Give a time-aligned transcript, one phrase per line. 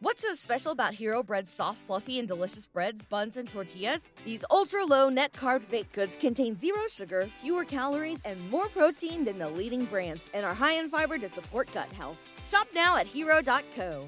[0.00, 4.08] What's so special about Hero Bread's soft, fluffy, and delicious breads, buns, and tortillas?
[4.24, 9.24] These ultra low net carb baked goods contain zero sugar, fewer calories, and more protein
[9.24, 12.16] than the leading brands, and are high in fiber to support gut health.
[12.46, 14.06] Shop now at hero.co.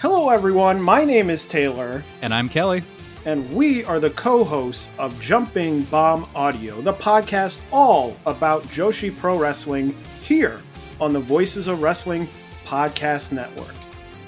[0.00, 0.80] Hello, everyone.
[0.80, 2.82] My name is Taylor, And I'm Kelly.
[3.26, 9.14] and we are the co hosts of Jumping Bomb Audio, the podcast all about Joshi
[9.14, 10.62] Pro Wrestling here
[11.02, 12.26] on the Voices of Wrestling
[12.74, 13.76] Podcast Network.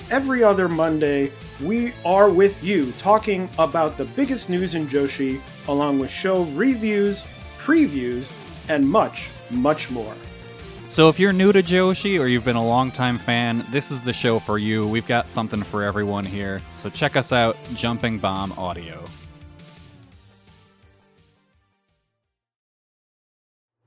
[0.09, 5.99] Every other Monday, we are with you talking about the biggest news in Joshi, along
[5.99, 7.25] with show reviews,
[7.59, 8.31] previews,
[8.69, 10.15] and much, much more.
[10.87, 14.13] So if you're new to Joshi or you've been a longtime fan, this is the
[14.13, 14.87] show for you.
[14.87, 16.61] We've got something for everyone here.
[16.77, 19.03] So check us out, Jumping Bomb Audio.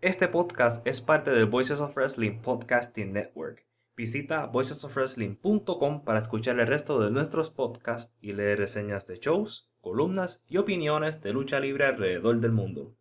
[0.02, 3.69] Este podcast es parte del Voices of Wrestling Podcasting Network.
[4.00, 10.42] Visita voicesofwrestling.com para escuchar el resto de nuestros podcasts y leer reseñas de shows, columnas
[10.48, 12.96] y opiniones de lucha libre alrededor del mundo.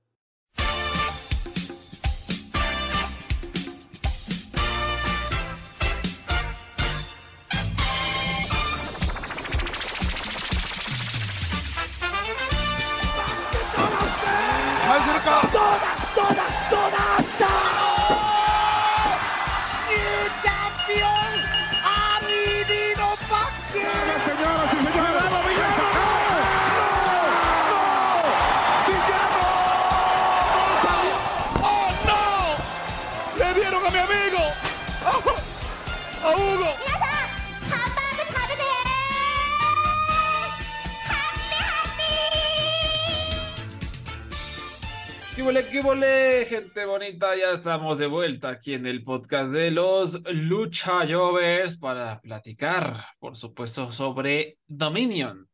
[45.58, 47.36] ole, qué ole, gente bonita.
[47.36, 53.36] Ya estamos de vuelta aquí en el podcast de los Lucha Jovers para platicar, por
[53.36, 55.48] supuesto, sobre Dominion,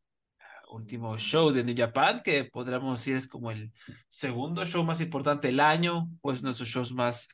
[0.71, 3.73] último show de New Japan, que podríamos decir es como el
[4.09, 7.29] segundo show más importante del año, pues nuestros shows más,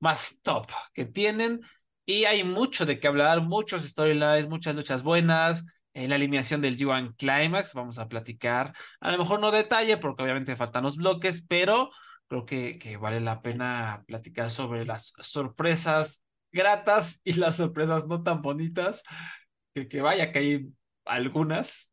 [0.00, 1.60] más top que tienen.
[2.06, 6.78] Y hay mucho de qué hablar, muchos storylines, muchas luchas buenas, en la alineación del
[6.78, 7.74] G1 Climax.
[7.74, 11.90] Vamos a platicar, a lo mejor no detalle, porque obviamente faltan los bloques, pero
[12.28, 18.22] creo que, que vale la pena platicar sobre las sorpresas gratas y las sorpresas no
[18.22, 19.02] tan bonitas,
[19.74, 20.68] que, que vaya que hay
[21.04, 21.92] algunas.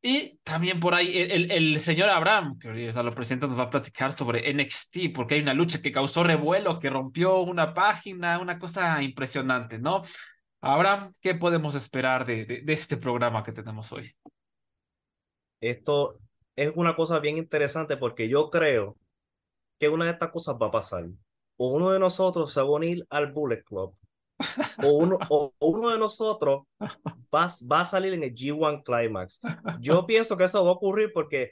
[0.00, 3.70] Y también por ahí el, el, señor Abraham, que ahorita lo presenta, nos va a
[3.70, 8.58] platicar sobre NXT, porque hay una lucha que causó revuelo, que rompió una página, una
[8.58, 10.04] cosa impresionante, ¿no?
[10.60, 14.14] Abraham, ¿qué podemos esperar de, de, de este programa que tenemos hoy?
[15.60, 16.18] Esto
[16.54, 18.96] es una cosa bien interesante porque yo creo
[19.78, 21.06] que una de estas cosas va a pasar.
[21.56, 23.96] O uno de nosotros se va a unir al Bullet Club,
[24.82, 29.40] o uno, o uno de nosotros va, va a salir en el G1 Climax.
[29.80, 31.50] Yo pienso que eso va a ocurrir porque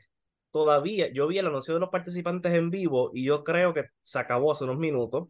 [0.51, 4.19] todavía yo vi el anuncio de los participantes en vivo y yo creo que se
[4.19, 5.27] acabó hace unos minutos.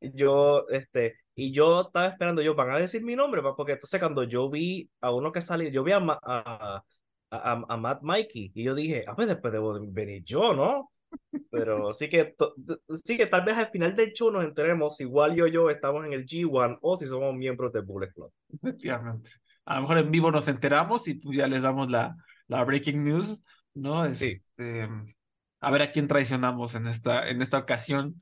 [0.00, 4.24] Yo, este, y yo estaba esperando, yo, van a decir mi nombre, porque entonces cuando
[4.24, 6.84] yo vi a uno que salió, yo vi a, a,
[7.30, 10.90] a, a Matt Mikey y yo dije, ah, pues después debo de venir yo, ¿no?
[11.50, 12.34] Pero sí que,
[13.04, 16.04] sí que tal vez al final del show nos enteremos si igual yo yo estamos
[16.06, 18.32] en el G1 o si somos miembros del Bullet Club.
[18.52, 19.30] Efectivamente.
[19.64, 22.16] A lo mejor en vivo nos enteramos y pues ya les damos la,
[22.48, 23.40] la breaking news,
[23.74, 24.12] ¿no?
[24.14, 24.42] Sí.
[24.58, 24.88] Este,
[25.60, 28.20] a ver a quién traicionamos en esta, en esta ocasión.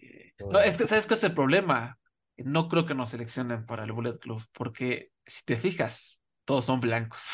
[0.00, 1.98] Eh, No, es que, ¿sabes cuál es el problema?
[2.36, 6.80] No creo que nos seleccionen para el Bullet Club, porque si te fijas, todos son
[6.80, 7.32] blancos.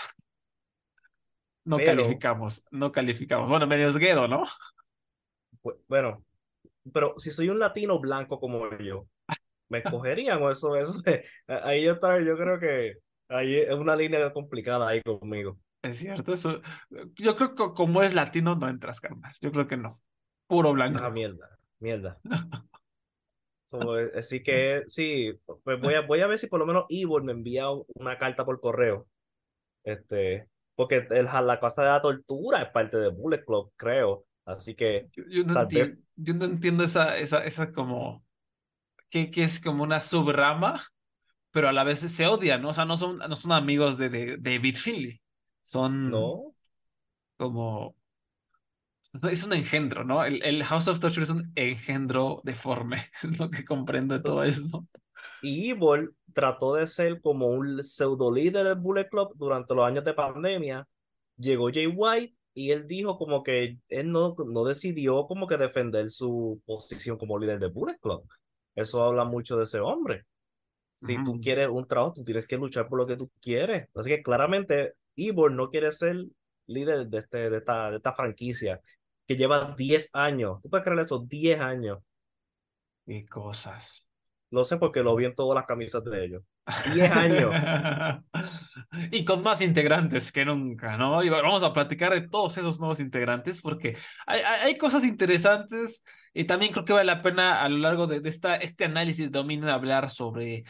[1.69, 3.49] No Pero- calificamos, no calificamos.
[3.49, 4.45] Bueno, medio esguedo, ¿no?
[5.63, 6.25] Bu- Bueno,
[6.93, 9.07] pero si soy un latino blanco como yo,
[9.69, 10.77] ¿me escogerían o eso?
[10.77, 11.03] eso
[11.47, 12.95] ahí yo, estaba- yo creo que
[13.29, 15.59] ahí es una línea complicada ahí conmigo.
[15.83, 16.63] Es cierto, eso.
[17.17, 19.35] Yo creo que como es latino no entras, carnal.
[19.43, 19.95] Yo creo que no.
[20.47, 21.01] Puro blanco.
[21.03, 22.19] Ah, mierda, mierda.
[23.67, 25.31] So, eh, así que sí,
[25.63, 28.47] pues voy a, voy a ver si por lo menos Ivor me envía una carta
[28.47, 29.07] por correo.
[29.85, 30.49] Este,
[30.79, 34.27] porque el, la cosa de la tortura es parte de Bullet Club, creo.
[34.47, 35.99] Así que Yo, yo no Tal vez.
[36.17, 38.25] yo no entiendo esa, esa, esa como
[39.11, 40.87] que, que es como una subrama,
[41.53, 42.71] pero a la vez se odian, ¿no?
[42.71, 45.23] O sea, no son, no son amigos de, de, de David Finley.
[45.63, 46.55] Son no.
[47.39, 47.97] como
[49.31, 50.25] es un engendro, ¿no?
[50.25, 54.45] El, el House of Torture es un engendro deforme, es lo que comprendo de todo
[54.45, 54.87] esto.
[55.43, 60.05] Y Ivor trató de ser como un pseudo líder del Bullet Club durante los años
[60.05, 60.87] de pandemia.
[61.37, 66.11] Llegó Jay White y él dijo como que él no, no decidió como que defender
[66.11, 68.29] su posición como líder del Bullet Club.
[68.75, 70.25] Eso habla mucho de ese hombre.
[70.97, 73.89] Si tú quieres un trabajo, tú tienes que luchar por lo que tú quieres.
[73.95, 76.25] Así que claramente Ivor no quiere ser
[76.67, 78.81] líder de, este, de, esta, de esta franquicia
[79.27, 80.61] que lleva 10 años.
[80.63, 81.21] ¿Tú puedes creer eso?
[81.21, 81.99] 10 años.
[83.07, 84.08] Qué cosas.
[84.51, 86.43] Lo sé porque lo vi en todas las camisas de ellos.
[86.95, 87.53] 10 años.
[89.11, 91.23] Y con más integrantes que nunca, ¿no?
[91.23, 93.97] Y vamos a platicar de todos esos nuevos integrantes porque
[94.27, 96.03] hay, hay, hay cosas interesantes
[96.33, 99.27] y también creo que vale la pena a lo largo de, de esta, este análisis
[99.27, 100.65] de dominio hablar sobre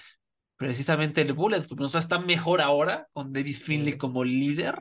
[0.56, 1.82] precisamente el Bullet Club.
[1.82, 4.76] O sea, está mejor ahora con David Finley como líder,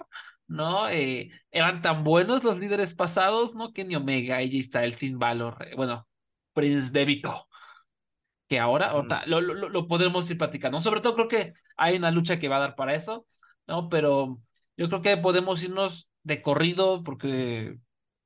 [0.48, 0.90] ¿no?
[0.90, 3.72] Eh, eran tan buenos los líderes pasados, ¿no?
[3.72, 6.08] Kenny Omega, AJ Styles, Finn Balor, eh, bueno,
[6.54, 7.47] Prince Devito
[8.48, 10.80] que ahora, ahorita lo, lo, lo podemos ir platicando.
[10.82, 13.26] Sobre todo creo que hay una lucha que va a dar para eso,
[13.68, 13.90] ¿no?
[13.90, 14.40] Pero
[14.78, 17.78] yo creo que podemos irnos de corrido porque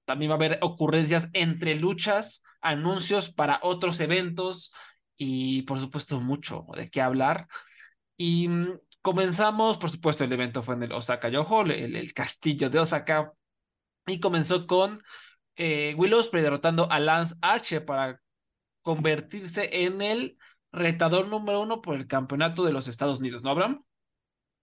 [0.05, 4.71] también va a haber ocurrencias entre luchas, anuncios para otros eventos
[5.15, 7.47] y por supuesto mucho de qué hablar.
[8.17, 12.69] Y mm, comenzamos, por supuesto, el evento fue en el Osaka Yoho, el, el castillo
[12.69, 13.31] de Osaka,
[14.07, 15.01] y comenzó con
[15.55, 18.19] eh, Will Ospreay derrotando a Lance Archer para
[18.81, 20.37] convertirse en el
[20.71, 23.83] retador número uno por el campeonato de los Estados Unidos, ¿no, Abraham?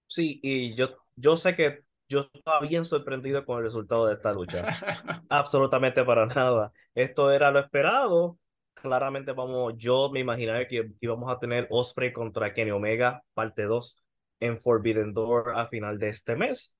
[0.06, 4.32] Sí, y yo, yo sé que yo estaba bien sorprendido con el resultado de esta
[4.32, 4.64] lucha.
[5.28, 6.72] Absolutamente para nada.
[6.94, 8.38] Esto era lo esperado.
[8.74, 14.02] Claramente vamos, yo me imaginaba que íbamos a tener Osprey contra Kenny Omega, parte 2,
[14.40, 16.78] en Forbidden Door a final de este mes.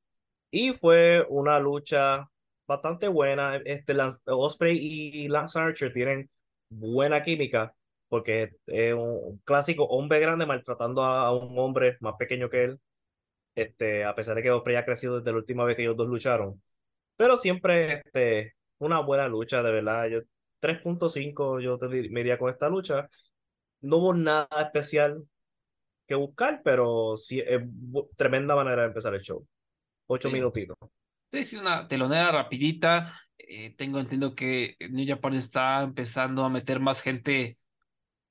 [0.50, 2.30] Y fue una lucha
[2.66, 3.56] bastante buena.
[3.56, 3.94] Este,
[4.26, 6.30] Osprey y Lance Archer tienen
[6.70, 7.74] buena química
[8.08, 12.80] porque es un clásico hombre grande maltratando a, un hombre más pequeño que él.
[13.54, 16.08] Este, a pesar de que Osprey ha crecido desde la última vez que ellos dos
[16.08, 16.62] lucharon.
[17.16, 20.06] Pero siempre este, una buena lucha, de verdad.
[20.08, 20.20] Yo
[20.60, 23.08] 3.5 yo te dir- me iría con esta lucha.
[23.80, 25.24] No hubo nada especial
[26.06, 27.62] que buscar, pero sí es
[28.16, 29.46] tremenda manera de empezar el show.
[30.08, 30.34] Ocho Sí.
[30.34, 30.76] minutitos.
[31.30, 33.14] Sí, sí, una telonera rapidita.
[33.36, 37.58] Eh, tengo entendido que New Japan está empezando a meter más gente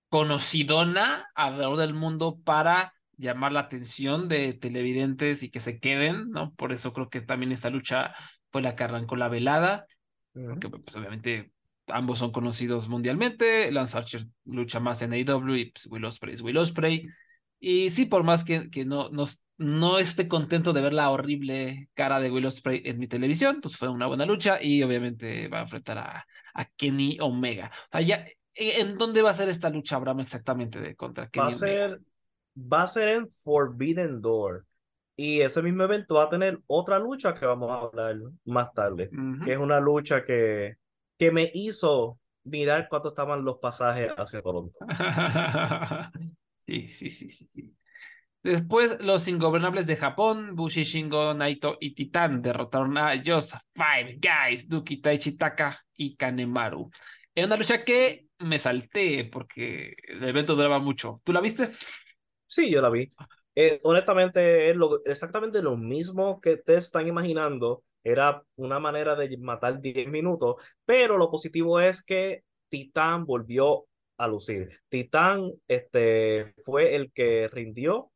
[0.09, 6.53] conocidona alrededor del mundo para llamar la atención de televidentes y que se queden, ¿no?
[6.55, 8.13] Por eso creo que también esta lucha
[8.51, 9.85] fue la que arrancó la velada.
[10.33, 11.51] porque pues, obviamente
[11.87, 13.71] ambos son conocidos mundialmente.
[13.71, 17.07] Lance Archer lucha más en AEW y pues, Will Ospreay es Will Ospreay.
[17.59, 19.25] Y sí, por más que, que no, no,
[19.57, 23.75] no esté contento de ver la horrible cara de Will Ospreay en mi televisión, pues
[23.77, 27.71] fue una buena lucha y obviamente va a enfrentar a, a Kenny Omega.
[27.73, 31.29] O sea, ya, ¿en dónde va a ser esta lucha, Abraham, exactamente de contra Va
[31.29, 31.59] Kenny a Omega?
[31.59, 31.99] ser,
[32.55, 34.65] va a ser en Forbidden Door.
[35.15, 39.13] Y ese mismo evento va a tener otra lucha que vamos a hablar más tarde,
[39.43, 40.75] que es una lucha que,
[41.17, 44.79] que me hizo mirar cuánto estaban los pasajes hacia Toronto.
[46.67, 47.49] Sí, sí, sí, sí.
[48.47, 54.69] Después, los ingobernables de Japón, Bushi, Shingo, Naito y Titán derrotaron a Just Five Guys,
[54.69, 56.89] Duki, Taichi, Taka y Kanemaru.
[57.35, 61.19] Es una lucha que me salté porque el evento duraba mucho.
[61.25, 61.71] ¿Tú la viste?
[62.45, 63.11] Sí, yo la vi.
[63.53, 67.83] Eh, honestamente, es lo, exactamente lo mismo que te están imaginando.
[68.01, 70.55] Era una manera de matar 10 minutos,
[70.85, 74.69] pero lo positivo es que Titán volvió a lucir.
[74.87, 78.09] Titán este, fue el que rindió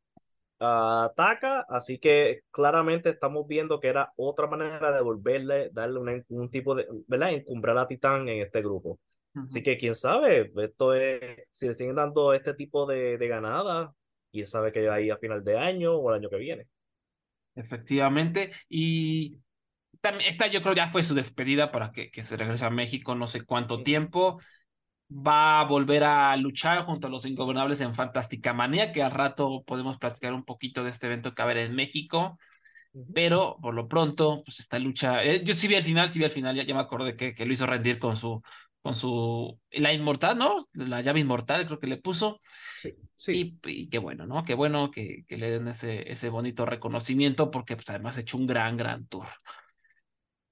[0.62, 6.24] a Taka, así que claramente estamos viendo que era otra manera de volverle, darle una-
[6.28, 7.32] un tipo de, ¿verdad?
[7.32, 8.98] Encumbrar a Titán en este grupo.
[9.48, 13.90] Así que quién sabe, esto es, si le siguen dando este tipo de, de ganadas,
[14.32, 16.68] quién sabe que ahí a final de año o el año que viene.
[17.54, 18.52] Efectivamente.
[18.68, 19.38] Y
[20.00, 23.14] también esta yo creo ya fue su despedida para que, que se regrese a México
[23.14, 24.40] no sé cuánto tiempo.
[25.14, 29.62] Va a volver a luchar junto a los ingobernables en Fantástica Manía, que al rato
[29.66, 32.38] podemos platicar un poquito de este evento que va a haber en México.
[33.14, 36.26] Pero por lo pronto, pues esta lucha, eh, yo sí vi al final, sí vi
[36.26, 38.42] al final, ya, ya me acordé que, que lo hizo rendir con su,
[38.82, 40.56] con su, la inmortal, ¿no?
[40.74, 42.40] La llave inmortal, creo que le puso.
[42.76, 43.58] Sí, sí.
[43.64, 44.44] Y, y qué bueno, ¿no?
[44.44, 48.36] Qué bueno que, que le den ese, ese bonito reconocimiento porque pues, además ha hecho
[48.36, 49.26] un gran, gran tour.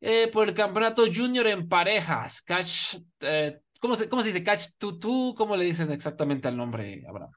[0.01, 4.45] Eh, por el campeonato junior en parejas, Catch, eh, ¿cómo, se, ¿cómo se dice?
[4.45, 7.33] Catch Tutu, ¿cómo le dicen exactamente al nombre, Abraham?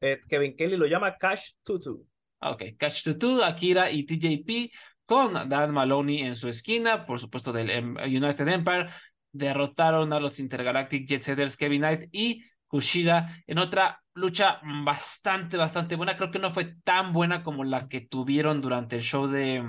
[0.00, 2.06] Eh, Kevin Kelly lo llama Cash Tutu.
[2.40, 4.70] Ah, Ok, Catch Tutu, Akira y TJP
[5.04, 8.90] con Dan Maloney en su esquina, por supuesto del em- United Empire,
[9.32, 15.96] derrotaron a los Intergalactic Jet Setters Kevin Knight y Kushida en otra lucha bastante, bastante
[15.96, 16.16] buena.
[16.16, 19.64] Creo que no fue tan buena como la que tuvieron durante el show de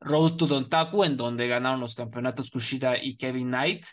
[0.00, 3.84] Road to Dontaku, en donde ganaron los campeonatos Kushida y Kevin Knight.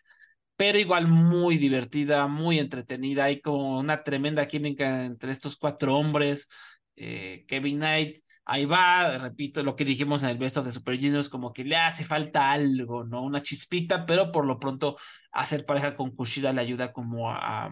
[0.58, 3.26] Pero igual muy divertida, muy entretenida.
[3.26, 6.48] Hay como una tremenda química entre estos cuatro hombres.
[6.96, 10.96] Eh, Kevin Knight, ahí va, repito lo que dijimos en el Best of the Super
[10.96, 13.24] Juniors, como que le hace falta algo, ¿no?
[13.24, 14.98] Una chispita, pero por lo pronto
[15.32, 17.72] hacer pareja con Kushida le ayuda como a, a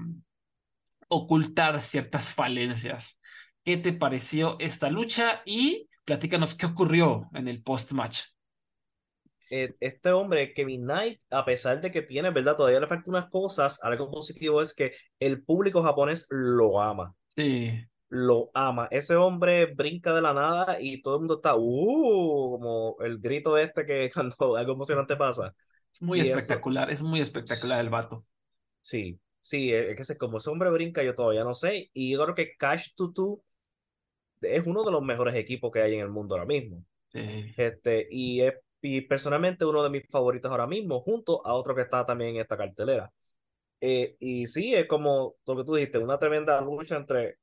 [1.08, 3.20] ocultar ciertas falencias.
[3.63, 5.42] ¿Qué te pareció esta lucha?
[5.46, 8.24] Y platícanos qué ocurrió en el post-match.
[9.55, 12.55] Eh, este hombre, Kevin Knight, a pesar de que tiene, ¿verdad?
[12.55, 17.13] Todavía le faltan unas cosas, algo positivo es que el público japonés lo ama.
[17.27, 17.69] Sí.
[18.10, 18.88] Lo ama.
[18.89, 22.57] Ese hombre brinca de la nada y todo el mundo está, ¡uh!
[22.57, 25.53] Como el grito este que cuando algo emocionante pasa.
[25.93, 28.24] Es muy Y eso- espectacular, es muy espectacular el vato.
[28.81, 31.91] Sí, sí, es que como ese hombre brinca, yo todavía no sé.
[31.93, 33.43] Y yo creo que Cash Tutu
[34.41, 36.83] es uno de los mejores equipos que hay en el mundo ahora mismo.
[37.10, 37.53] Sí.
[37.55, 41.84] Este, y, es, y personalmente uno de mis favoritos ahora mismo, junto a otro que
[41.84, 43.12] está también en esta cartelera.
[43.82, 47.38] Eh, y sí, es como lo que tú dijiste, una tremenda lucha entre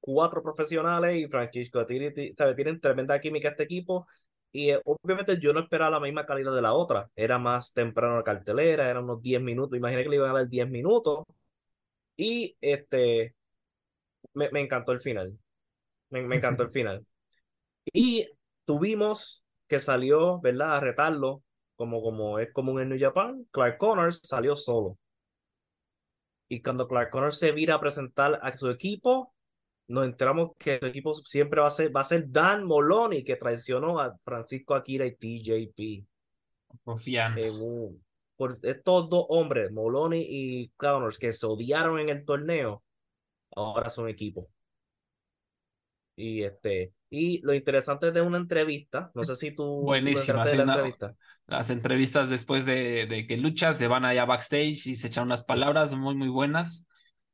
[0.00, 4.06] cuatro profesionales y Francisco tiene, ti- sabe, tienen tremenda química este equipo.
[4.52, 7.10] Y eh, obviamente yo no esperaba la misma calidad de la otra.
[7.16, 9.76] Era más temprano la cartelera, eran unos 10 minutos.
[9.78, 11.24] Imaginé que le iban a dar 10 minutos.
[12.16, 13.34] Y este,
[14.34, 15.38] me, me encantó el final.
[16.10, 17.06] Me, me encantó el final.
[17.92, 18.28] Y
[18.66, 20.76] tuvimos que salió, ¿verdad?
[20.76, 21.42] A retarlo,
[21.76, 23.46] como, como es común en New Japan.
[23.50, 24.98] Clark Connors salió solo.
[26.48, 29.34] Y cuando Clark Connors se vira a presentar a su equipo,
[29.88, 33.36] nos enteramos que su equipo siempre va a ser, va a ser Dan Moloney, que
[33.36, 36.06] traicionó a Francisco Akira y TJP.
[36.84, 38.04] Un-
[38.36, 42.82] por estos dos hombres, Moloney y Connors, que se odiaron en el torneo,
[43.54, 44.48] ahora son equipo.
[46.16, 50.62] Y este, y lo interesante de una entrevista, no sé si tú, Buenísima, sí, la
[50.64, 51.14] entrevista.
[51.46, 55.44] Las entrevistas después de, de que luchas se van allá backstage y se echan unas
[55.44, 56.84] palabras muy, muy buenas.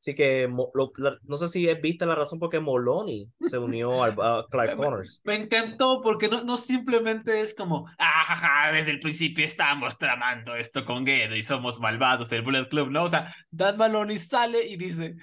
[0.00, 4.02] Así que lo- la- no sé si viste la razón por qué Moloney se unió
[4.02, 5.20] al- a Clark Me- Connors.
[5.24, 10.56] Me encantó porque no, no simplemente es como, ah, jaja, desde el principio estábamos tramando
[10.56, 13.04] esto con Gedo y somos malvados del Bullet Club, ¿no?
[13.04, 15.16] O sea, Dan Maloney sale y dice,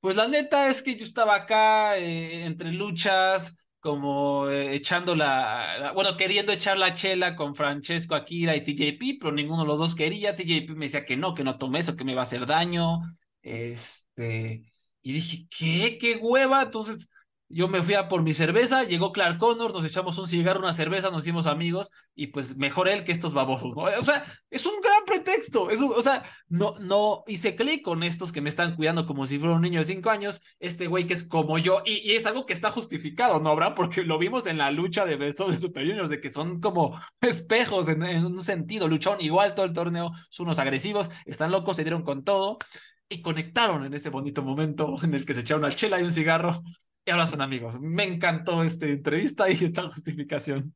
[0.00, 5.92] pues la neta es que yo estaba acá eh, entre luchas, como eh, echando la,
[5.94, 9.94] bueno, queriendo echar la chela con Francesco Akira y TJP, pero ninguno de los dos
[9.94, 10.34] quería.
[10.34, 13.00] TJP me decía que no, que no tomé eso, que me iba a hacer daño.
[13.42, 14.72] Este,
[15.02, 15.98] y dije, ¿qué?
[16.00, 16.62] ¿Qué hueva?
[16.62, 17.10] Entonces
[17.54, 20.72] yo me fui a por mi cerveza, llegó Clark Connors, nos echamos un cigarro, una
[20.72, 23.82] cerveza, nos hicimos amigos, y pues mejor él que estos babosos, ¿no?
[23.84, 28.02] O sea, es un gran pretexto, es un- o sea, no, no hice clic con
[28.02, 31.06] estos que me están cuidando como si fuera un niño de cinco años, este güey
[31.06, 33.74] que es como yo, y, y es algo que está justificado, ¿no, Abraham?
[33.76, 36.60] Porque lo vimos en la lucha de Best of the Super Juniors, de que son
[36.60, 41.50] como espejos en, en un sentido, lucharon igual todo el torneo, son unos agresivos, están
[41.50, 42.58] locos, se dieron con todo,
[43.08, 46.12] y conectaron en ese bonito momento en el que se echaron una chela y un
[46.12, 46.62] cigarro,
[47.04, 47.78] y ahora son amigos.
[47.80, 50.74] Me encantó esta entrevista y esta justificación.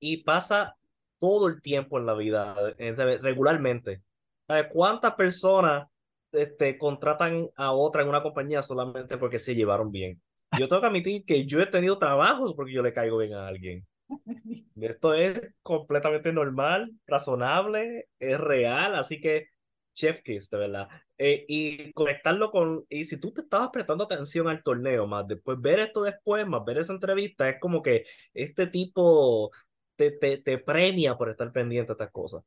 [0.00, 0.76] Y pasa
[1.18, 4.02] todo el tiempo en la vida, eh, regularmente.
[4.46, 5.88] ¿Sabes cuántas personas
[6.32, 10.20] este, contratan a otra en una compañía solamente porque se llevaron bien?
[10.58, 13.48] Yo tengo que admitir que yo he tenido trabajos porque yo le caigo bien a
[13.48, 13.86] alguien.
[14.76, 19.48] Esto es completamente normal, razonable, es real, así que
[19.94, 20.88] chef kiss, de verdad.
[21.16, 25.60] Eh, y conectarlo con, y si tú te estabas prestando atención al torneo, más después
[25.60, 29.50] ver esto después, más ver esa entrevista, es como que este tipo
[29.96, 32.42] te, te, te premia por estar pendiente a estas cosas.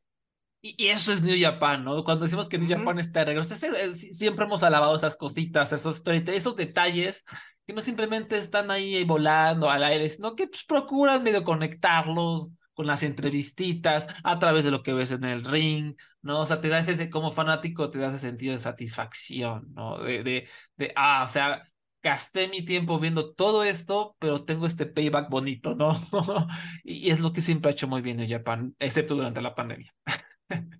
[0.61, 2.03] Y, eso es New Japan, ¿no?
[2.03, 2.67] Cuando decimos que New.
[2.69, 7.23] Japan está de regreso, eh, siempre hemos alabado esas cositas, esos, esos detalles
[7.65, 12.85] que no simplemente están ahí volando al aire, sino que pues, procuran medio conectarlos con
[12.85, 16.41] las entrevistitas a través de lo que ves en el ring, ¿no?
[16.41, 19.97] O sea, te da ese, como fanático, te da ese sentido de satisfacción, ¿no?
[20.03, 21.63] De, de, de ah, o sea,
[22.03, 25.89] gasté mi tiempo viendo todo esto, pero tengo este payback bonito, ¿no?
[26.83, 29.91] y, es lo que siempre ha hecho muy bien New Japan, excepto durante la pandemia.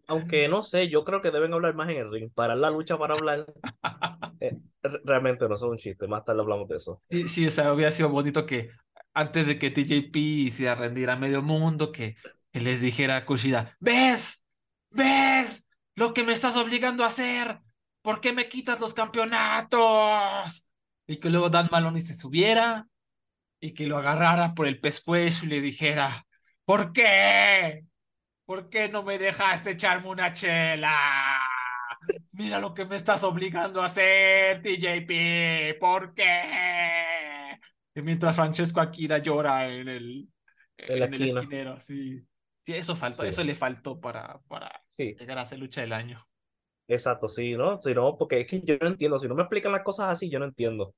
[0.08, 2.96] Aunque no sé, yo creo que deben hablar más en el ring, parar la lucha
[2.98, 3.46] para hablar.
[4.40, 6.98] eh, re- realmente no es un chiste, más tarde hablamos de eso.
[7.02, 8.70] Sí, sí, o sea, hubiera sido bonito que
[9.14, 12.16] antes de que TJP hiciera rendir a medio mundo, que,
[12.54, 14.44] les dijera a Kushida, ¿ves?
[14.90, 15.68] ¿Ves?
[15.96, 17.60] Lo que me estás obligando a hacer.
[18.02, 20.66] ¿Por qué me quitas los campeonatos?
[21.08, 22.88] Y que luego Dan Maloney se subiera
[23.60, 26.26] y que lo agarrara por el pescuezo y le dijera,
[26.66, 27.84] ¿por qué?
[28.46, 31.38] ¿Por qué no me dejaste echarme una chela?
[32.32, 35.80] Mira lo que me estás obligando a hacer, TJP.
[35.80, 37.07] ¿Por qué?
[38.04, 40.30] Mientras Francesco Akira llora en el,
[40.78, 42.22] En el esquinero, sí.
[42.60, 43.30] Sí, eso faltó, Sí.
[43.30, 45.16] eso le faltó para, para Sí.
[45.18, 46.28] llegar a ser lucha del año.
[46.88, 47.82] Exacto, sí, ¿no?
[47.82, 49.20] Sí, no, porque es que yo no entiendo.
[49.20, 50.94] Si no me explican las cosas así, yo no entiendo.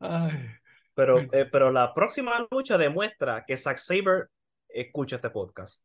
[0.00, 0.32] Ay,
[0.94, 4.28] Pero, eh, pero la próxima lucha demuestra que Zack Saber
[4.68, 5.82] escucha este podcast.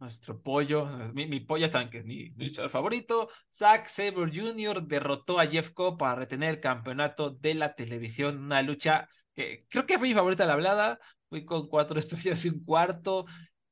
[0.00, 3.28] Nuestro pollo, mi, mi pollo, ya saben que es mi, mi luchador favorito.
[3.54, 4.82] Zack Sabre Jr.
[4.86, 8.38] derrotó a Jeff Cobb para retener el campeonato de la televisión.
[8.38, 10.98] Una lucha que creo que fue mi favorita la hablada.
[11.28, 13.26] Fui con cuatro estrellas y un cuarto.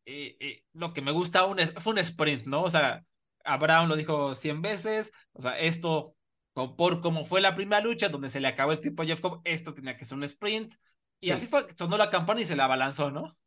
[0.05, 2.63] Eh, eh, lo que me gusta un, fue un sprint, ¿no?
[2.63, 3.03] O sea,
[3.45, 5.13] a Brown lo dijo 100 veces.
[5.33, 6.15] O sea, esto,
[6.53, 9.41] por como fue la primera lucha donde se le acabó el tiempo a Jeff Cobb,
[9.45, 10.75] esto tenía que ser un sprint.
[11.21, 11.33] Y Sí.
[11.33, 13.39] así fue, sonó la campana y se la abalanzó, ¿no?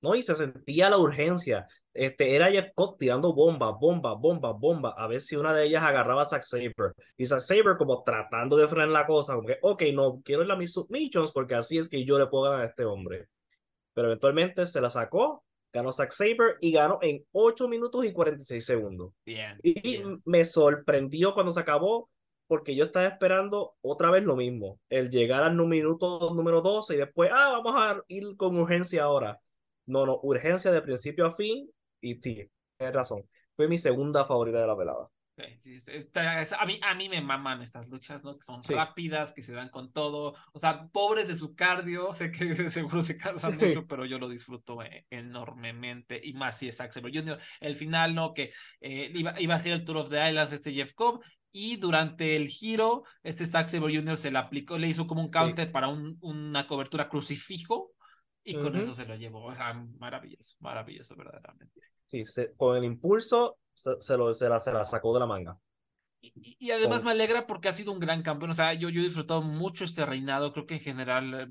[0.00, 0.14] ¿No?
[0.14, 1.66] Y se sentía la urgencia.
[1.92, 5.82] Este, era Jeff Cobb tirando bombas, bombas, bombas, bombas, a ver si una de ellas
[5.82, 6.94] agarraba a Zack Saber.
[7.16, 10.50] Y Zack Saber como tratando de frenar la cosa, como que, ok, no, quiero ir
[10.50, 13.28] a mis submissions porque así es que yo le puedo ganar a este hombre.
[13.92, 18.64] Pero eventualmente se la sacó, ganó Zack Saber y ganó en 8 minutos y 46
[18.64, 19.12] segundos.
[19.24, 19.58] Bien.
[19.62, 20.22] Y bien.
[20.24, 22.08] me sorprendió cuando se acabó
[22.46, 26.98] porque yo estaba esperando otra vez lo mismo, el llegar al minuto número 12 y
[26.98, 29.38] después, ah, vamos a ir con urgencia ahora.
[29.90, 31.68] No, no, urgencia de principio a fin
[32.00, 32.46] y sí,
[32.78, 33.22] tienes razón.
[33.56, 35.08] Fue mi segunda favorita de la velada.
[35.58, 35.76] Sí,
[36.58, 38.36] a, mí, a mí me maman estas luchas, ¿no?
[38.36, 38.74] Que son Sí.
[38.74, 40.34] rápidas, que se dan con todo.
[40.52, 43.66] O sea, pobres de su cardio, sé que seguro se cansan Sí.
[43.66, 46.20] mucho, pero yo lo disfruto eh, enormemente.
[46.22, 47.38] Y más si es Zack Sabre Jr.
[47.60, 48.34] El final, ¿no?
[48.34, 51.22] Que eh, iba, iba a ser el Tour of the Islands este Jeff Cobb.
[51.52, 54.16] Y durante el giro, este Sabre Jr.
[54.16, 57.89] se le aplicó, le hizo como un counter para un- una cobertura crucifijo.
[58.42, 58.78] Y con Ujú.
[58.78, 59.44] eso se lo llevó.
[59.44, 61.80] O sea, maravilloso, maravilloso, verdaderamente.
[62.06, 65.26] Sí, se- con el impulso se, se lo, se, la, se la sacó de la
[65.26, 65.58] manga.
[66.22, 68.50] Y, y- además me alegra porque ha sido un gran campeón.
[68.50, 70.52] O sea, yo, yo he disfrutado mucho este reinado.
[70.52, 71.46] Creo que en general eh,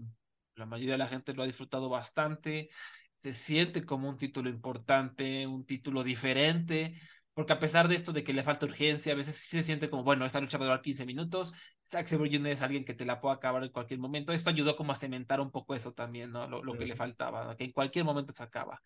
[0.55, 2.69] la mayoría de la gente lo ha disfrutado bastante.
[3.17, 6.99] Se siente como un título importante, un título diferente.
[7.39, 9.89] Porque a pesar de esto de que le falta urgencia, a veces sí se siente
[9.89, 11.53] como, bueno, esta lucha va a durar 15 minutos.
[11.87, 12.51] Zack Sabre Jr.
[12.51, 14.33] es alguien que te la puede acabar en cualquier momento.
[14.33, 16.49] Esto ayudó como a cementar un poco eso también, ¿no?
[16.49, 17.55] Lo, lo que le faltaba, ¿no?
[17.55, 18.81] que en cualquier momento se acaba.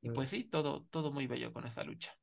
[0.00, 2.16] Y pues sí, todo, todo muy bello con esta lucha.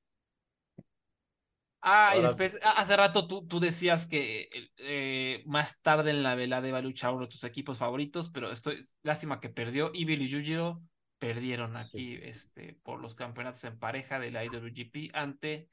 [1.81, 4.47] Ah, y después, hace rato tú, tú decías que
[4.77, 8.49] eh, más tarde en la velada iba a luchar uno de tus equipos favoritos, pero
[8.49, 9.91] estoy, lástima que perdió.
[9.93, 10.81] Evil y Yujiro
[11.27, 12.19] perdieron aquí Sí.
[12.23, 15.69] este, por los campeonatos en pareja de la IWGP ante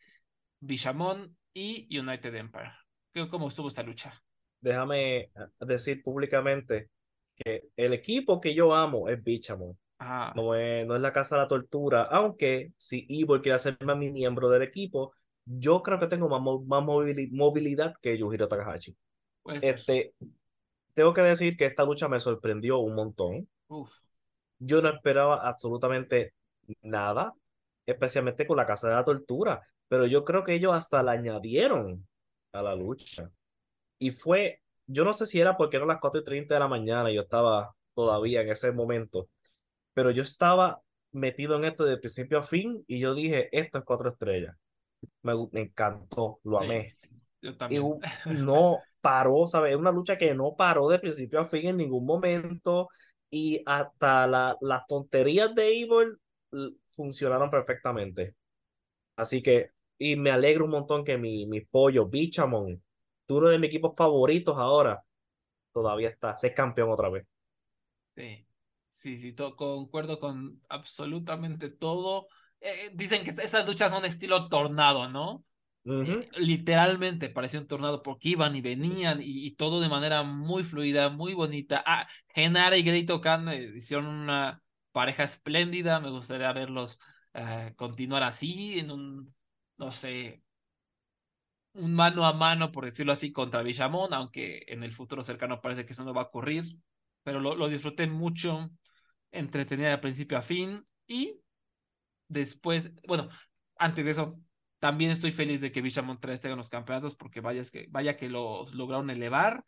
[0.61, 2.73] Bishamon y United Empire.
[3.13, 4.15] ¿Qué- ¿Cómo estuvo esta lucha?
[4.61, 6.89] Déjame eh, decir públicamente
[7.37, 9.77] que el equipo que yo amo es Bichamon.
[9.99, 13.93] Ah, No es, no es la casa de la tortura, aunque si Ivo quiere hacerme
[13.93, 15.13] a mi miembro del equipo,
[15.45, 18.97] yo creo que tengo más, más movili- movilidad que Yujiro Takahashi.
[19.61, 20.15] Este,
[20.95, 23.49] tengo que decir que esta lucha me sorprendió un montón.
[23.69, 23.91] Uf,
[24.63, 26.35] Yo no esperaba absolutamente
[26.83, 27.33] nada,
[27.87, 32.07] especialmente con la casa de la tortura, pero yo creo que ellos hasta la añadieron
[32.53, 33.31] a la lucha.
[33.99, 36.69] Y fue, yo no sé si era porque eran las 4 y 30 de la
[36.69, 39.29] mañana y yo estaba todavía en ese momento,
[39.95, 43.85] pero yo estaba metido en esto de principio a fin y yo dije, esto es
[43.85, 44.57] cuatro estrellas.
[45.23, 46.97] Me, me encantó, lo Sí, amé.
[47.43, 47.81] yo Y también.
[47.81, 49.73] hu- no paró, ¿sabes?
[49.73, 52.89] Es una lucha que no paró de principio a fin en ningún momento
[53.33, 56.19] y hasta la- las tonterías de Evil
[56.91, 58.37] funcionaron perfectamente.
[59.17, 62.83] Así que, y me alegro un montón que mi, mi pollo, Bichamon,
[63.31, 65.05] uno de mis equipos favoritos ahora,
[65.73, 67.27] todavía está, es campeón otra vez.
[68.15, 68.47] Sí,
[68.91, 72.29] sí, sí, concuerdo con absolutamente todo.
[72.61, 75.45] Eh, dicen que esas luchas son estilo tornado, ¿no?
[75.85, 81.09] Eh, literalmente parecía un tornado porque iban y venían y, todo de manera muy fluida,
[81.09, 81.83] muy bonita.
[81.85, 86.01] Ah, Genara y Greito Khan eh, hicieron una pareja espléndida.
[86.01, 87.01] Me gustaría verlos
[87.35, 89.35] eh, continuar así en un,
[89.77, 90.43] no sé,
[91.75, 95.87] un mano a mano, por decirlo así, contra Bishamon, aunque en el futuro cercano parece
[95.87, 96.77] que eso no va a ocurrir.
[97.25, 98.71] Pero lo, lo disfruté mucho,
[99.31, 101.41] entretenida de principio a fin y
[102.29, 103.29] después, bueno,
[103.77, 104.41] antes de eso,
[104.83, 108.29] también estoy feliz de que Bishamon 3 tenga los campeonatos porque vaya, que, vaya que
[108.29, 109.65] los lograron elevar.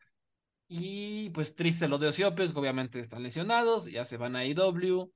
[0.68, 5.12] Y pues triste lo de Osiopen, que obviamente están lesionados, ya se van a IW.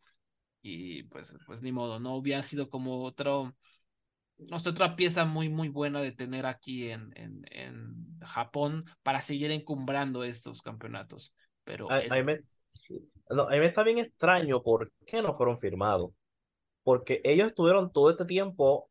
[0.63, 3.57] Y pues, pues ni modo, no hubiera sido como otro,
[4.39, 9.21] no sé, otra pieza muy, muy buena de tener aquí en, en, en Japón para
[9.21, 11.35] seguir encumbrando estos campeonatos.
[11.65, 12.41] Pero A, es- a mí me,
[13.31, 16.13] no, a mí me está bien extraño por qué no fueron firmados.
[16.85, 18.91] Porque ellos estuvieron todo este tiempo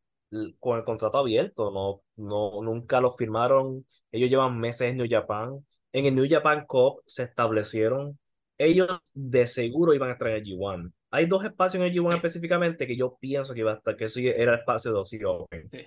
[0.58, 3.86] con el contrato abierto, no, no, nunca los firmaron.
[4.12, 5.64] Ellos llevan meses en New Japan.
[5.92, 8.18] En el New Japan Cup se establecieron.
[8.58, 10.92] Ellos de seguro iban a estar en el G1.
[11.10, 12.16] Hay dos espacios en el G1 Sí.
[12.16, 15.24] específicamente que yo pienso que iba a estar, que eso era el espacio de Ozzy
[15.24, 15.64] Open.
[15.64, 15.78] sí,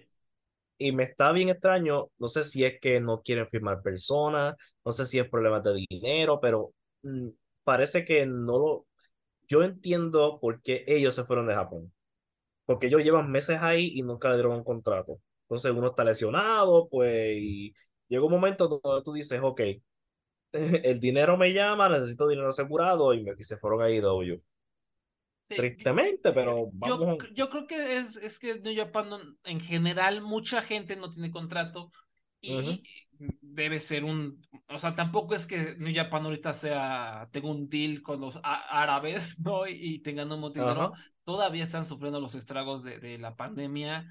[0.77, 4.91] y me está bien extraño, no sé si es que no quieren firmar personas, no
[4.91, 6.73] sé si es problemas de dinero, pero
[7.03, 7.29] mm,
[7.63, 8.87] parece que no lo...
[9.47, 11.93] Yo entiendo por qué ellos se fueron de Japón,
[12.65, 15.19] porque ellos llevan meses ahí y nunca le dieron un contrato.
[15.43, 17.73] Entonces uno está lesionado, pues, y
[18.07, 19.61] llega un momento donde tú dices, ok,
[20.53, 24.41] el dinero me llama, necesito dinero asegurado, y, me, y se fueron a IW.
[25.49, 27.17] Sí, Tristemente, pero Yo, vamos.
[27.33, 31.29] yo creo que es, es que New Japan no- en general mucha gente no tiene
[31.31, 31.91] contrato
[32.39, 32.81] y Ujú.
[33.41, 38.01] debe ser un, o sea, tampoco es que New Japan ahorita sea, tenga un deal
[38.01, 39.67] con los árabes, ¿no?
[39.67, 40.91] Y, y tengan un montón de dinero.
[40.91, 41.03] Ajá.
[41.23, 44.05] Todavía están sufriendo los estragos de, la pandemia.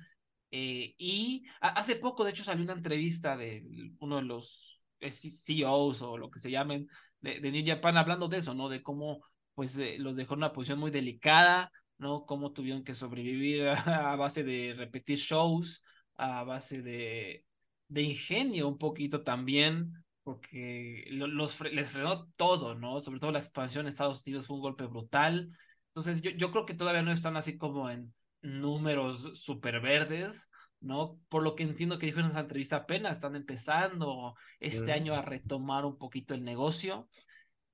[0.51, 3.64] eh, y hace poco, de hecho, salió una entrevista de
[4.01, 6.88] uno de los CEOs o lo que se llamen
[7.20, 8.68] de, New Japan hablando de eso, ¿no?
[8.68, 9.23] De cómo
[9.55, 12.25] pues eh, los dejó en una posición muy delicada, ¿no?
[12.25, 15.83] Cómo tuvieron que sobrevivir a, base de repetir shows,
[16.16, 17.44] a base de,
[17.88, 19.92] de ingenio un poquito también,
[20.23, 23.01] porque lo- los, les frenó todo, ¿no?
[23.01, 25.51] Sobre todo la expansión en Estados Unidos fue un golpe brutal.
[25.90, 30.48] Entonces yo, yo creo que todavía no están así como en números súper verdes,
[30.81, 31.18] ¿no?
[31.29, 34.92] Por lo que entiendo que dijo en esa entrevista apenas están empezando este Ujú.
[34.92, 37.09] año a retomar un poquito el negocio.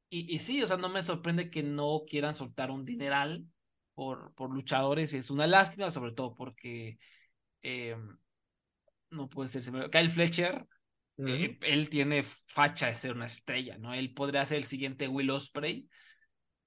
[0.08, 3.44] Y, y sí, o sea, no me sorprende que no quieran soltar un dineral
[3.94, 5.12] por, por luchadores.
[5.14, 6.98] Es una lástima, sobre todo porque
[7.62, 7.96] eh,
[9.10, 9.62] no puede ser.
[9.90, 10.66] Kyle Fletcher,
[11.18, 13.94] eh, él tiene facha de ser una estrella, ¿no?
[13.94, 15.88] Él podría ser el siguiente Will Ospreay.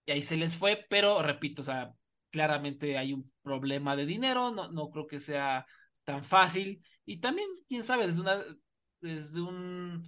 [0.09, 1.93] Y ahí se les fue, pero repito, o sea,
[2.31, 5.67] claramente hay un problema de dinero, no, no creo que sea
[6.03, 6.83] tan fácil.
[7.05, 8.43] Y también, quién sabe, desde una,
[9.01, 10.03] desde un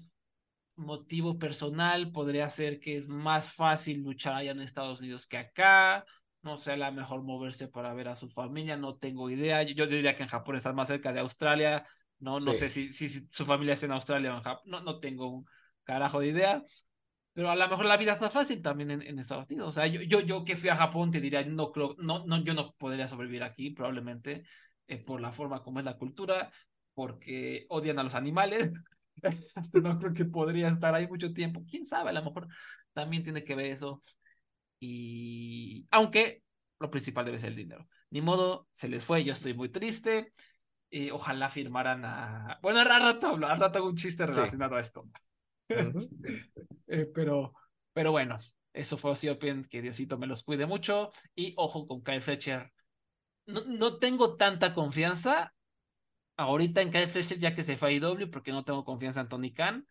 [0.75, 6.03] motivo personal podría ser que es más fácil luchar allá en Estados Unidos que acá.
[6.41, 9.61] No sé, a lo mejor moverse para ver a su familia, no tengo idea.
[9.61, 11.85] Yo, yo diría que en Japón están más cerca de Australia.
[12.17, 12.59] No, no Sí.
[12.59, 14.63] sé si, si, si su familia está en Australia o en Japón.
[14.65, 15.45] No, no tengo un
[15.83, 16.63] carajo de idea.
[17.34, 19.70] Pero a lo mejor la vida es más fácil también en, en Estados Unidos.
[19.70, 22.44] O sea, yo, yo, yo que fui a Japón te diría, no creo, no, no,
[22.44, 24.44] yo no podría sobrevivir aquí, probablemente,
[24.88, 26.52] eh, por la forma como es la cultura,
[26.94, 28.72] porque odian a los animales.
[29.56, 31.63] Este, no creo que podría estar ahí mucho tiempo.
[31.70, 32.48] Quién sabe, a lo mejor
[32.94, 34.02] también tiene que ver eso.
[34.80, 36.41] Y aunque
[36.80, 37.88] lo principal debe ser el dinero.
[38.10, 40.34] Ni modo, se les fue, yo estoy muy triste.
[40.89, 42.58] Eh, ojalá firmaran a.
[42.63, 44.34] Bueno, al rato hablo, al rato hago un chiste Sí.
[44.34, 45.08] relacionado a esto.
[45.79, 46.10] Ujú.
[46.88, 47.53] Eh, pero,
[47.93, 48.38] pero bueno,
[48.73, 51.12] eso fue así, Open, que Diosito me los cuide mucho.
[51.36, 52.71] Y ojo con Kyle Fletcher.
[53.45, 55.53] No, no tengo tanta confianza
[56.38, 59.29] ahorita en Kyle Fletcher ya que se fue a IW porque no tengo confianza en
[59.29, 59.86] Tony Khan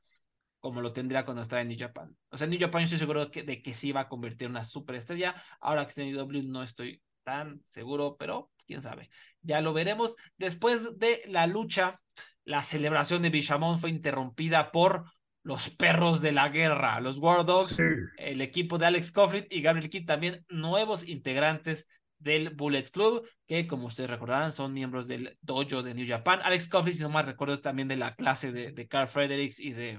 [0.61, 2.17] como lo tendría cuando estaba en New Japan.
[2.31, 4.09] O sea, en New Japan yo estoy seguro de que, de que sí va a
[4.09, 5.43] convertir en una superestrella.
[5.59, 9.11] Ahora que está en IW no estoy tan seguro, pero quién sabe.
[9.41, 10.17] Ya lo veremos.
[10.37, 11.99] Después de la lucha,
[12.45, 15.05] la celebración de Bishamon fue interrumpida por
[15.43, 17.81] los perros de la guerra, los War Dogs,
[18.19, 23.67] el equipo de Alex Coughlin y Gabriel Kidd, también nuevos integrantes del Bullet Club, que
[23.67, 26.41] como ustedes recordarán son miembros del dojo de New Japan.
[26.43, 29.59] Alex Coughlin, si no mal recuerdo, es también de la clase de, de Carl Fredericks
[29.59, 29.99] y de,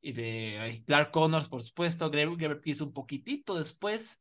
[0.00, 2.10] y de Clark Connors, por supuesto.
[2.10, 4.18] Gabriel Kidd un poquitito después,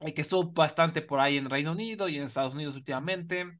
[0.00, 3.58] eh, que estuvo bastante por ahí en Reino Unido y en Estados Unidos últimamente.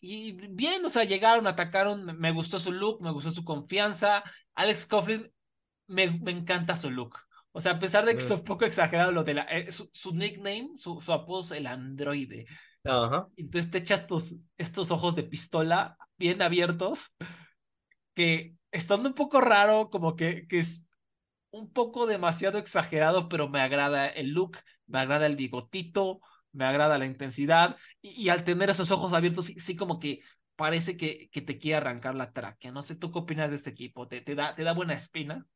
[0.00, 4.22] Y bien, o sea, llegaron, atacaron, me- gustó su look, me gustó su confianza.
[4.54, 5.30] Alex Coughlin,
[5.86, 7.16] me, me encanta su look.
[7.52, 9.90] O sea, a pesar de que es un poco exagerado lo de la, eh, su,
[9.92, 12.46] su nickname, su, su apodo es el androide.
[12.84, 13.28] Ajá.
[13.36, 17.14] Entonces te echas tus, estos ojos de pistola bien abiertos,
[18.14, 20.86] que estando un poco raro, como que, que es
[21.50, 26.20] un poco demasiado exagerado, pero me agrada el look, me agrada el bigotito,
[26.52, 30.20] me agrada la intensidad, y, y al tener esos ojos abiertos, sí, sí como que
[30.56, 32.70] parece que, que te quiere arrancar la tráquea.
[32.70, 34.06] No sé, ¿tú qué opinas de este equipo?
[34.08, 35.46] ¿Te, te da, te da buena espina?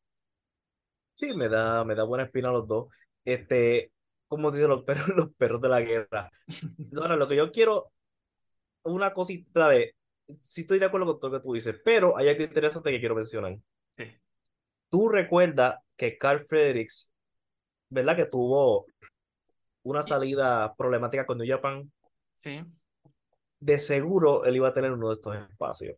[1.12, 2.88] Sí, me da, me da buena espina los dos.
[3.24, 3.92] Este,
[4.26, 6.30] como dicen los perros, los perros de la guerra.
[6.96, 7.92] Ahora, lo que yo quiero,
[8.82, 9.92] una cosita, ¿sabes?
[10.40, 12.98] Sí estoy de acuerdo con todo lo que tú dices, pero hay algo interesante que
[12.98, 13.58] quiero mencionar.
[13.90, 14.04] Sí.
[14.88, 17.12] Tú recuerdas que Carl Fredericks,
[17.90, 18.16] ¿verdad?
[18.16, 18.86] Que tuvo
[19.84, 21.90] una salida problemática con New Japan.
[22.34, 22.60] Sí.
[23.60, 25.96] De seguro él iba a tener uno de estos espacios.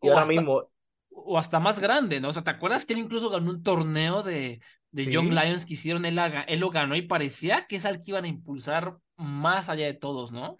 [0.00, 0.70] Y O ahora hasta- mismo,
[1.10, 2.28] o hasta más grande, ¿no?
[2.28, 5.10] O sea, ¿te acuerdas que él incluso ganó un torneo de, de Sí.
[5.10, 6.04] Young Lions que hicieron?
[6.04, 9.86] Él, él lo ganó y parecía que es al que iban a impulsar más allá
[9.86, 10.56] de todos, ¿no?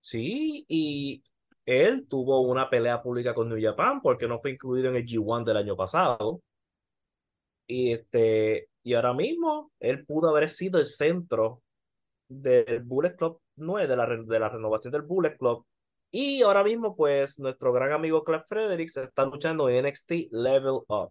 [0.00, 1.24] sí, y
[1.64, 5.42] él tuvo una pelea pública con New Japan porque no fue incluido en el G1
[5.44, 6.40] del año pasado.
[7.66, 11.60] Y, este, y ahora mismo él pudo haber sido el centro
[12.28, 15.66] del Bullet Club 9, de la, de la renovación del Bullet Club.
[16.12, 21.10] Y ahora mismo, pues, nuestro gran amigo Cliff Fredericks está luchando en NXT Level Up.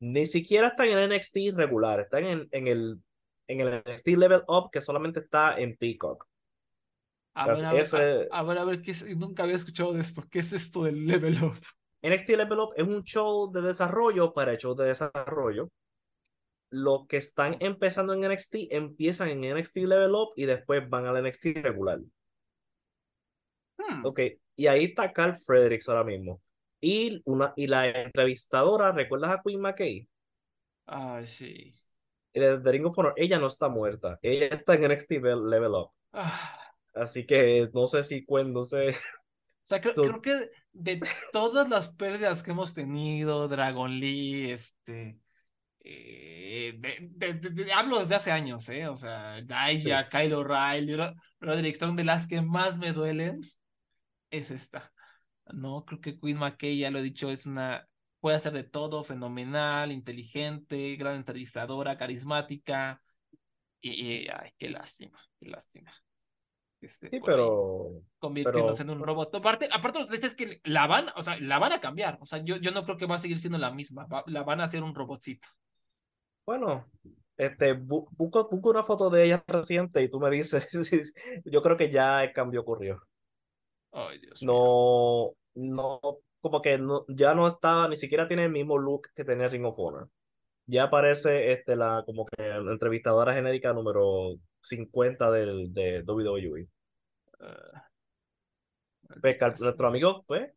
[0.00, 2.98] Ni siquiera está en el NXT regular, está en, en el,
[3.46, 6.26] en el NXT Level Up que solamente está en Peacock.
[7.34, 9.04] A ver, a ver, ese- a, a ver, a ver, ¿qué es?
[9.16, 10.22] Nunca había escuchado de esto.
[10.30, 11.58] ¿Qué es esto del level up?
[12.02, 15.68] NXT Level Up es un show de desarrollo para shows de desarrollo.
[16.72, 21.22] Los que están empezando en NXT empiezan en NXT Level Up y después van al
[21.22, 22.00] NXT regular.
[23.76, 24.04] Hmm.
[24.04, 24.20] Ok,
[24.56, 26.40] y ahí está Carl Fredericks ahora mismo.
[26.80, 30.08] Y, una, y la entrevistadora, ¿recuerdas a Queen McKay?
[30.86, 31.72] Ay, sí.
[32.32, 34.18] De Ring of Honor, ella no está muerta.
[34.22, 35.90] Ella está en NXT Level Up.
[36.12, 36.58] Ah,
[36.94, 38.90] Así que no sé si cuando se...
[38.90, 41.00] O sea, creo, creo que de
[41.32, 45.18] todas las pérdidas que hemos tenido, Dragon Lee, este,
[45.84, 48.86] eh, de, de- de- de- hablo desde hace años, ¿eh?
[48.88, 53.40] O sea, Gaia, Kyle O'Reilly, Ro- Roderick Strong, de las que más me duelen,
[54.30, 54.92] es esta.
[55.52, 57.86] No, creo que Queen McKay, ya lo he dicho, es una,
[58.20, 63.02] puede hacer de todo, fenomenal, inteligente, gran entrevistadora, carismática,
[63.80, 65.92] y, y, ay, qué lástima, qué lástima.
[66.80, 68.02] esté Sí, pero...
[68.18, 69.34] convirtiéndose pero- en un robot.
[69.34, 72.18] Aparte, aparte lo triste es que la van, o sea, la van a cambiar.
[72.20, 74.06] O sea, yo, yo no creo que va a seguir siendo la misma.
[74.06, 75.48] va- la van a hacer un robotcito.
[76.44, 76.86] Bueno,
[77.36, 80.68] este, bu- busco, busco una foto de ella reciente y tú me dices,
[81.44, 83.00] yo creo que ya el cambio ocurrió.
[83.92, 84.58] Ay, Dios mío.
[84.58, 86.00] No, no,
[86.40, 89.64] como que no, ya no está, ni siquiera tiene el mismo look que tenía Ring
[89.66, 90.08] of Honor.
[90.66, 96.68] Ya aparece este, la, como que la entrevistadora genérica número 50 del, de WWE.
[97.40, 97.88] Ah,
[99.20, 100.50] Pues, nuestro amigo, pues,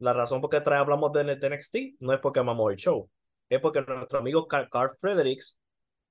[0.00, 3.10] la razón por qué trae, hablamos de, de NXT no es porque amamos el show,
[3.48, 5.60] es porque nuestro amigo Carl, Carl Fredericks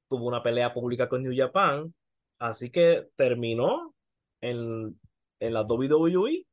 [0.09, 1.93] tuvo una pelea pública con New Japan,
[2.39, 3.93] así que terminó
[4.41, 4.99] en,
[5.39, 6.45] en la WWE,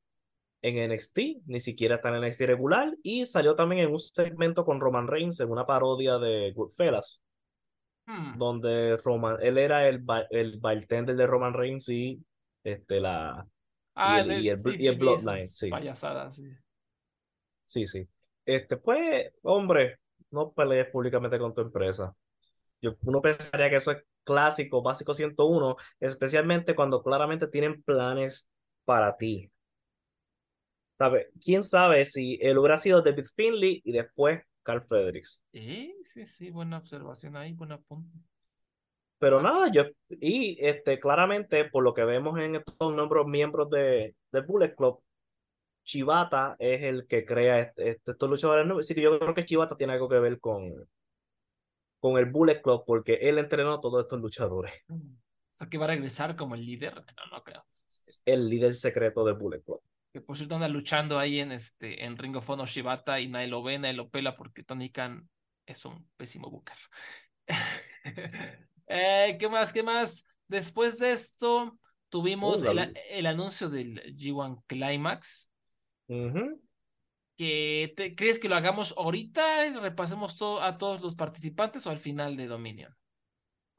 [0.63, 4.81] en NXT, ni siquiera está en NXT regular, y salió también en un segmento con
[4.81, 7.21] Roman Reigns en una parodia de Goodfellas,
[8.05, 8.37] Hmm.
[8.37, 12.21] donde Roman, él era el, el bartender de Roman Reigns y
[12.65, 13.47] este, la,
[13.95, 15.71] Ah, el- y el- sí, y Bloodline, sí.
[16.33, 16.43] Sí.
[17.65, 18.09] Sí, sí.
[18.45, 19.99] Este, pues, hombre,
[20.33, 22.15] no pelees públicamente con tu empresa.
[22.81, 28.49] Yo, uno pensaría que eso es clásico, básico 101, especialmente cuando claramente tienen planes
[28.85, 29.51] para ti.
[30.99, 31.31] ¿Sabe?
[31.43, 35.43] ¿Quién sabe si él hubiera sido David Finley y después Carl Fredericks?
[35.53, 38.19] Sí, sí, sí, buena observación ahí, buen apunte.
[39.19, 44.17] Pero nada, yo, y este, claramente, por lo que vemos en estos nombres, miembros de,
[44.33, 45.01] de Bullet Club,
[45.85, 48.87] Chivata es el que crea este- este- estos luchadores nuevos.
[48.87, 50.73] Así que yo creo que Chivata tiene algo que ver con,
[52.01, 54.73] con el Bullet Club, porque él entrenó a todos estos luchadores.
[54.89, 55.15] Hmm.
[55.15, 56.95] O sea, que va a regresar como el líder.
[56.95, 57.65] No, no creo.
[58.25, 59.81] El líder secreto de Bullet Club.
[60.13, 63.49] Que por cierto anda luchando ahí en este en Ring of Honor Shibata y nadie
[63.49, 65.29] lo ve, nadie lo pela porque Tony Khan
[65.67, 66.77] es un pésimo booker.
[68.89, 69.73] Eh, ¿qué más?
[69.73, 70.27] ¿Qué más?
[70.49, 71.79] Después de esto
[72.11, 75.51] tuvimos el, el anuncio del G1 Climax.
[76.09, 76.61] Ujú.
[77.37, 81.91] Que te, ¿Crees que lo hagamos ahorita y repasemos todo, a todos los participantes o
[81.91, 82.95] al final de Dominion?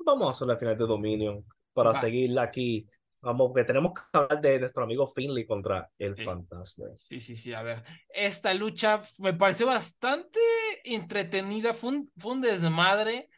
[0.05, 2.01] Vamos a hacer la final de Dominion para Va.
[2.01, 2.88] seguir aquí.
[3.21, 6.25] Vamos, porque tenemos que hablar de nuestro amigo Finley contra el Sí.
[6.25, 6.88] Fantasma.
[6.95, 7.83] Sí, sí, sí, a ver.
[8.09, 10.39] Esta lucha me pareció bastante
[10.83, 13.29] entretenida, fue un, fue un desmadre,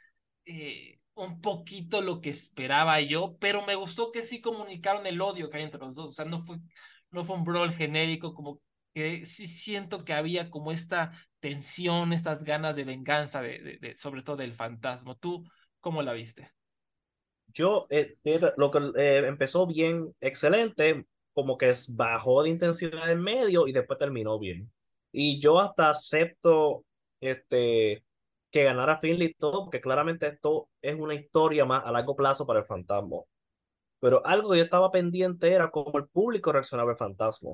[0.46, 5.50] eh, un poquito lo que esperaba yo, pero me gustó que sí comunicaron el odio
[5.50, 6.58] que hay entre los dos, o sea, no fue,
[7.12, 8.62] no fue un brawl genérico, como
[8.96, 14.24] que sí siento que había como esta tensión, estas ganas de venganza, de, de- sobre
[14.24, 15.16] todo del fantasma.
[15.18, 15.46] ¿Tú
[15.82, 16.52] cómo la viste?
[17.54, 18.18] Yo, eh,
[18.58, 23.98] lo que eh, empezó bien, excelente, como que bajó de intensidad en medio y después
[24.00, 24.72] terminó bien.
[25.12, 26.86] Y yo hasta acepto
[27.22, 28.04] este,
[28.52, 32.60] que ganara Finley todo, porque claramente esto es una historia más a largo plazo para
[32.60, 33.18] el fantasma.
[34.00, 37.52] Pero algo que yo estaba pendiente era cómo el público reaccionaba al fantasma.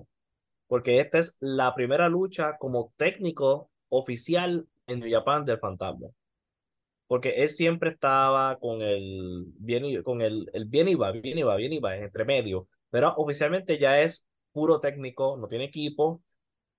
[0.72, 6.08] Porque esta es la primera lucha como técnico oficial en New Japan del fantasma.
[7.08, 11.38] Porque él siempre estaba con el bien y, con el, el bien y va, bien
[11.38, 15.66] y va, bien y va, entre medio, pero oficialmente ya es puro técnico, no tiene
[15.66, 16.24] equipo,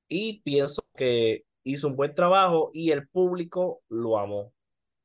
[0.08, 4.54] y pienso que hizo un buen trabajo y el público lo amó.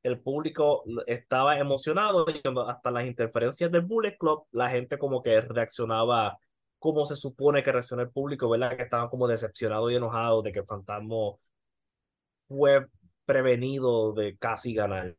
[0.02, 5.42] El público estaba emocionado y hasta las interferencias del Bullet Club, la gente como que
[5.42, 6.38] reaccionaba
[6.78, 8.76] como se supone que reacciona el público, ¿verdad?
[8.76, 11.16] Que estaban como decepcionados y enojados de que el fantasma
[12.48, 12.86] fue
[13.24, 15.16] prevenido de casi ganar.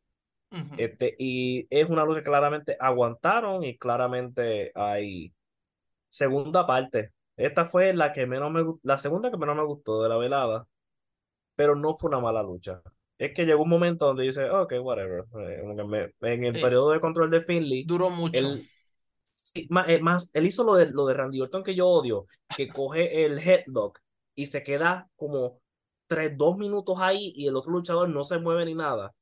[0.52, 0.74] Ujú.
[0.78, 5.32] Este, y es una lucha que claramente aguantaron y claramente hay
[6.10, 7.12] segunda parte.
[7.36, 10.66] Esta fue la que menos me la segunda que menos me gustó de la velada,
[11.56, 12.82] pero no fue una mala lucha.
[13.18, 15.24] Es que llegó un momento donde dice, ok, whatever.
[15.40, 16.60] Eh, como que me- en el Sí.
[16.60, 18.38] periodo de control de Finley, Duró mucho.
[18.38, 18.70] él,
[19.52, 22.26] sí, más, eh, más, él hizo lo de, lo de Randy Orton que yo odio,
[22.56, 24.00] que coge el headlock
[24.34, 25.60] y se queda como
[26.06, 29.14] tres, dos minutos ahí y el otro luchador no se mueve ni nada.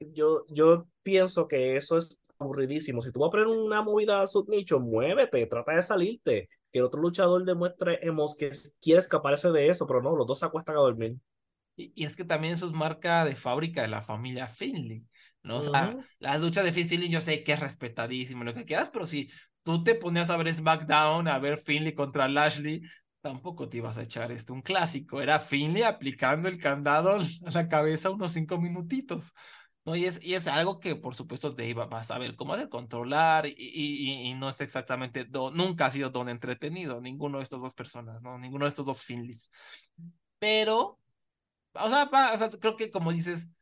[0.00, 3.00] Yo, yo pienso que eso es aburridísimo.
[3.00, 6.48] Si tú vas a poner una movida subnicho, muévete, trata de salirte.
[6.72, 10.40] Que el otro luchador demuestre emos que quiere escaparse de eso, pero no, los dos
[10.40, 11.16] se acuestan a dormir.
[11.76, 15.04] Y, y es que también eso es marca de fábrica de la familia Finley,
[15.44, 15.58] ¿no?
[15.58, 16.04] O sea, Ujú.
[16.18, 19.30] las luchas de Finn Finley yo sé que es respetadísimo, lo que quieras, pero si
[19.62, 22.82] tú te ponías a ver SmackDown, a ver Finley contra Lashley,
[23.20, 25.20] tampoco te ibas a echar este un clásico.
[25.22, 29.32] Era Finley aplicando el candado a la cabeza unos cinco minutitos.
[29.84, 29.96] ¿no?
[29.96, 33.46] Y es, y es algo que, por supuesto, Dave va a saber cómo de controlar
[33.46, 37.74] y, y, no es exactamente, do- nunca ha sido don entretenido, ninguno de estas dos
[37.74, 38.38] personas, ¿no?
[38.38, 39.50] Ninguno de estos dos Finleys.
[40.38, 41.00] Pero,
[41.74, 43.52] o sea, va- o sea, creo que como dices,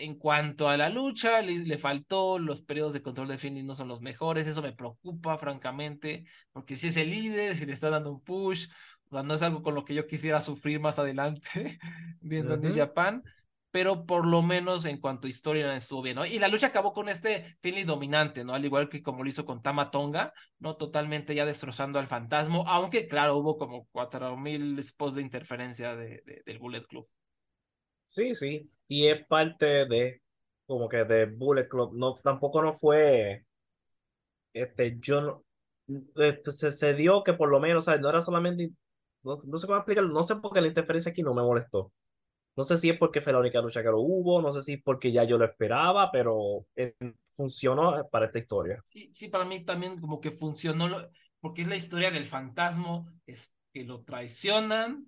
[0.00, 3.74] en cuanto a la lucha, le, le faltó, los periodos de control de Finley no
[3.74, 7.90] son los mejores, eso me preocupa, francamente, porque si es el líder, si le está
[7.90, 8.68] dando un push,
[9.10, 11.78] o sea, no es algo con lo que yo quisiera sufrir más adelante
[12.20, 12.74] viendo New Ujú.
[12.74, 13.22] Japan,
[13.70, 16.26] pero por lo menos en cuanto a historia estuvo bien, ¿no?
[16.26, 18.54] Y la lucha acabó con este Finley dominante, ¿no?
[18.54, 20.74] Al igual que como lo hizo con Tama Tonga, ¿no?
[20.76, 26.22] Totalmente ya destrozando al fantasma, aunque claro, hubo como cuatro mil spots de interferencia de,
[26.26, 27.08] de- del Bullet Club.
[28.06, 28.70] Sí, sí.
[28.90, 30.22] Y es parte de,
[30.66, 31.94] como que de Bullet Club.
[31.94, 33.46] No, tampoco no fue,
[34.52, 35.44] este, yo no,
[36.16, 38.00] eh, pues, se, se dio que por lo menos, ¿sabes?
[38.00, 38.70] No era solamente,
[39.22, 41.92] no, no sé cómo explicarlo, no sé por qué la interferencia aquí no me molestó.
[42.56, 44.74] No sé si es porque fue la única lucha que lo hubo, no sé si
[44.74, 46.94] es porque ya yo lo esperaba, pero eh,
[47.30, 48.82] funcionó para esta historia.
[48.82, 53.04] Sí, sí, para mí también como que funcionó, lo- porque es la historia del fantasma,
[53.26, 55.06] es que lo traicionan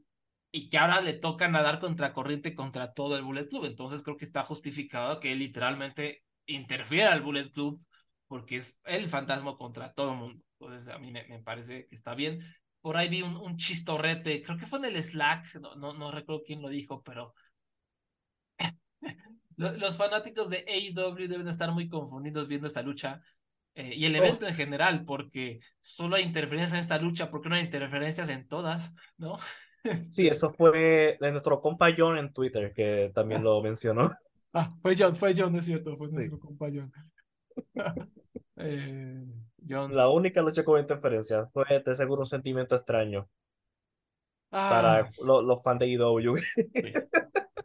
[0.52, 3.66] y que ahora le toca nadar contra corriente contra todo el Bullet Club.
[3.66, 7.82] Entonces creo que está justificado que literalmente interfiera al Bullet Club
[8.28, 10.44] porque es el fantasma contra todo el mundo.
[10.60, 12.40] Entonces a mí me, me parece que está bien.
[12.82, 16.10] Por ahí vi un, un chistorrete, creo que fue en el Slack, no, no, no
[16.10, 17.34] recuerdo quién lo dijo, pero
[19.56, 23.22] lo- los fanáticos de AEW deben estar muy confundidos viendo esta lucha
[23.74, 27.54] eh, y el evento en general, porque solo hay interferencias en esta lucha, porque no
[27.56, 29.36] hay interferencias en todas, ¿no?
[30.10, 34.12] Sí, eso fue de nuestro compa John en Twitter, que también lo mencionó.
[34.54, 36.14] Ah, fue John, fue John, es cierto, fue Sí.
[36.14, 36.92] nuestro compa John.
[38.56, 39.24] Eh,
[39.66, 39.96] John.
[39.96, 43.28] La única lucha con interferencia fue de seguro un sentimiento extraño
[44.50, 46.36] Ah, para lo- los fans de IW.
[46.76, 46.92] sí,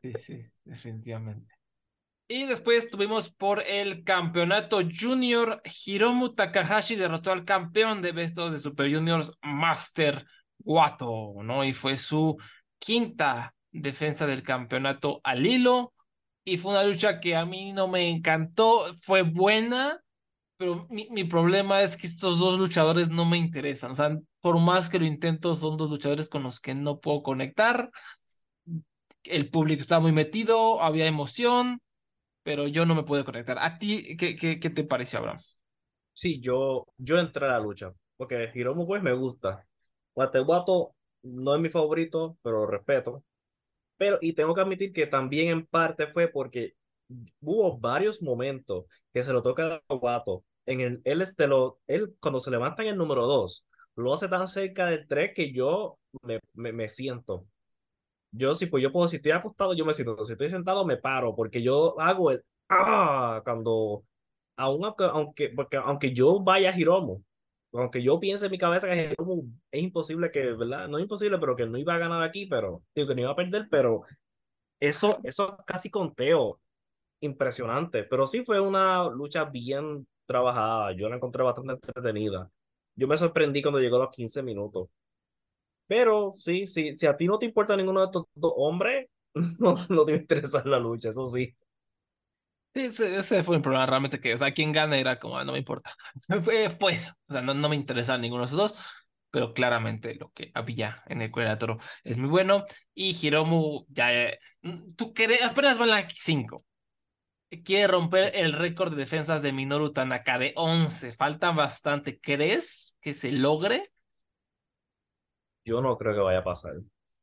[0.01, 1.53] sí, sí, definitivamente.
[2.30, 8.53] Y después tuvimos por el campeonato junior, Hiromu Takahashi derrotó al campeón de Best of
[8.53, 10.25] the Super Juniors, Master
[10.67, 11.63] Wato, ¿no?
[11.63, 12.38] Y fue su
[12.80, 15.93] quinta defensa del campeonato al hilo.
[16.45, 19.99] Y fue una lucha que a mí no me encantó, fue buena,
[20.58, 23.91] pero mi, mi problema es que estos dos luchadores no me interesan.
[23.91, 27.23] O sea, por más que lo intento, son dos luchadores con los que no puedo
[27.23, 27.91] conectar.
[29.23, 31.82] El público estaba muy metido, había emoción,
[32.43, 33.58] pero yo no me pude conectar.
[33.60, 35.39] ¿A ti qué, qué, qué te pareció, Abraham?
[36.13, 39.65] Sí, yo, yo entré a la lucha, porque Hiromu pues me gusta.
[40.17, 43.23] Guateguato no es mi favorito, pero lo respeto.
[43.97, 46.73] Pero, y tengo que admitir que también en parte fue porque
[47.41, 50.43] hubo varios momentos que se lo toca a Guato.
[50.65, 54.27] En el, él, este, lo, él, cuando se levanta en el número 2, lo hace
[54.27, 57.45] tan cerca del 3 que yo me, me, me siento.
[58.32, 60.23] Yo, si pues yo puedo, si estoy acostado, yo me siento.
[60.23, 64.03] Si estoy sentado, me paro, porque yo hago el ah cuando,
[64.56, 67.23] aun aunque, aunque, porque aunque yo vaya a Hiromu,
[67.81, 69.15] aunque yo piense en mi cabeza que
[69.71, 70.87] es imposible que, ¿verdad?
[70.87, 73.31] No es imposible, pero que no iba a ganar aquí, pero, digo, que no iba
[73.31, 74.03] a perder, pero
[74.79, 76.59] eso, eso casi conteo
[77.21, 78.03] impresionante.
[78.03, 80.93] Pero sí fue una lucha bien trabajada.
[80.93, 82.51] Yo la encontré bastante entretenida.
[82.95, 84.89] Yo me sorprendí cuando llegó a los 15 minutos.
[85.87, 89.10] Pero sí, sí, si a ti no te importa ninguno de estos dos hombres,
[89.60, 91.56] no, no te va a interesar la lucha, eso sí.
[92.73, 95.43] Sí, ese, ese fue un problema realmente que, o sea, quien gane era como, ah,
[95.43, 95.91] no me importa.
[96.43, 96.93] Fue, fue.
[97.27, 98.75] O sea, no, no me interesaba ninguno de esos dos,
[99.31, 102.65] pero claramente lo que había en el Toro es muy bueno.
[102.93, 104.39] Y Hiromu, ya, eh,
[104.95, 106.63] tú querés, apenas van la 5.
[107.63, 111.13] Quiere romper el récord de defensas de Minoru Tanaka de 11.
[111.13, 112.19] Faltan bastante.
[112.19, 113.89] ¿Crees que se logre?
[115.65, 116.73] Yo no creo que vaya a pasar.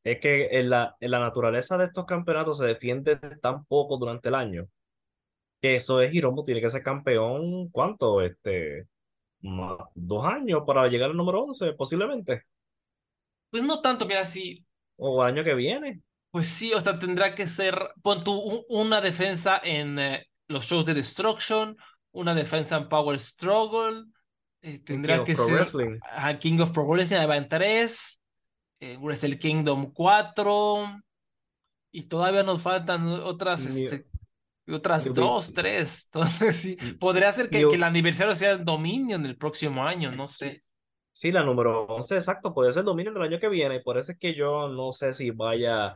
[0.05, 4.29] Es que en la, en la naturaleza de estos campeonatos se defiende tan poco durante
[4.29, 4.69] el año
[5.65, 8.21] que eso es Hiromu, tiene que ser campeón, ¿cuánto?
[8.21, 8.87] Este,
[9.95, 12.43] dos años para llegar al número 11, posiblemente.
[13.51, 14.63] Pues no tanto, mira, sí,
[14.97, 16.03] O año que viene.
[16.31, 20.67] pues sí, o sea, tendrá que ser, pon tú un- una defensa en eh, los
[20.67, 21.77] shows de Destruction,
[22.13, 24.05] una defensa en Power Struggle,
[24.61, 25.99] eh, tendrá King que ser Wrestling.
[26.03, 28.21] a King of Pro Wrestling, ahí va en 3,
[29.01, 31.01] Wrestle Kingdom 4,
[31.91, 34.05] y todavía nos faltan otras, este,
[34.69, 36.09] otras dos, tres.
[36.13, 40.63] Entonces, sí, podría ser que, el aniversario sea el Dominion el próximo año, no sé.
[41.13, 43.81] Sí, la número 11, exacto, puede ser Dominion del año que viene.
[43.81, 45.95] Por eso es que yo no sé si vaya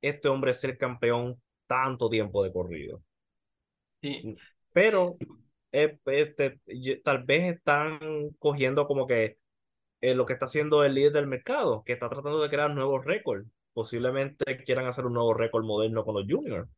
[0.00, 3.02] este hombre a ser campeón tanto tiempo de corrido.
[4.00, 4.36] Sí.
[4.72, 5.16] Pero
[5.72, 6.60] eh, este,
[7.04, 7.98] tal vez están
[8.38, 9.38] cogiendo como que
[10.00, 13.04] eh, lo que está haciendo el líder del mercado, que está tratando de crear nuevos
[13.04, 13.46] récords.
[13.72, 16.68] Posiblemente quieran hacer un nuevo récord moderno con los juniors.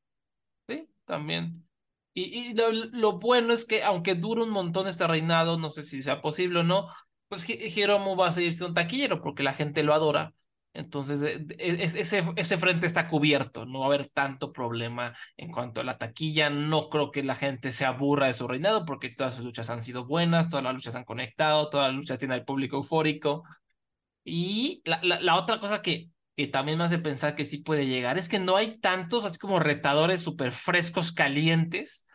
[1.10, 1.66] También.
[2.14, 6.02] Y, y lo, bueno es que aunque dure un montón este reinado, no sé si
[6.02, 6.88] sea posible o no,
[7.28, 10.34] pues Hiromu va a seguir siendo un taquillero porque la gente lo adora.
[10.72, 11.20] Entonces,
[11.58, 15.84] es- ese, ese frente está cubierto, no va a haber tanto problema en cuanto a
[15.84, 16.48] la taquilla.
[16.50, 19.82] No creo que la gente se aburra de su reinado porque todas sus luchas han
[19.82, 23.44] sido buenas, todas las luchas han conectado, todas las luchas tienen al público eufórico.
[24.24, 26.10] Y la, la otra cosa que,
[26.46, 29.38] que también me hace pensar que sí puede llegar es que no hay tantos así
[29.38, 32.06] como retadores súper frescos, calientes,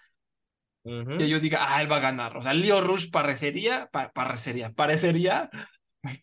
[1.18, 2.38] que yo diga, ah, él va a ganar.
[2.38, 5.50] O sea, Leo Rush parecería, pa- parecería, parecería,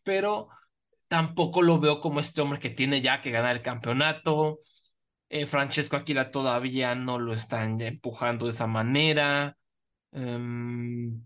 [0.04, 0.48] pero
[1.08, 4.58] tampoco lo veo como este hombre que tiene ya que ganar el campeonato.
[5.28, 9.56] Eh, Francesco Aquila todavía no lo están ya empujando de esa manera.
[10.12, 11.22] Em,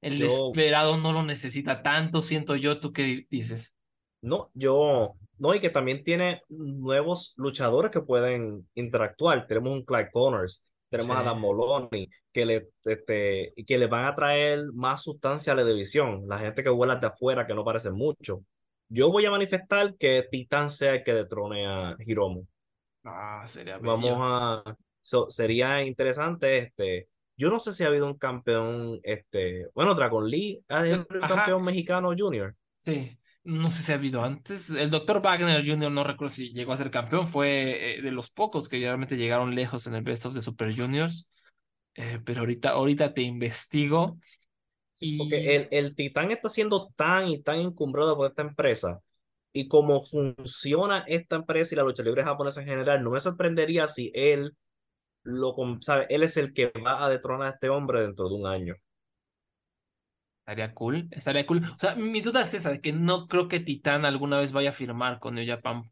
[0.00, 2.80] el Yo- desesperado no lo necesita tanto, siento yo.
[2.80, 3.74] ¿Tú qué di- dices?
[4.22, 9.44] No, yo, no, y que también tiene nuevos luchadores que pueden interactuar.
[9.48, 11.24] Tenemos un Clyde Connors, tenemos a.
[11.24, 16.28] Dan Moloney, que le, este, que le van a traer más sustancia a la división.
[16.28, 18.44] La gente que vuela de afuera, que no parece mucho.
[18.88, 22.46] Yo voy a manifestar que Titán sea el que detrone a Hiromu.
[23.02, 24.22] Ah, sería Vamos bello.
[24.22, 29.96] a, so- sería interesante, este, yo no sé si ha habido un campeón, este, bueno,
[29.96, 32.54] Dragon Lee, ¿ha habido un campeón mexicano junior?
[32.76, 34.70] Sí, no sé si ha habido antes.
[34.70, 35.20] El Dr.
[35.22, 38.78] Wagner Jr., no recuerdo si llegó a ser campeón, fue eh, de los pocos que
[38.78, 41.28] realmente llegaron lejos en el Best of the Super Juniors.
[41.94, 44.18] Eh, pero ahorita, ahorita te investigo.
[45.00, 49.00] Y- porque el, el Titán está siendo tan y tan encumbrado por esta empresa.
[49.52, 53.88] Y cómo funciona esta empresa y la lucha libre japonesa en general, no me sorprendería
[53.88, 54.56] si él
[55.24, 58.46] lo sabe, él es el que va a detronar a este hombre dentro de un
[58.46, 58.76] año.
[60.42, 61.64] Estaría cool, estaría cool.
[61.64, 64.70] O sea, mi duda es esa, de que no creo que Titán alguna vez vaya
[64.70, 65.84] a firmar con New Japan.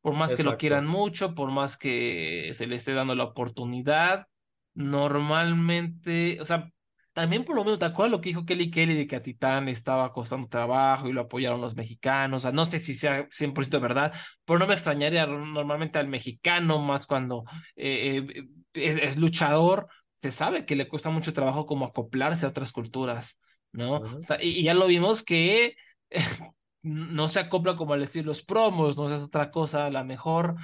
[0.00, 4.26] Por más que lo quieran mucho, por más que se le esté dando la oportunidad,
[4.74, 6.68] normalmente, o sea,
[7.12, 9.66] también por lo menos, ¿te acuerdas lo que dijo Kelly Kelly de que a Titán
[9.66, 12.42] le estaba costando trabajo y lo apoyaron los mexicanos?
[12.42, 14.12] O sea, no sé si sea 100% verdad,
[14.44, 17.44] pero no me extrañaría normalmente al mexicano, más cuando
[17.76, 18.44] eh, eh,
[18.74, 19.86] es, es luchador,
[20.16, 23.38] se sabe que le cuesta mucho trabajo como acoplarse a otras culturas.
[23.72, 23.96] ¿No?
[23.98, 25.76] O sea, y, y ya lo vimos que
[26.82, 30.56] no se acopla como al decir los promos, no es otra cosa, a la mejor,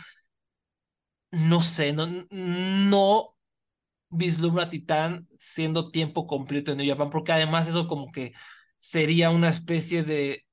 [1.30, 3.36] no sé, no, no
[4.11, 8.34] vislumbra a Titán siendo tiempo completo en New Japan, porque además eso como que
[8.78, 10.46] sería una especie de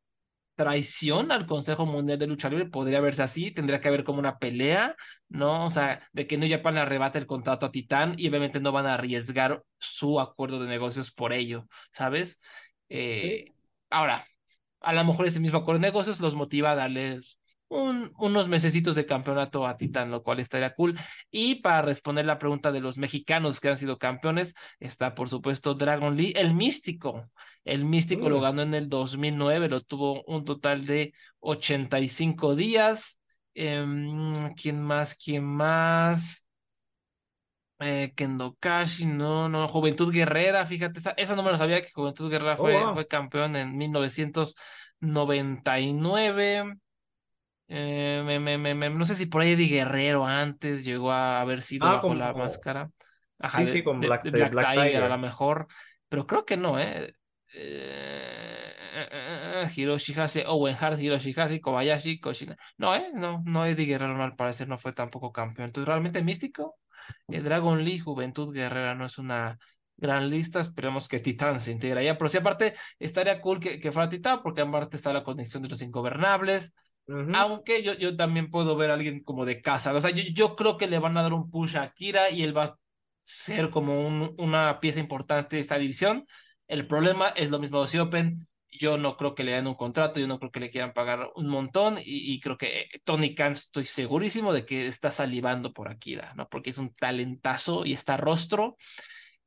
[0.56, 4.38] traición al Consejo Mundial de Lucha Libre, podría verse así, tendría que haber como una
[4.40, 4.96] pelea,
[5.30, 5.66] ¿no?
[5.66, 8.72] O sea, de que New Japan le arrebate el contrato a Titán y obviamente no
[8.72, 12.40] van a arriesgar su acuerdo de negocios por ello, ¿sabes?
[12.90, 13.52] Eh,
[13.90, 14.28] Ahora,
[14.82, 18.96] a lo mejor ese mismo acuerdo de negocios los motiva a darles un, unos mesecitos
[18.96, 21.00] de campeonato a Titán, lo cual estaría cool.
[21.32, 25.76] Y para responder la pregunta de los mexicanos que han sido campeones, está por supuesto
[25.76, 27.32] Dragon Lee, el místico.
[27.66, 28.42] El místico lo Mm.
[28.42, 33.20] ganó en el 2009, lo tuvo un total de 85 días.
[33.54, 35.16] Em, ¿quién más?
[35.16, 36.46] ¿Quién más?
[37.80, 41.92] Eh, Kendo Kashi, no, no, Juventud Guerrera, fíjate, esa, esa no me lo sabía que
[41.92, 42.94] Juventud Guerrera Oh, fue, wow.
[42.94, 46.78] fue campeón en 1999.
[47.68, 51.64] Eh, me- me- me- no sé si por ahí Eddie Guerrero antes llegó a haber
[51.64, 52.92] sido Ah, bajo la máscara.
[53.56, 55.04] Sí, sí, con Black- de de Black Tiger, Tiger.
[55.04, 55.68] a lo mejor,
[56.08, 57.14] pero creo que no, ¿eh?
[57.58, 58.74] Eh,
[59.76, 62.58] Hiroshi Hase, Owen Hart, Hiroshi Hase, Kobayashi, Koshina.
[62.78, 63.12] No, ¿eh?
[63.14, 65.68] No, no, Eddie Guerrero al parecer no fue tampoco campeón.
[65.68, 66.78] Entonces, realmente místico.
[67.28, 69.58] Eh, Dragon Lee, Juventud Guerrera no es una
[69.98, 70.60] gran lista.
[70.60, 72.18] Esperemos que Titán se integre ya.
[72.18, 75.70] Pero sí, aparte, estaría cool que, que fuera Titán, porque aparte está la conexión de
[75.70, 76.74] los ingobernables.
[77.08, 77.32] Ujú.
[77.34, 79.94] Aunque yo, yo también puedo ver a alguien como de casa.
[79.94, 82.44] O sea, yo, yo creo que le van a dar un push a Akira y
[82.44, 82.78] él va a
[83.20, 86.26] ser como un- una pieza importante de esta división.
[86.68, 88.48] El problema es lo mismo de Open.
[88.72, 91.30] Yo no creo que le den un contrato, yo no creo que le quieran pagar
[91.36, 95.88] un montón y, y creo que Tony Khan estoy segurísimo de que está salivando por
[95.88, 96.50] Akira, ¿no?
[96.50, 98.76] Porque es un talentazo y está rostro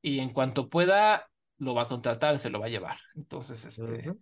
[0.00, 2.98] y en cuanto pueda lo va a contratar, se lo va a llevar.
[3.16, 4.12] Entonces, este,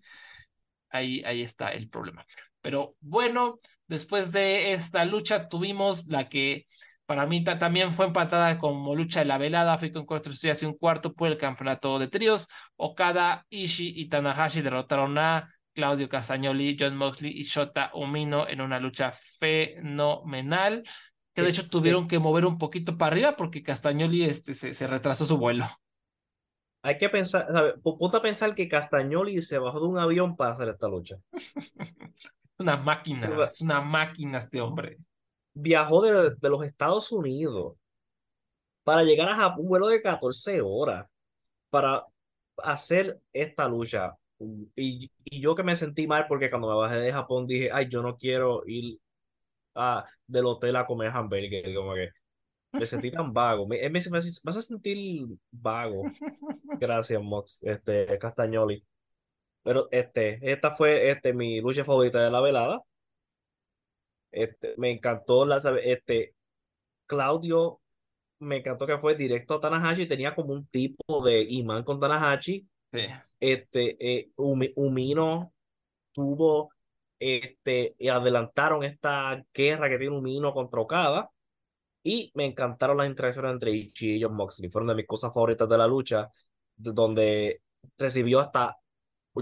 [0.90, 2.26] ahí, ahí está el problema.
[2.60, 6.66] Pero bueno, después de esta lucha tuvimos la que
[7.06, 10.66] para mí ta- también fue empatada como lucha de la velada, fui con estrellas y
[10.66, 12.48] un cuarto por el campeonato de tríos.
[12.76, 18.80] Okada, Ishii y Tanahashi derrotaron a Claudio Castagnoli, John Moxley y Shota Umino en una
[18.80, 20.82] lucha fenomenal.
[21.34, 24.86] Que de hecho tuvieron que mover un poquito para arriba porque Castagnoli este, se, se
[24.86, 25.66] retrasó su vuelo.
[26.82, 27.74] Hay que pensar, ¿sabes?
[27.82, 31.16] Ponte a pensar que Castagnoli se bajó de un avión para hacer esta lucha.
[32.58, 34.96] Es una máquina, es una máquina este hombre.
[35.58, 37.76] Viajó de, de los Estados Unidos
[38.84, 41.06] para llegar a Japón, un vuelo de 14 horas
[41.70, 42.06] para
[42.58, 44.16] hacer esta lucha.
[44.76, 47.88] Y, y yo que me sentí mal porque cuando me bajé de Japón dije, ay,
[47.88, 49.00] yo no quiero ir
[49.74, 52.10] a, del hotel a comer hamburger, como que
[52.72, 53.66] me sentí tan vago.
[53.66, 56.04] Me, me, me, me hace sentir vago.
[56.80, 58.84] Gracias, Mox, este, Castagnoli.
[59.62, 62.82] Pero este, esta fue este, mi lucha favorita de la velada.
[64.30, 66.34] Este, me encantó la, este,
[67.06, 67.80] Claudio,
[68.40, 72.66] me encantó que fue directo a Tanahashi, tenía como un tipo de imán con Tanahashi.
[72.92, 73.00] Sí.
[73.40, 75.52] Este, eh, Umi- Umino
[76.12, 76.70] tuvo,
[77.18, 81.30] este, y adelantaron esta guerra que tiene Umino contra Okada.
[82.02, 84.70] Y me encantaron las interacciones entre Ichi y John Moxley.
[84.70, 86.30] Fueron de mis cosas favoritas de la lucha,
[86.76, 87.62] de- donde
[87.98, 88.76] recibió hasta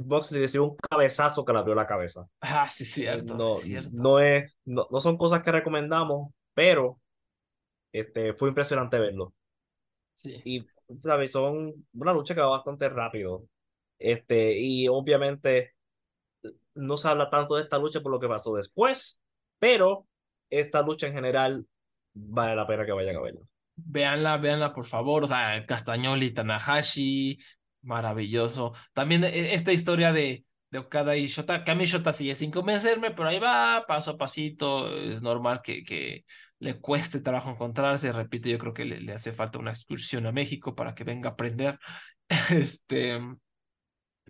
[0.04, 2.26] Moxley recibió un cabezazo que le abrió la cabeza.
[2.40, 3.90] Ah, sí, cierto, No, sí, cierto.
[3.92, 7.00] no es, no, no son cosas que recomendamos, pero
[7.92, 9.34] este, fue impresionante verlo.
[10.12, 10.40] Sí.
[10.44, 10.66] Y,
[11.02, 11.32] ¿sabes?
[11.32, 13.46] Son una lucha que va bastante rápido.
[13.98, 15.74] Este, y obviamente
[16.74, 19.20] no se habla tanto de esta lucha por lo que pasó después,
[19.58, 20.06] pero
[20.50, 21.66] esta lucha en general
[22.12, 23.40] vale la pena que vayan a verla.
[23.76, 25.24] Véanla, véanla, por favor.
[25.24, 27.38] O sea, Castagnoli, Tanahashi,
[27.84, 28.72] maravilloso.
[28.92, 32.50] También eh, esta historia de, de Okada y Shota, que a mí Shota sigue sin
[32.50, 34.96] convencerme, pero ahí va, paso a pasito.
[34.98, 36.24] Es normal que, que
[36.58, 38.12] le cueste trabajo encontrarse.
[38.12, 41.30] Repito, yo creo que le, le hace falta una excursión a México para que venga
[41.30, 41.78] a aprender.
[42.50, 43.20] Este.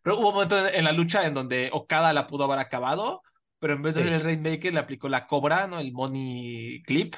[0.03, 3.23] Pero hubo un momento en, en la lucha en donde Okada la pudo haber acabado,
[3.59, 4.09] pero en vez de Sí.
[4.09, 5.81] hacer el Rainmaker le aplicó la cobra, ¿no?
[5.81, 7.15] El Money Clip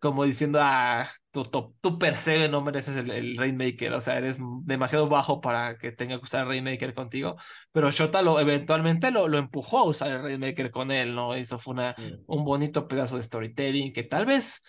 [0.00, 4.18] Como diciendo, ah, tú, tú, tú per se no mereces el, el Rainmaker, o sea,
[4.18, 7.36] eres demasiado bajo para que tenga que usar el Rainmaker contigo,
[7.72, 11.34] pero Shota lo, eventualmente lo, lo empujó a usar el Rainmaker con él, ¿no?
[11.34, 12.24] Eso fue una, Mm.
[12.26, 14.60] un bonito pedazo de storytelling que tal vez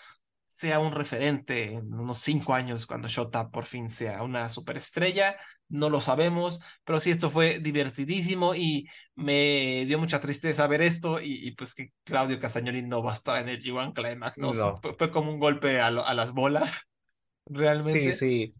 [0.58, 5.38] sea un referente en unos cinco años cuando Shota por fin sea una superestrella,
[5.70, 11.22] no lo sabemos, pero sí, esto fue divertidísimo y me dio mucha tristeza ver esto
[11.22, 14.52] y, y pues que Claudio Castagnoli no va a estar en el G1 Climax, ¿no?
[14.52, 14.78] No.
[14.82, 16.88] Fue, fue como un golpe a, lo- a las bolas,
[17.46, 18.14] realmente.
[18.14, 18.54] Sí, sí.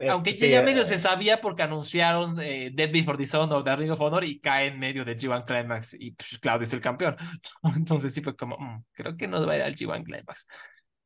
[0.00, 3.74] Eh, Aunque sí, ya eh, medio se sabía porque anunciaron eh, Dead Before Dishonor the
[3.74, 6.80] Ring of Honor y cae en medio del G1 Climax y pues, Claudio es el
[6.80, 7.16] campeón.
[7.76, 10.46] Entonces sí fue como, "Mm, creo que no va a ir al G1 Climax,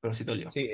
[0.03, 0.51] pero sí dolió.
[0.51, 0.71] Sí,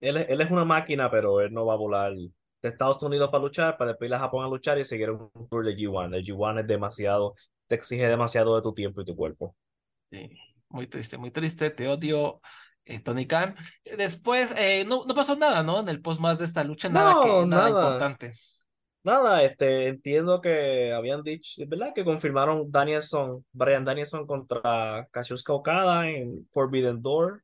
[0.00, 3.30] él, es- él es una máquina, pero él no va a volar de Estados Unidos
[3.30, 6.16] para luchar, para después ir a Japón a luchar y seguir un tour de G1.
[6.16, 7.34] El G1 es demasiado,
[7.66, 9.54] te exige demasiado de tu tiempo y tu cuerpo.
[10.10, 10.30] Sí,
[10.70, 12.40] muy triste, muy triste, te odio,
[12.86, 13.56] eh, Tony Khan.
[13.84, 15.80] Después, eh, no, no pasó nada, ¿no?
[15.80, 17.70] En el post más de esta lucha, nada, No, que, nada, nada.
[17.70, 18.32] importante.
[19.04, 21.92] Nada, este, entiendo que habían dicho, ¿verdad?
[21.94, 27.42] Que confirmaron Danielson, Brian Danielson contra Kazuchika Okada en Forbidden Door,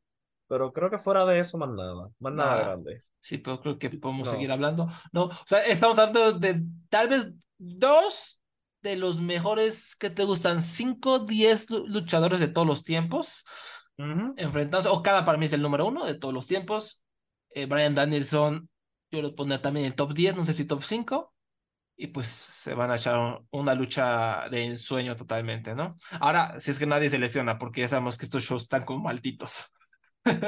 [0.48, 2.62] pero creo que fuera de eso más nada, más nada Nada.
[2.64, 3.02] grande.
[3.20, 4.32] Sí, pero creo que podemos No.
[4.32, 4.88] seguir hablando.
[5.12, 8.42] No, o sea, estamos hablando de tal vez dos
[8.82, 13.44] de los mejores que te gustan, cinco, diez lu- luchadores de todos los tiempos
[13.96, 14.34] Ujú.
[14.36, 14.88] enfrentándose.
[14.94, 17.02] Okada para mí es el número uno de todos los tiempos.
[17.50, 18.68] Eh, Brian Danielson,
[19.10, 21.32] yo lo pondría también en el top 10, no sé si top 5.
[21.96, 25.96] Y pues se van a echar una lucha de ensueño totalmente, ¿no?
[26.20, 29.04] Ahora, si es que nadie se lesiona, porque ya sabemos que estos shows están como
[29.04, 29.66] malditos.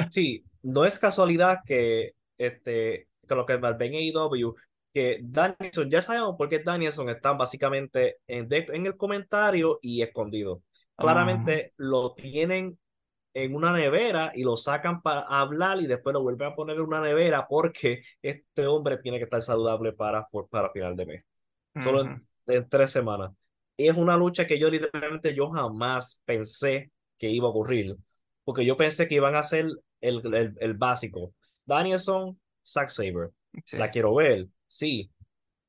[0.09, 4.55] Sí, no es casualidad que, este, que lo que ven en AEW,
[4.93, 10.03] que Danielson, ya sabemos por qué Danielson está básicamente en, de- en el comentario y
[10.03, 10.63] escondido.
[10.99, 12.79] Claramente lo tienen
[13.35, 16.83] en una nevera y lo sacan para hablar y después lo vuelven a poner en
[16.83, 21.25] una nevera porque este hombre tiene que estar saludable para, para final de mes.
[21.79, 22.15] Solo en,
[22.49, 23.33] en tres semanas.
[23.77, 27.97] Y es una lucha que yo literalmente yo jamás pensé que iba a ocurrir.
[28.47, 29.67] Porque yo pensé que iban a hacer
[30.03, 31.35] el, el, el básico.
[31.67, 33.33] Danielson, Zack Saber.
[33.67, 33.77] Sí.
[33.79, 35.11] La quiero ver, sí.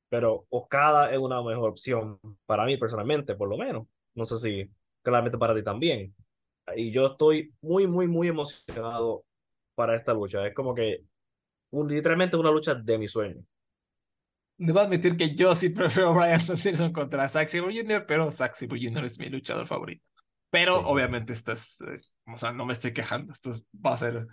[0.08, 3.86] pero Okada es una mejor opción para mí personalmente, por lo menos.
[4.14, 4.70] No sé si
[5.02, 6.14] claramente para ti también.
[6.76, 9.24] Y yo estoy muy, muy, muy emocionado
[9.74, 10.46] para esta lucha.
[10.46, 11.04] Es como que
[11.70, 13.44] un, literalmente una lucha de mi sueño.
[14.56, 18.54] Debo admitir que yo sí prefiero a Brian Danielson contra Zack Sabre Jr., pero Zack
[18.56, 19.04] Sabre Jr.
[19.04, 20.04] es mi luchador favorito.
[20.50, 20.84] Pero Sí.
[20.86, 24.26] obviamente esto es, es- o sea, no me estoy quejando, esto es- va a ser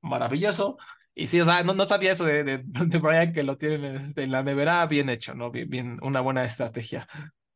[0.00, 0.76] maravilloso.
[1.14, 3.84] Y sí, o sea, no, no sabía eso de, de, de Brian que lo tienen
[3.96, 5.50] en, en la nevera, bien hecho, ¿no?
[5.50, 7.08] Bien, bien, una buena estrategia.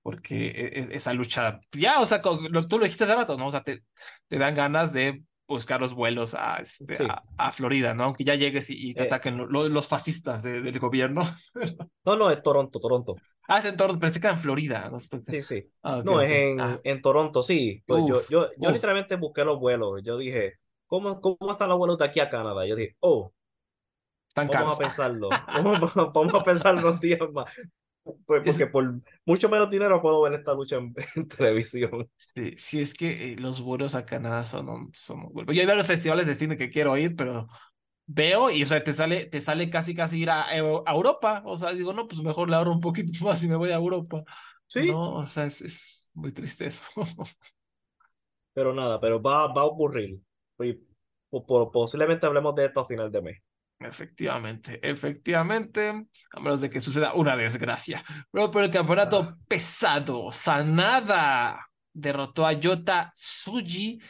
[0.02, 3.36] Porque e- e- esa lucha, ya, o sea, con- lo- tú lo dijiste hace rato,
[3.36, 3.46] ¿no?
[3.46, 3.82] O sea, te,
[4.28, 7.04] te dan ganas de buscar los vuelos a, este, Sí.
[7.08, 8.04] a, a Florida, ¿no?
[8.04, 9.06] Aunque ya llegues y, y te Eh.
[9.06, 11.22] ataquen lo- lo- los fascistas de- del gobierno.
[12.04, 13.16] No, no, es Toronto, Toronto.
[13.48, 14.88] Ah, es en Toronto, pensé que era en Florida.
[14.90, 15.70] No, Sí, sí.
[15.82, 16.22] Ah, No, ok.
[16.22, 17.82] es en, Ah, en Toronto, sí.
[17.86, 18.74] Pues yo, Uf, yo, yo uf.
[18.74, 20.02] literalmente busqué los vuelos.
[20.02, 20.54] Yo dije,
[20.86, 22.66] ¿cómo, cómo están los vuelos de aquí a Canadá?
[22.66, 23.32] Yo dije, oh,
[24.28, 24.76] están vamos caros.
[24.76, 25.28] a pensarlo.
[25.48, 27.50] Vamos, vamos a pensar unos días más.
[28.26, 28.94] Pues Es- porque por
[29.24, 32.08] mucho menos dinero puedo ver esta lucha en, en televisión.
[32.16, 35.46] Sí, sí, es que eh, los vuelos a Canadá son un, son un.
[35.46, 37.48] Yo hay varios festivales de cine que quiero ir, pero
[38.06, 41.42] veo y, o sea, te sale, te sale casi casi ir a, Eu- a Europa.
[41.46, 43.76] O sea, digo, no, pues mejor le ahorro un poquito más y me voy a
[43.76, 44.24] Europa.
[44.68, 46.82] Sí, No, o sea, es, es muy triste eso.
[48.52, 50.20] pero nada, pero va, va a ocurrir.
[50.60, 50.72] Y
[51.30, 53.38] po- po- posiblemente hablemos de esto a final de mes.
[53.78, 58.02] Efectivamente, efectivamente, a menos de que suceda una desgracia.
[58.32, 59.36] Pero por el campeonato Ah.
[59.46, 64.00] pesado, Sanada derrotó a Yota Tsuji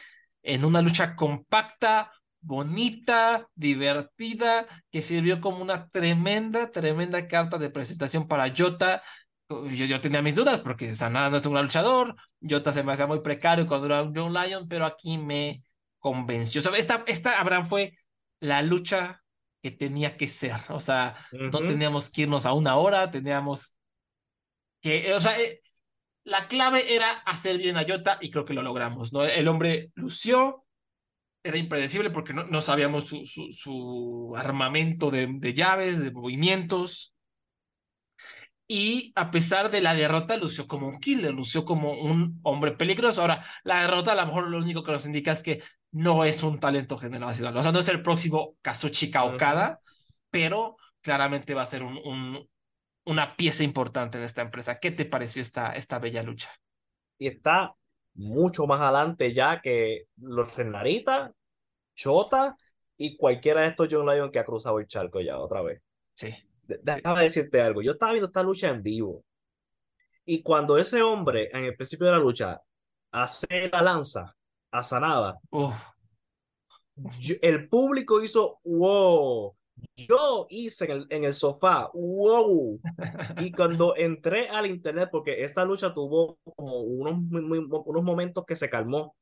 [0.43, 8.29] en una lucha compacta, bonita, divertida, que sirvió como una tremenda, tremenda carta de presentación
[8.29, 9.03] para Yota.
[9.49, 12.93] Yo, yo tenía mis dudas porque Sanada no es un gran luchador, Yota se me
[12.93, 15.65] hacía muy precario cuando era un John Lyon, pero aquí me
[15.99, 16.61] convenció.
[16.61, 17.99] O sea, esta, esta, Abraham, fue
[18.41, 19.23] la lucha
[19.67, 20.61] que tenía que ser.
[20.69, 21.67] O sea, no Ujú.
[21.67, 23.75] teníamos que irnos a una hora, teníamos
[24.81, 25.61] que, o sea, eh,
[26.25, 29.25] la clave era hacer bien a Jota y creo que lo logramos, ¿no?
[29.25, 30.65] El hombre lució,
[31.43, 37.15] era impredecible porque no, no sabíamos su, su, su armamento de, de llaves, de movimientos.
[38.69, 43.21] Y a pesar de la derrota, lució como un killer, lució como un hombre peligroso.
[43.21, 45.63] Ahora, la derrota a lo mejor lo único que nos indica es que
[45.97, 47.57] no es un talento generacional.
[47.57, 49.37] O sea, no es el próximo Kazuchika Ujú.
[49.37, 49.81] Okada,
[50.31, 52.49] pero claramente va a ser un, un-
[53.05, 54.79] una pieza importante en esta empresa.
[54.81, 56.51] ¿Qué te pareció esta, esta bella lucha?
[57.19, 57.75] Y está
[58.15, 61.33] mucho más adelante ya que los Renarita,
[61.95, 62.57] Chota
[62.97, 65.83] y cualquiera de estos John Lyon que ha cruzado el charco ya otra vez.
[66.15, 66.35] Sí.
[66.67, 67.83] Déjame decirte algo.
[67.83, 69.25] Yo estaba viendo esta lucha en vivo.
[70.27, 72.61] Y cuando ese hombre, en el principio de la lucha,
[73.13, 74.36] hace la lanza
[74.71, 75.75] a Sanada, Uf,
[77.21, 79.55] yo- el público hizo wow.
[79.95, 82.81] Yo hice en el, en el sofá wow.
[83.49, 88.57] Y cuando entré al internet, porque esta lucha tuvo como unos, muy- unos momentos que
[88.57, 89.15] se calmó.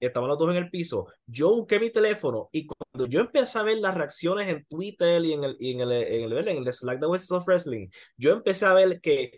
[0.00, 1.08] Estaban los dos en el piso.
[1.26, 5.32] Yo busqué mi teléfono y cuando yo empecé a ver las reacciones en Twitter y
[5.32, 8.32] en el, y en el, en el, en el Slack de Voices of Wrestling, yo
[8.32, 9.32] empecé a ver que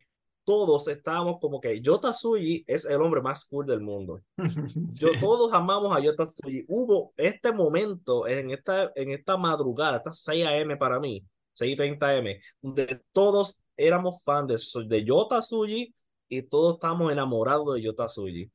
[0.51, 4.20] todos estábamos como que Yota Tsuji es el hombre más cool del mundo.
[4.98, 5.20] Yo, sí.
[5.20, 6.64] todos amamos a Yota Tsuji.
[6.66, 10.76] Hubo este momento en esta, en esta madrugada, esta 6 a.m.
[10.76, 11.24] para mí,
[11.55, 15.94] 6:30 a.m., donde todos éramos fans de, de Yota Tsuji
[16.28, 18.51] y todos estábamos enamorados de Yota Tsuji.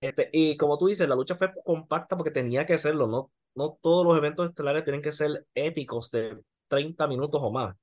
[0.00, 3.78] Este, y como tú dices, la lucha fue compacta porque tenía que serlo, no, no
[3.80, 7.76] todos los eventos estelares tienen que ser épicos de 30 minutos o más.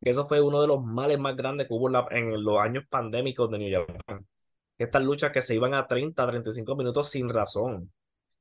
[0.00, 2.84] Eso fue uno de los males más grandes que hubo en, la- en los años
[2.88, 4.26] pandémicos de New Japan.
[4.78, 7.92] Estas luchas que se iban a 30, 35 minutos sin razón.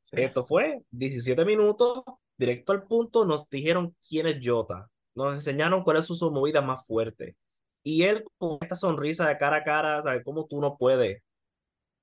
[0.03, 0.17] Sí.
[0.21, 2.03] Esto fue 17 minutos,
[2.37, 6.61] directo al punto, nos dijeron quién es Jota, nos enseñaron cuál es su, su movida
[6.61, 7.35] más fuerte.
[7.83, 11.21] Y él con esta sonrisa de cara a cara, ¿sabes cómo tú no puedes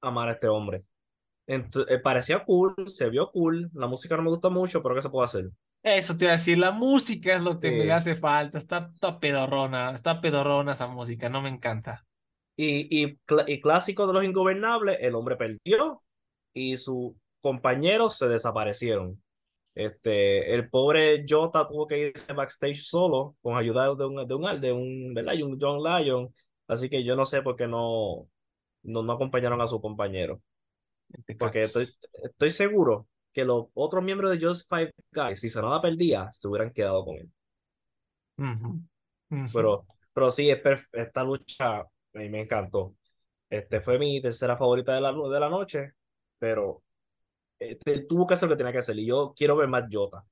[0.00, 0.84] amar a este hombre?
[1.46, 5.10] Entonces, parecía cool, se vio cool, la música no me gusta mucho, pero ¿qué se
[5.10, 5.50] puede hacer?
[5.84, 7.76] Eso te iba a decir, la música es lo que Sí.
[7.76, 8.58] me hace falta.
[8.58, 12.06] Está, está pedorrona, está pedorrona esa música, no me encanta.
[12.56, 16.02] Y, y, cl- y clásico de los ingobernables, el hombre perdió
[16.54, 19.22] y sus compañeros se desaparecieron.
[19.74, 24.60] Este, el pobre Jota tuvo que irse backstage solo con ayuda de un, de un,
[24.62, 25.18] de un,
[25.52, 26.34] un John Lyon.
[26.68, 28.28] Así que yo no sé por qué no,
[28.84, 30.42] no, no acompañaron a su compañero.
[31.38, 31.88] Porque estoy,
[32.24, 36.72] estoy seguro que los otros miembros de Just Five Guys, si Sanada perdía, se hubieran
[36.72, 37.30] quedado con él.
[39.52, 40.60] Pero, pero sí, es
[40.92, 41.86] esta lucha a
[42.18, 42.94] mí me encantó.
[43.50, 45.92] Este fue mi tercera favorita de la, de la noche,
[46.38, 46.82] pero
[47.58, 48.98] este, tuvo que hacer lo que tenía que hacer.
[48.98, 50.24] Y yo quiero ver más Jota.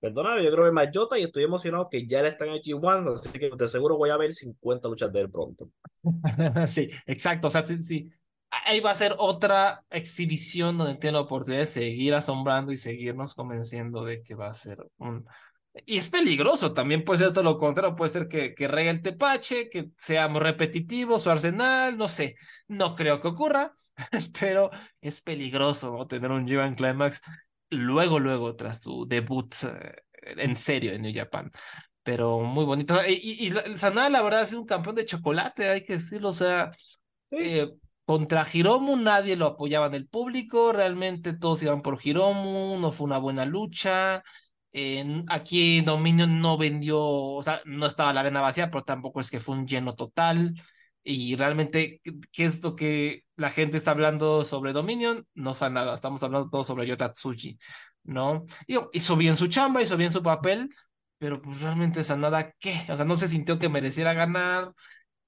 [0.00, 3.12] Perdóname, yo creo que Mayota y estoy emocionado que ya él está en el G1,
[3.12, 5.70] así que de seguro voy a ver 50 luchas de él pronto.
[6.66, 7.48] Sí, exacto.
[7.48, 8.10] O sea, sí, sí.
[8.50, 13.34] Ahí va a ser otra exhibición donde tiene la oportunidad de seguir asombrando y seguirnos
[13.34, 15.24] convenciendo de que va a ser un.
[15.86, 19.02] Y es peligroso, también puede ser todo lo contrario, puede ser que, que regue el
[19.02, 22.34] tepache, que seamos repetitivos su arsenal, no sé,
[22.66, 23.72] no creo que ocurra,
[24.40, 24.70] pero
[25.00, 26.08] es peligroso ¿no?
[26.08, 27.20] tener un G1 Climax
[27.70, 31.50] luego, luego, tras tu debut eh, en serio en New Japan.
[32.02, 32.96] Pero muy bonito.
[33.06, 36.30] Y, y, y Sanada, la verdad, es un campeón de chocolate, hay que decirlo.
[36.30, 36.70] O sea,
[37.30, 37.68] eh,
[38.10, 43.06] contra Hiromu nadie lo apoyaba en el público, realmente todos iban por Hiromu, no fue
[43.06, 44.24] una buena lucha.
[44.72, 49.30] En- aquí Dominion no vendió, o sea, no estaba la arena vacía, pero tampoco es
[49.30, 50.60] que fue un lleno total.
[51.04, 55.24] Y realmente, ¿qué- ¿qué es lo que la gente está hablando sobre Dominion?
[55.34, 57.12] No sabe nada, estamos hablando todo sobre Yota
[58.04, 58.44] ¿no?
[58.66, 60.74] Y, hizo bien su chamba, hizo bien su papel,
[61.18, 62.86] pero pues realmente Sanada, ¿qué?
[62.88, 64.72] O sea, no se sintió que mereciera ganar.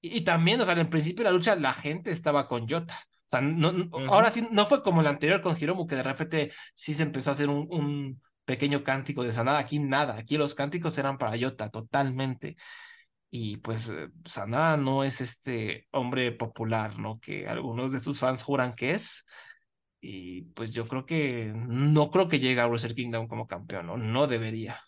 [0.03, 2.95] Y, y también, o sea, en principio de la lucha la gente estaba con Jota.
[3.27, 6.03] O sea, no, no- ahora sí, no fue como el anterior con Hiromu, que de
[6.03, 9.59] repente sí se empezó a hacer un, un pequeño cántico de Sanada.
[9.59, 12.57] Aquí nada, aquí los cánticos eran para Jota, totalmente.
[13.31, 17.19] Y pues eh, Sanada no es este hombre popular, ¿no?
[17.21, 19.25] Que algunos de sus fans juran que es.
[20.01, 23.97] Y pues yo creo que no creo que llegue a Wrestle Kingdom como campeón, ¿no?
[23.97, 24.81] No debería.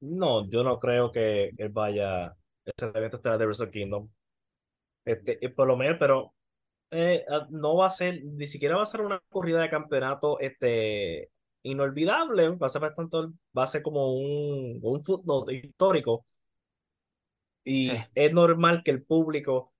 [0.00, 4.08] No, yo no creo que él vaya a este evento estelar de Wrestle Kingdom.
[5.10, 6.34] Este, y por lo menos, pero
[6.90, 10.38] eh, ah, no va a ser, ni siquiera va a ser una corrida de campeonato
[10.40, 11.30] este,
[11.62, 12.50] inolvidable.
[12.50, 13.16] Va a ser bastante,
[13.56, 16.26] va a ser como un, un footnote histórico.
[17.64, 17.96] Y Sí.
[18.14, 19.72] es normal que el público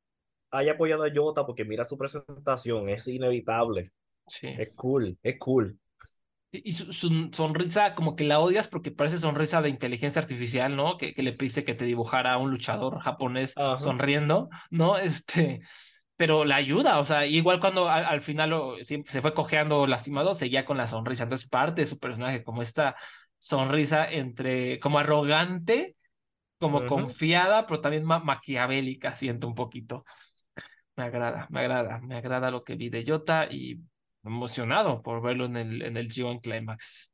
[0.51, 3.93] haya apoyado a Jota porque mira su presentación, es inevitable.
[4.26, 4.49] Sí.
[4.49, 5.78] Es cool, es cool.
[6.53, 10.96] Y su, su sonrisa, como que la odias porque parece sonrisa de inteligencia artificial, ¿no?
[10.98, 13.76] Que, que le pide que te dibujara a un luchador japonés Ajá.
[13.76, 14.98] sonriendo, ¿no?
[14.98, 15.61] Este,
[16.16, 19.86] pero la ayuda, o sea, igual cuando al, al final lo- sí, se fue cojeando
[19.88, 21.24] lastimado, seguía con la sonrisa.
[21.24, 22.96] Entonces, parte de su personaje, como esta
[23.38, 25.96] sonrisa entre, como arrogante,
[26.59, 30.05] como confiada, pero también ma- maquiavélica, siento un poquito.
[30.96, 33.80] Me agrada, me agrada, me agrada lo que vi de Jota y
[34.24, 37.10] emocionado por verlo en el, en el G1 Climax.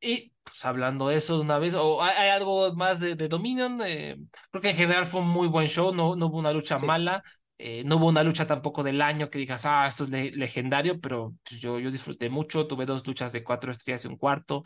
[0.00, 3.28] Y pues, hablando de eso de una vez, o hay, hay algo más de, de
[3.28, 4.16] Dominion, Eh,
[4.50, 6.86] creo que en general fue un muy buen show, no, no hubo una lucha Sí.
[6.86, 7.22] mala,
[7.58, 11.00] eh, no hubo una lucha tampoco del año que digas, ah, esto es le- legendario,
[11.00, 14.62] pero pues, yo, yo disfruté mucho, tuve dos luchas de cuatro estrellas y un cuarto,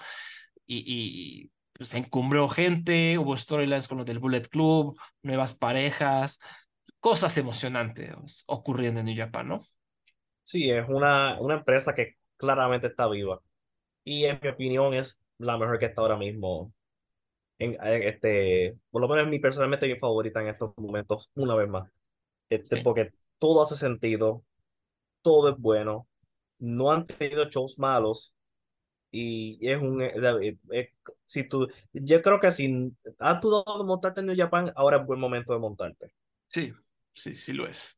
[0.66, 0.84] y,
[1.46, 6.38] y pues, se encumbró gente, hubo storylines con lo del Bullet Club, nuevas parejas,
[7.00, 9.60] cosas emocionantes ocurriendo en New Japan, ¿no?
[10.48, 13.38] Sí, es una, una empresa que claramente está viva.
[14.04, 16.74] Y en mi opinión es la mejor que está ahora mismo.
[17.58, 21.68] En, en este, por lo menos mi personalmente mi favorita en estos momentos, una vez
[21.68, 21.90] más.
[22.50, 22.82] Este, Sí.
[22.82, 24.44] Porque todo hace sentido,
[25.22, 26.08] todo es bueno,
[26.58, 28.36] no han tenido shows malos.
[29.12, 30.90] Y es un eh, eh, eh,
[31.26, 35.06] si tú, yo creo que si has dudado de montarte en New Japan, ahora es
[35.06, 36.14] buen momento de montarte.
[36.46, 36.72] Sí,
[37.14, 37.97] sí, sí lo es.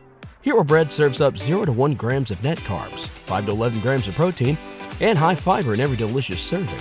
[0.43, 4.07] Hero Bread serves up 0 to 1 grams of net carbs, 5 to 11 grams
[4.07, 4.57] of protein,
[4.99, 6.79] and high fiber in every delicious serving.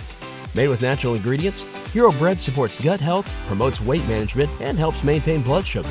[0.55, 5.43] Made with natural ingredients, Hero Bread supports gut health, promotes weight management, and helps maintain
[5.43, 5.91] blood sugar.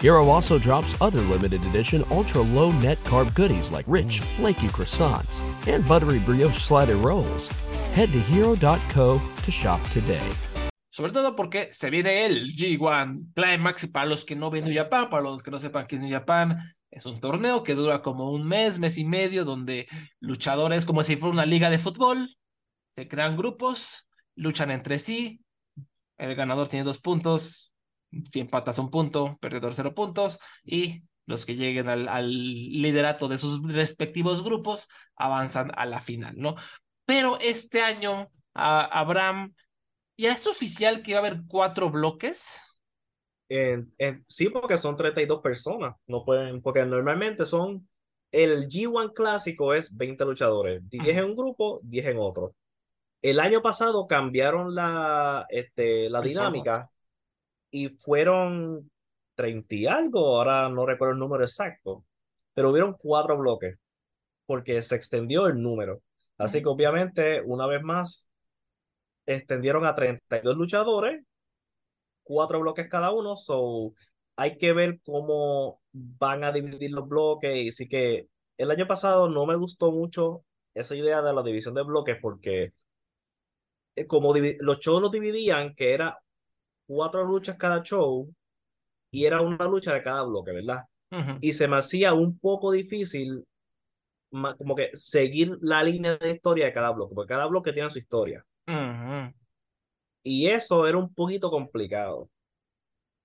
[0.00, 5.42] Hero also drops other limited edition ultra low net carb goodies like rich, flaky croissants
[5.68, 7.48] and buttery brioche slider rolls.
[7.94, 10.28] Head to hero.co to shop today.
[10.90, 15.10] Sobre todo porque se viene el G1 Climax para los que no ven New Japan,
[15.10, 18.30] para los que no sepan qué es New Japan, Es un torneo que dura como
[18.30, 19.86] un mes, mes y medio, donde
[20.18, 22.34] luchadores, como si fuera una liga de fútbol,
[22.92, 25.44] se crean grupos, luchan entre sí,
[26.16, 27.70] el ganador tiene dos puntos,
[28.32, 33.36] si empatas un punto, perdedor cero puntos, y los que lleguen al, al liderato de
[33.36, 36.54] sus respectivos grupos avanzan a la final, ¿no?
[37.04, 39.54] Pero este año, a Abraham,
[40.16, 42.58] ¿ya es oficial que va a haber cuatro bloques?
[43.48, 45.94] En- en- sí, porque son 32 personas.
[46.06, 47.88] No pueden, porque normalmente son.
[48.32, 52.54] El G1 clásico es 20 luchadores, 10 en un grupo, 10 en otro.
[53.22, 56.90] El año pasado cambiaron la, este, la dinámica
[57.70, 58.90] y fueron
[59.34, 62.04] 30 y algo, ahora no recuerdo el número exacto,
[62.54, 63.78] pero hubieron cuatro bloques
[64.46, 66.02] porque se extendió el número.
[66.38, 68.28] Así que obviamente, una vez más,
[69.24, 71.24] extendieron a 32 luchadores
[72.26, 73.94] cuatro bloques cada uno, so
[74.36, 77.56] hay que ver cómo van a dividir los bloques.
[77.56, 81.74] Y sí que el año pasado no me gustó mucho esa idea de la división
[81.74, 82.72] de bloques porque
[83.94, 86.18] eh, como los shows los dividían, que era
[86.86, 88.28] cuatro luchas cada show
[89.10, 90.82] y era una lucha de cada bloque, ¿verdad?
[91.40, 93.44] Y se me hacía un poco difícil
[94.58, 97.98] como que seguir la línea de historia de cada bloque, porque cada bloque tiene su
[97.98, 98.44] historia.
[98.66, 99.32] Ujú.
[100.26, 102.30] Y eso era un poquito complicado.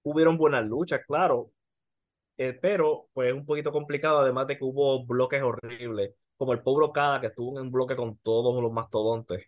[0.03, 1.51] Hubieron buenas luchas, claro,
[2.37, 6.85] eh, pero pues un poquito complicado, además de que hubo bloques horribles, como el pobre
[6.87, 9.45] Okada que estuvo en un bloque con todos los mastodontes.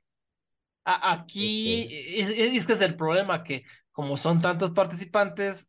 [0.86, 1.88] A- Aquí
[2.20, 5.68] es, es- es que es el problema que como son tantos participantes,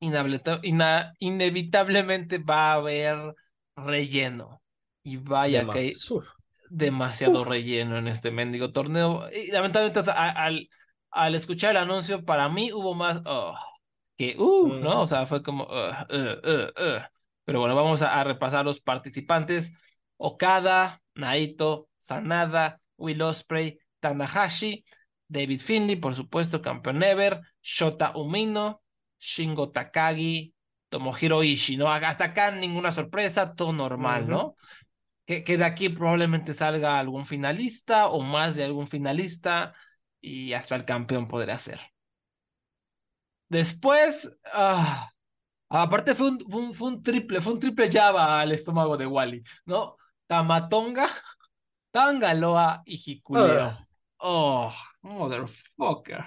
[0.00, 3.34] ina- inevitablemente va a haber
[3.76, 4.62] relleno.
[5.02, 6.26] Y vaya que hay uf.
[6.68, 9.30] demasiado relleno en este mendigo torneo.
[9.32, 10.68] Y lamentablemente, o sea, a- al,
[11.16, 13.56] al escuchar el anuncio, para mí hubo más oh,
[14.16, 14.90] que uh, ¿no?
[14.90, 15.00] Ujú.
[15.00, 17.00] O sea, fue como uh, uh, uh, uh.
[17.44, 19.72] Pero bueno, vamos a, a repasar los participantes.
[20.16, 24.84] Okada, Naito, Sanada, Will Ospreay, Tanahashi,
[25.28, 28.82] David Finley, por supuesto, campeón ever, Shota Umino,
[29.18, 30.54] Shingo Takagi,
[30.88, 31.88] Tomohiro Ishii, ¿no?
[31.88, 34.28] Hasta acá ninguna sorpresa, todo normal.
[34.28, 34.56] ¿no?
[35.26, 39.74] Que, que de aquí probablemente salga algún finalista o más de algún finalista
[40.26, 41.80] y hasta el campeón podría ser.
[43.48, 45.08] Después, ah,
[45.68, 49.06] aparte fue un, fue un, fue un triple, fue un triple Java al estómago de
[49.06, 49.96] Wally, ¿no?
[50.26, 51.08] Tamatonga,
[51.92, 53.66] Tangaloa y Hikuleo.
[53.66, 53.86] Ah.
[54.18, 54.72] Oh,
[55.02, 56.24] motherfucker.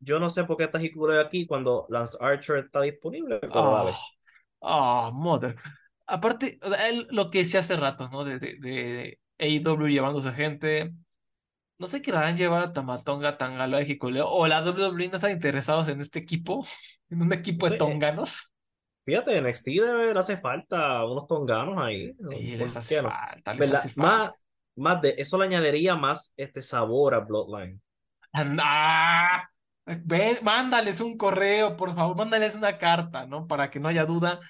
[0.00, 3.94] Yo no sé por qué está Hikuleo aquí cuando Lance Archer está disponible, pero dale.
[4.62, 5.54] Ah, mother.
[6.06, 8.24] Aparte, él, lo que decía hace rato, ¿no?
[8.24, 10.94] De, de, de AEW llevándose gente.
[11.78, 13.98] No sé qué harán llevar a Tamatonga, Tangaloa y.
[14.24, 16.66] O la WWE no están interesados en este equipo,
[17.10, 17.78] en un equipo No de sé.
[17.78, 18.52] tonganos.
[19.04, 22.12] Fíjate, en NXT le hace falta unos tonganos ahí.
[22.26, 23.94] Sí, ¿Por les hace falta, hace falta.
[23.96, 24.32] Más,
[24.76, 27.80] más de eso le añadiría más este sabor a Bloodline.
[29.86, 33.46] Ve, mándales un correo, por favor, mándales una carta, ¿no?
[33.46, 34.40] Para que no haya duda.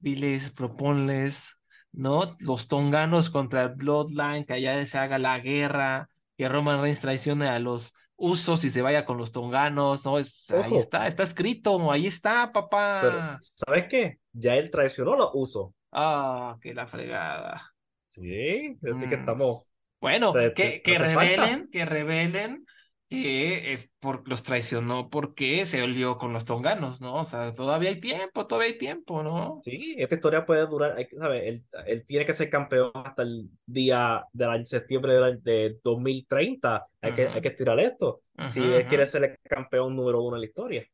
[0.00, 1.58] Diles, proponles,
[1.92, 2.36] ¿no?
[2.40, 6.09] Los tonganos contra el Bloodline, que allá se haga la guerra,
[6.40, 10.18] que Roman Reigns traicione a los usos y se vaya con los tonganos, ¿no?
[10.18, 13.38] Es, ahí está, está escrito, ahí está, Pero, papá.
[13.42, 14.20] ¿sabes qué?
[14.32, 15.72] Ya él traicionó los usos.
[15.92, 17.74] Ah, que la fregada.
[18.08, 19.20] Sí, así que Mm.
[19.20, 19.64] estamos.
[20.00, 21.08] Bueno, Te- que, te- que falta.
[21.14, 22.64] revelen, que revelen
[23.10, 27.16] que es por, los traicionó porque se olió con los tonganos, ¿no?
[27.16, 29.60] O sea, todavía hay tiempo, todavía hay tiempo, ¿no?
[29.64, 31.42] Sí, esta historia puede durar, ¿sabes?
[31.46, 35.78] Él, él tiene que ser campeón hasta el día de la- septiembre de, la- de
[35.82, 36.86] 2030.
[37.02, 38.22] Hay que, hay que estirar esto.
[38.44, 40.86] Si él quiere ser el campeón número uno en la historia.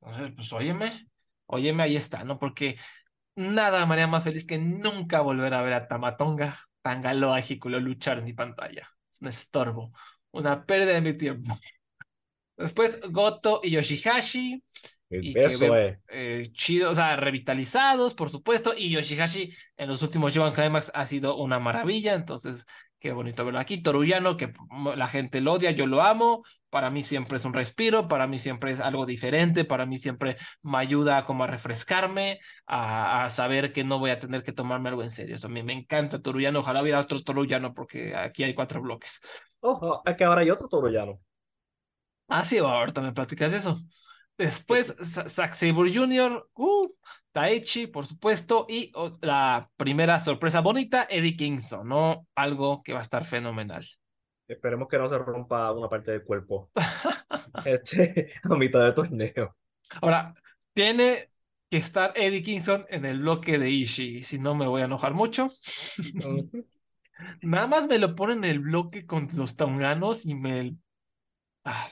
[0.00, 1.08] Entonces, pues óyeme,
[1.46, 2.38] óyeme, ahí está, ¿no?
[2.38, 2.76] Porque
[3.36, 8.18] nada me haría más feliz que nunca volver a ver a Tamatonga, Tangaloa y luchar
[8.18, 8.88] en mi pantalla.
[9.10, 9.92] Es un estorbo,
[10.32, 11.58] una pérdida de mi tiempo.
[12.56, 14.62] Después Goto y Yoshihashi.
[15.08, 15.98] Y Eso es.
[16.08, 21.04] eh, chido, o sea, revitalizados, por supuesto, y Yoshihashi en los últimos G1 Climax ha
[21.06, 22.66] sido una maravilla, entonces
[22.98, 23.82] qué bonito verlo aquí.
[23.82, 24.52] Toruyano, que
[24.96, 26.42] la gente lo odia, yo lo amo,
[26.76, 30.36] para mí siempre es un respiro, para mí siempre es algo diferente, para mí siempre
[30.62, 34.90] me ayuda como a refrescarme, a, a saber que no voy a tener que tomarme
[34.90, 35.36] algo en serio.
[35.36, 39.20] Eso a mí me encanta Toruyano, ojalá hubiera otro Toruyano porque aquí hay cuatro bloques.
[39.60, 41.18] Ojo, es que ahora hay otro toroyano.
[42.28, 43.78] Ah, sí, ahorita me platicas eso.
[44.36, 46.88] Después, Sa- Zack Sabre Jr., uh,
[47.32, 52.26] Taichi, por supuesto, y la primera sorpresa bonita, Eddie Kingston, ¿no?
[52.34, 53.86] Algo que va a estar fenomenal.
[54.48, 56.70] Esperemos que no se rompa una parte del cuerpo.
[57.64, 59.56] Este, a mitad de torneo.
[60.02, 60.34] Ahora,
[60.74, 61.30] tiene
[61.70, 64.22] que estar Eddie Kingston en el bloque de Ishii.
[64.24, 65.48] Si no, me voy a enojar mucho.
[67.42, 70.76] Nada más me lo ponen en el bloque con los tonganos y me.
[71.64, 71.90] Ah,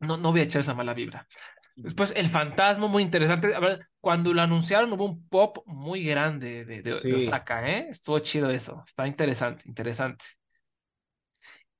[0.00, 1.26] no, no voy a echar esa mala vibra.
[1.74, 3.54] Después, el fantasma, muy interesante.
[3.54, 7.14] A ver, cuando lo anunciaron hubo un pop muy grande de, de, de.
[7.14, 7.88] Osaka, ¿eh?
[7.90, 8.82] Estuvo chido eso.
[8.86, 10.24] Está interesante, interesante.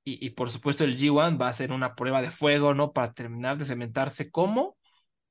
[0.06, 2.92] Y, y por supuesto, el G1 va a ser una prueba de fuego, ¿no?
[2.92, 4.78] Para terminar de cementarse como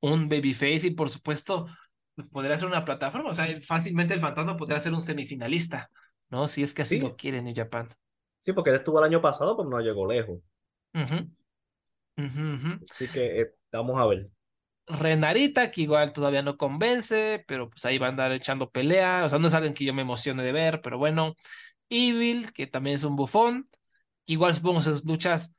[0.01, 1.67] un babyface y por supuesto
[2.15, 3.31] pues, podría ser una plataforma.
[3.31, 5.91] O sea, fácilmente el fantasma podría ser un semifinalista,
[6.29, 6.47] ¿no?
[6.49, 7.01] Si es que así Sí.
[7.01, 7.89] lo quiere New Japan.
[8.39, 10.39] Sí, porque él estuvo el año pasado, pero no llegó lejos.
[12.17, 12.79] Ujú.
[12.89, 14.29] Así que eh, vamos a ver.
[14.87, 19.23] Renarita, que igual todavía no convence, pero pues ahí va a andar echando pelea.
[19.25, 21.35] O sea, no es alguien que yo me emocione de ver, pero bueno.
[21.89, 23.69] Evil, que también es un bufón.
[24.25, 25.53] Que Igual supongo sus luchas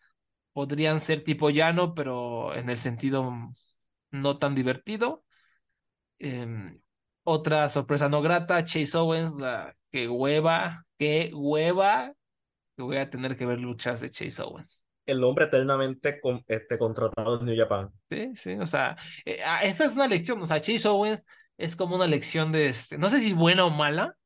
[0.53, 3.31] podrían ser tipo llano, pero en el sentido
[4.11, 5.25] no tan divertido.
[6.19, 6.81] Em,
[7.25, 12.13] otra sorpresa no grata, Chase Owens, ah, qué hueva, qué hueva
[12.77, 14.85] que voy a tener que ver luchas de Chase Owens.
[15.07, 17.91] El hombre eternamente con, este, contratado en New Japan.
[18.11, 21.25] Sí, sí, o sea, eh, ah, esta es una lección, o sea, Chase Owens
[21.57, 24.17] es como una lección de, este, no sé si buena o mala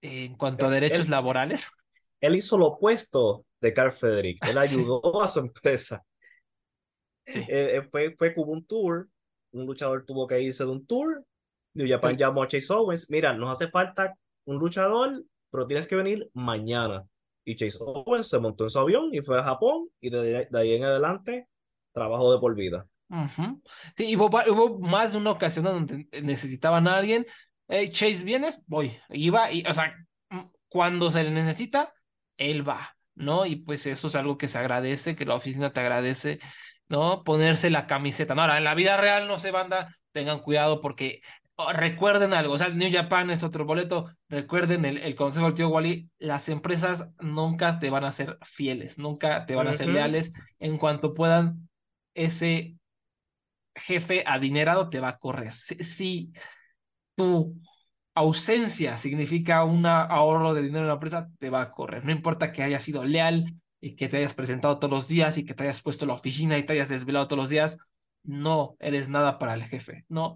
[0.00, 1.68] eh, en cuanto a derechos laborales.
[2.20, 4.44] Él hizo lo opuesto de Carl Frederick.
[4.46, 4.76] Él Sí.
[4.76, 6.04] ayudó a su empresa.
[7.26, 7.40] Sí.
[7.40, 9.08] Eh, eh, fue, fue como un tour.
[9.52, 11.24] Un luchador tuvo que irse de un tour.
[11.74, 12.16] New Japan Sí.
[12.18, 13.10] llamó a Chase Owens.
[13.10, 14.14] Mira, nos hace falta
[14.46, 17.04] un luchador, pero tienes que venir mañana.
[17.44, 19.88] Y Chase Owens se montó en su avión y fue a Japón.
[20.00, 21.48] Y de, de ahí en adelante,
[21.92, 22.86] trabajo de por vida.
[23.10, 23.62] Ujú.
[23.96, 27.26] Sí, hubo, va- hubo más de una ocasión donde necesitaban a alguien.
[27.68, 28.62] Hey, Chase, ¿vienes?
[28.66, 28.98] Voy.
[29.10, 29.94] Y va, y, o sea,
[30.30, 31.92] mm, cuando se le necesita,
[32.38, 33.46] él va, ¿no?
[33.46, 36.40] Y pues eso es algo que se agradece, que la oficina te agradece,
[36.88, 37.24] ¿no?
[37.24, 38.34] Ponerse la camiseta.
[38.34, 41.20] No, ahora, en la vida real, no se banda, tengan cuidado porque
[41.56, 45.54] oh, recuerden algo, o sea, New Japan es otro boleto, recuerden el, el consejo del
[45.54, 49.88] tío Wally, las empresas nunca te van a ser fieles, nunca te van a ser
[49.88, 51.68] leales en cuanto puedan
[52.14, 52.76] ese
[53.74, 55.54] jefe adinerado te va a correr.
[55.54, 56.32] Si, si
[57.14, 57.60] tu
[58.18, 62.04] ausencia significa un ahorro de dinero en la empresa, te va a correr.
[62.04, 65.44] No importa que hayas sido leal y que te hayas presentado todos los días y
[65.44, 67.78] que te hayas puesto la oficina y te hayas desvelado todos los días,
[68.22, 70.04] no eres nada para el jefe.
[70.08, 70.34] No,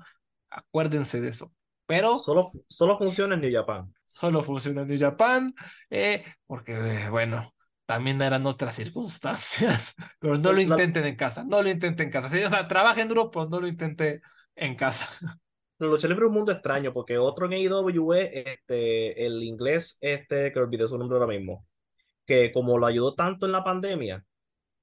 [0.51, 1.53] acuérdense de eso.
[1.87, 3.93] Pero Solo, solo funciona en New Japan.
[4.07, 5.55] solo funciona en New Japan,
[5.91, 7.55] eh, porque, eh, bueno,
[7.87, 12.12] también eran otras circunstancias, pero no lo La- intenten en casa, no lo intenten en
[12.12, 12.26] casa.
[12.28, 14.20] O sea, trabajen duro, pero no lo intenten
[14.55, 15.09] en casa.
[15.89, 20.53] Lucha libre es un mundo extraño porque otro en AEW es este, el inglés, este,
[20.53, 21.66] que olvidé su nombre ahora mismo,
[22.26, 24.24] que como lo ayudó tanto en la pandemia,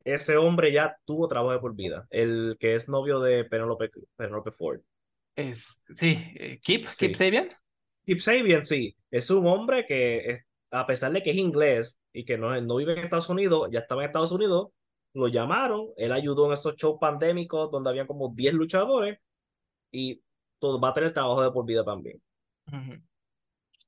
[0.03, 2.07] ese hombre ya tuvo trabajo de por vida.
[2.09, 4.79] El que es novio de Penelope, Penelope Ford.
[5.35, 7.07] Es, sí, eh, Keep, Sí.
[7.07, 7.49] Keep Sabian.
[8.05, 12.25] Kip Sabian, sí, es un hombre que, es- a pesar de que es inglés y
[12.25, 14.69] que no, no vive en Estados Unidos, ya estaba en Estados Unidos,
[15.13, 19.19] lo llamaron, él ayudó en esos shows pandémicos donde había como 10 luchadores
[19.91, 20.21] y
[20.59, 22.21] todo, va a tener trabajo de por vida también.
[22.67, 22.93] Ujú.
[22.93, 22.97] O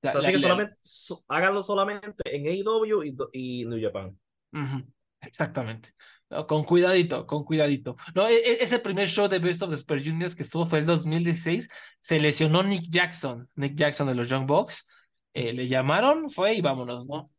[0.02, 3.80] La- sea, así la- que la- solamente, so- háganlo solamente en AEW y, y New
[3.82, 4.18] Japan.
[4.54, 4.86] Ujú,
[5.22, 5.94] Exactamente.
[6.30, 7.98] No, con cuidadito, con cuidadito.
[8.16, 10.80] No, e- e- ese primer show de Best of the Super Juniors que estuvo fue
[10.80, 11.70] el 2016,
[12.00, 14.88] se lesionó Nick Jackson, Nick Jackson de los Young Bucks.
[15.34, 17.32] Eh, le llamaron, fue y vámonos, ¿no?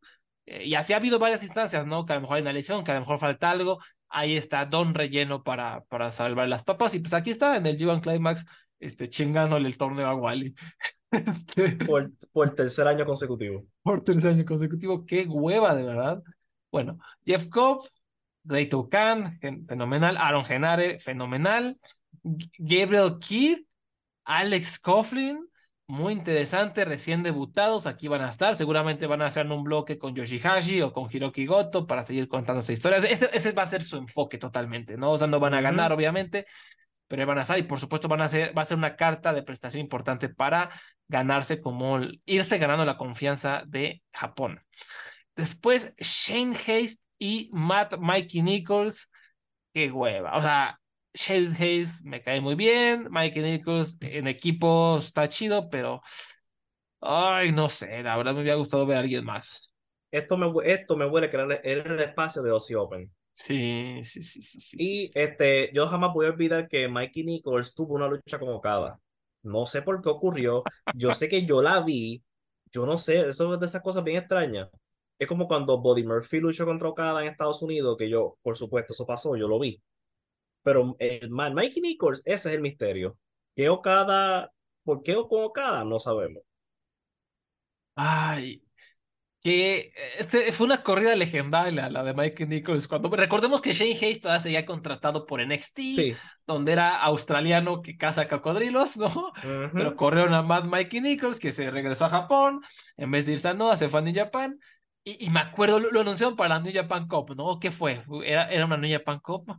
[0.47, 2.05] Eh, y así ha habido varias instancias, ¿no?
[2.07, 3.81] Que a lo mejor hay una lesión, que a lo mejor falta algo.
[4.09, 6.95] Ahí está Don Relleno para, para salvar las papas.
[6.95, 8.45] Y pues aquí está en el G1 Climax,
[8.83, 10.55] este, chingándole el torneo a Wally.
[11.13, 13.67] Este, Por, por tercer año consecutivo.
[13.83, 15.05] por tercer año consecutivo.
[15.05, 16.23] Qué hueva, de verdad.
[16.71, 17.87] Bueno, Jeff Cobb,
[18.45, 20.17] Ray Khan, fenomenal.
[20.17, 21.79] Aaron Genare, fenomenal.
[22.57, 23.59] Gabriel Kidd,
[24.25, 25.47] Alex Coughlin,
[25.87, 27.87] muy interesante, recién debutados.
[27.87, 28.57] Aquí van a estar.
[28.57, 32.61] Seguramente van a hacer un bloque con Yoshihashi o con Hiroki Goto para seguir contando
[32.61, 32.97] esa historia.
[32.99, 35.13] Ese, ese va a ser su enfoque totalmente, ¿no?
[35.13, 36.47] O sea, no van a ganar, obviamente,
[37.13, 39.35] pero van a estar y por supuesto van a ser, va a ser una carta
[39.35, 40.71] de prestación importante para
[41.09, 44.63] ganarse como el- irse ganando la confianza de Japón.
[45.37, 49.11] Después Shane Hayes y Matt Mikey Nichols,
[49.75, 50.39] qué hueva.
[50.39, 50.81] O sea,
[51.13, 56.01] Shane Hayes me cae muy bien, Mikey Nichols en equipo está chido, pero
[57.03, 59.71] ay, no sé, la verdad me hubiera gustado ver a alguien más.
[60.11, 63.13] Esto me, esto me huele que era el, espacio de Aussie Open.
[63.35, 64.77] Sí, sí, sí, sí, sí.
[64.79, 69.01] Y este, yo jamás voy a olvidar que Mikey Nichols tuvo una lucha con Okada.
[69.43, 70.63] No sé por qué ocurrió.
[70.95, 72.23] Yo sé que yo la vi.
[72.71, 74.69] Yo no sé, eso es de esas cosas bien extrañas.
[75.19, 78.93] Es como cuando Buddy Murphy luchó contra Okada en Estados Unidos, que yo, por supuesto,
[78.93, 79.81] eso pasó, yo lo vi.
[80.63, 83.19] Pero el man, Mikey Nichols, ese es el misterio.
[83.57, 84.53] Que Okada
[84.85, 85.85] ¿Por qué con Okada?
[85.85, 86.43] No sabemos.
[87.95, 88.63] Ay,
[89.43, 92.87] que este, fue una corrida legendaria la de Mike Nichols.
[92.87, 96.17] Cuando recordemos que Shane Hayes todavía se había contratado por NXT, Sí.
[96.47, 99.33] donde era australiano que caza cocodrilos, ¿no?
[99.43, 99.71] Ujú.
[99.75, 102.61] Pero corrieron a Matt Mikey Nichols, que se regresó a Japón,
[102.97, 104.59] en vez de irse a Noah, se fue a New Japan.
[105.05, 107.59] Y, y me acuerdo, lo, lo anunciaron para la New Japan Cup, ¿no?
[107.59, 108.05] ¿Qué fue?
[108.25, 109.51] ¿Era, era una New Japan Cup?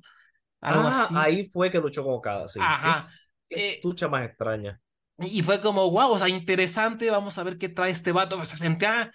[0.62, 1.14] Algo Ah, así.
[1.18, 2.60] ahí fue que luchó con Okada, sí.
[2.62, 3.10] Ajá.
[3.50, 4.80] Qué, qué Eh, más extraña.
[5.20, 8.38] y fue como, wow, o sea, interesante, vamos a ver qué trae este vato.
[8.38, 9.12] O sea, se sentía,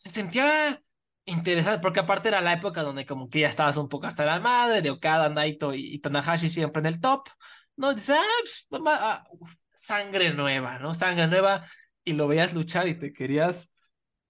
[0.00, 0.82] se sentía
[1.24, 4.40] interesante, porque aparte era la época donde como que ya estabas un poco hasta la
[4.40, 7.28] madre de Okada, Naito y, y Tanahashi siempre en el top,
[7.76, 7.94] ¿no?
[7.94, 8.24] Dices, ah,
[8.68, 10.94] pues, a- ah, uf, sangre nueva, ¿no?
[10.94, 11.66] Sangre nueva,
[12.04, 13.70] y lo veías luchar y te querías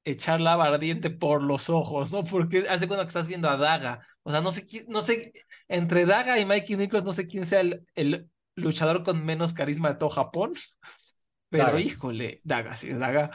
[0.05, 2.25] echar lava ardiente por los ojos, ¿no?
[2.25, 5.33] Porque hace cuando que estás viendo a Daga, o sea, no sé, quién- no sé,
[5.69, 9.91] entre Daga y Mikey Nichols, no sé quién sea el, el luchador con menos carisma
[9.91, 10.55] de todo Japón.
[11.51, 11.81] Pero Daga.
[11.81, 13.31] híjole, Daga, sí, Daga.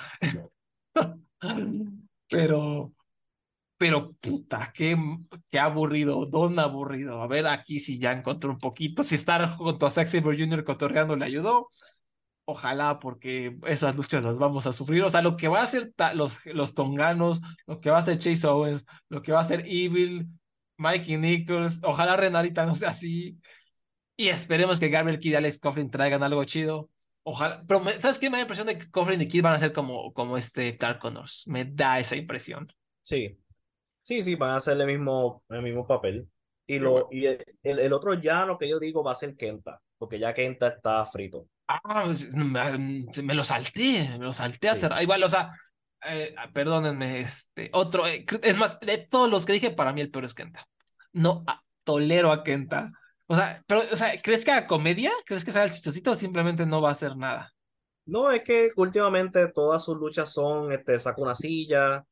[2.38, 2.94] Pero,
[3.78, 4.98] pero puta, qué,
[5.50, 7.22] qué aburrido, don aburrido.
[7.22, 9.04] A ver aquí si ya encontró un poquito.
[9.04, 10.64] Si estar junto a Zack Sabre Jr.
[10.64, 11.70] cotorreando le ayudó.
[12.46, 15.04] Ojalá, porque esas luchas las vamos a sufrir.
[15.04, 18.20] O sea, lo que va a hacer los, los tonganos, lo que va a hacer
[18.20, 20.28] Chase Owens, lo que va a hacer Evil,
[20.78, 23.40] Mikey Nichols, ojalá Renarita no sea así.
[24.18, 26.90] Y esperemos que Gabriel Kidd y Alex Coughlin traigan algo chido.
[27.28, 28.30] Ojalá, pero me- ¿sabes qué?
[28.30, 30.74] Me da la impresión de que Coughlin y Kidd van a ser como, como este
[30.74, 31.44] Dark Connors.
[31.48, 32.72] Me da esa impresión.
[33.02, 33.38] Sí.
[34.02, 36.28] Sí, sí, van a hacer el mismo, el mismo papel.
[36.68, 39.82] Y, lo, y el, el, el otro llano que yo digo va a ser Kenta,
[39.98, 41.48] porque ya Kenta está frito.
[41.68, 42.78] Ah, pues, me,
[43.24, 44.82] me lo salté, me lo salté a Sí.
[44.82, 45.02] cerrar.
[45.02, 45.52] Igual, o sea,
[46.08, 50.12] eh, perdónenme, este, otro, eh, es más, de todos los que dije, para mí el
[50.12, 50.68] peor es Kenta.
[51.14, 52.92] No ah, tolero a Kenta.
[53.28, 55.12] O sea, pero, o sea, ¿crees que a comedia?
[55.26, 57.52] ¿Crees que sea el chistosito o simplemente no va a hacer nada?
[58.06, 62.06] No, es que últimamente todas sus luchas son, este, saca una silla,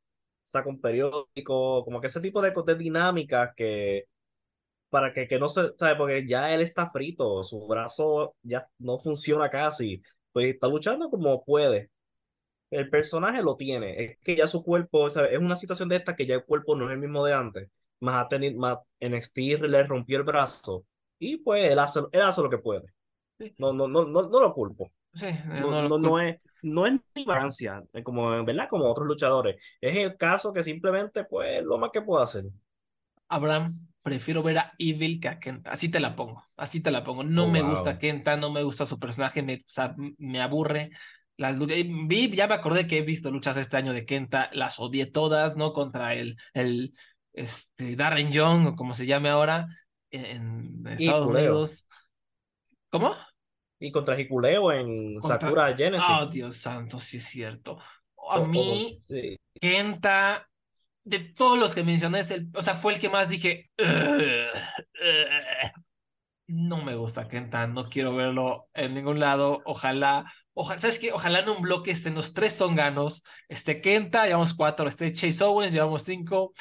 [0.43, 4.05] saca un periódico, como que ese tipo de, de dinámicas que,
[4.89, 5.95] para que, que no se, ¿sabe?
[5.97, 10.01] Porque ya él está frito, su brazo ya no funciona casi,
[10.31, 11.91] pues está luchando como puede.
[12.71, 15.33] El personaje lo tiene, es que ya su cuerpo, ¿sabe?
[15.33, 17.69] Es una situación de esta que ya el cuerpo no es el mismo de antes,
[17.99, 20.85] más, ha tenido, más NXT le rompió el brazo
[21.19, 22.83] y pues él hace, él hace lo que puede.
[23.57, 24.91] No, no, no, no, no lo culpo.
[25.13, 26.19] Sí, eh, No, no lo no, no culpo.
[26.19, 28.67] es, no es ni vagancia, eh, como, ¿verdad?
[28.69, 29.57] Como otros luchadores.
[29.81, 32.45] Es el caso que simplemente, pues, lo más que puedo hacer.
[33.29, 35.71] Abraham, prefiero ver a Evil que a Kenta.
[35.71, 37.23] Así te la pongo, así te la pongo.
[37.23, 37.63] No Oh, me wow.
[37.63, 39.63] gusta Kenta, no me gusta su personaje, me,
[40.17, 40.91] me aburre.
[41.37, 44.79] Las y vi, ya me acordé que he visto luchas este año de Kenta, las
[44.79, 45.73] odié todas, ¿no?
[45.73, 46.93] Contra el, el
[47.33, 49.67] este, Darren Young, o como se llame ahora,
[50.13, 51.27] en Estados.
[51.27, 51.87] Unidos.
[52.89, 53.15] ¿Cómo?
[53.79, 56.07] Y contra Hikuleo en Contra- Sakura Genesis.
[56.09, 57.79] Oh, Dios santo, sí es cierto.
[58.29, 59.37] A mí, sí.
[59.59, 60.47] Kenta,
[61.03, 63.69] de todos los que mencioné, es el, o sea, fue el que más dije.
[66.47, 69.61] No me gusta Kenta, no quiero verlo en ningún lado.
[69.65, 71.11] Ojalá, ojalá, ¿sabes qué?
[71.11, 73.23] Ojalá en un bloque estén los tres songanos.
[73.49, 74.87] Este Kenta, llevamos cuatro.
[74.87, 76.53] Este Chase Owens, llevamos cinco.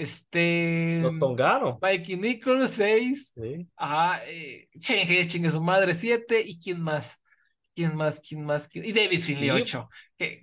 [0.00, 1.00] Este.
[1.02, 1.78] Los tonganos.
[1.80, 3.32] Mikey Nichols, seis.
[3.34, 3.66] Sí.
[3.76, 4.22] Ajá.
[4.26, 6.42] Eh, Hayes, chingue su madre, siete.
[6.44, 7.20] ¿Y quién más?
[7.74, 8.18] ¿Quién más?
[8.20, 8.66] ¿Quién más?
[8.68, 9.88] ¿Quién- Y David Finley, Y- ocho.
[10.18, 10.40] Que-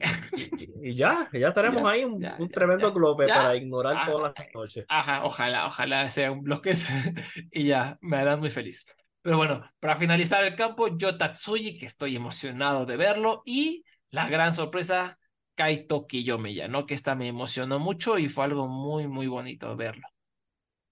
[0.82, 4.06] Y, y ya, ya tenemos Ya, ahí un, ya, un tremendo globe para ignorar Ah,
[4.06, 4.86] todas las noches.
[4.88, 6.74] Ajá, ojalá, ojalá sea un bloque
[7.52, 8.86] y ya, me harán muy feliz.
[9.22, 14.30] Pero bueno, para finalizar el campo, yo Tatsuyi, que estoy emocionado de verlo, y la
[14.30, 15.18] gran sorpresa,
[15.58, 16.86] Kaito Kiyomiya, ¿no?
[16.86, 20.08] Que esta me emocionó mucho y fue algo muy, muy bonito verlo.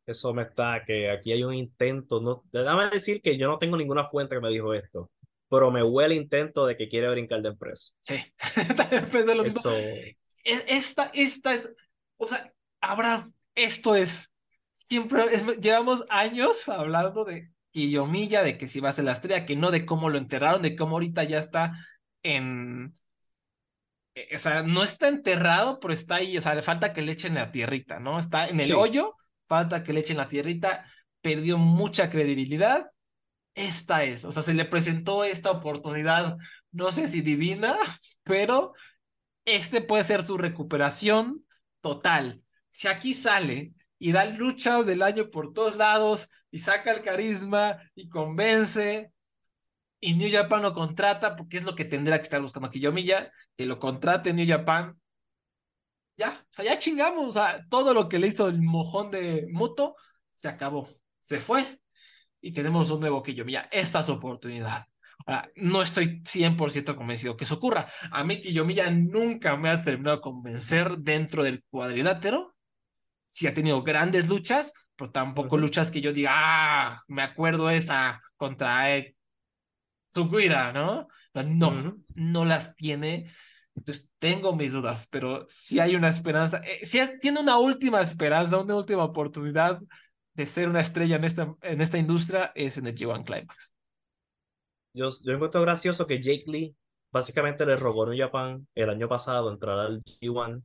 [0.05, 2.21] Eso me está, que aquí hay un intento.
[2.21, 5.09] No, déjame decir que yo no tengo ninguna fuente que me dijo esto,
[5.49, 7.91] pero me huele intento de que quiere brincar de empresa.
[8.01, 8.17] Sí,
[8.77, 9.43] también pensé lo.
[9.45, 9.71] Eso,
[10.43, 11.73] E- Esta, esta es,
[12.17, 14.31] o sea, Abraham, esto es,
[14.71, 19.45] siempre, es- llevamos años hablando de Kiyomiya, de que si va a ser la estrella,
[19.45, 21.73] que no, de cómo lo enterraron, de cómo ahorita ya está
[22.23, 22.95] en,
[24.33, 27.35] o sea, no está enterrado, pero está ahí, o sea, le falta que le echen
[27.35, 28.17] la tierrita, ¿no?
[28.17, 28.71] Está en el Sí.
[28.73, 29.15] hoyo,
[29.47, 30.85] falta que le echen la tierrita,
[31.21, 32.89] perdió mucha credibilidad.
[33.55, 36.37] Esta es, o sea, se le presentó esta oportunidad,
[36.71, 37.77] no sé si divina,
[38.23, 38.73] pero
[39.45, 41.45] este puede ser su recuperación
[41.81, 42.41] total.
[42.69, 47.77] Si aquí sale y da luchas del año por todos lados y saca el carisma
[47.95, 49.11] y convence
[50.06, 53.65] y New Japan lo contrata, porque es lo que tendrá que estar buscando Kiyomiya, que
[53.65, 54.99] lo contrate New Japan.
[56.18, 59.48] Ya, o sea, ya chingamos, o sea, todo lo que le hizo el mojón de
[59.52, 59.95] Muto
[60.32, 60.88] se acabó,
[61.19, 61.80] se fue
[62.40, 63.68] y tenemos un nuevo Kiyomiya.
[63.72, 64.86] Esta es su oportunidad.
[65.26, 67.88] Ahora, no estoy 100% convencido que eso ocurra.
[68.11, 72.56] A mí Kiyomiya nunca me ha terminado de convencer dentro del cuadrilátero.
[73.26, 78.22] Sí ha tenido grandes luchas, pero tampoco luchas que yo diga, ah, me acuerdo esa
[78.38, 78.95] contra
[80.15, 81.07] eh, Suguira, ¿no?
[81.33, 83.29] No, no las tiene.
[83.75, 88.57] Entonces tengo mis dudas, pero sí hay una esperanza, eh, sí tiene una última esperanza,
[88.57, 89.81] una última oportunidad
[90.33, 93.73] de ser una estrella en esta, en esta industria, es en el G1 Climax.
[94.93, 96.75] Yo, yo encuentro gracioso que Jake Lee
[97.11, 100.63] básicamente le rogó a New Japan el año pasado entrar al G1,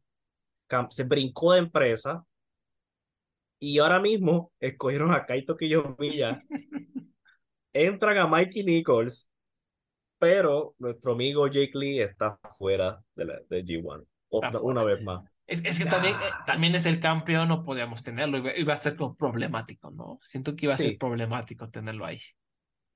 [0.91, 2.25] se brincó de empresa
[3.59, 6.43] y ahora mismo escogieron a Kaito Kiyomiya,
[7.73, 9.30] entran a Mikey Nichols
[10.21, 14.07] pero nuestro amigo Jake Lee está fuera de, la, de G1,
[14.61, 15.25] una vez más.
[15.47, 18.97] Es, es que también, eh, también es el campeón, no podíamos tenerlo, iba, a ser
[18.97, 20.21] como problemático, ¿no?
[20.23, 22.21] Siento que iba a ser problemático tenerlo ahí.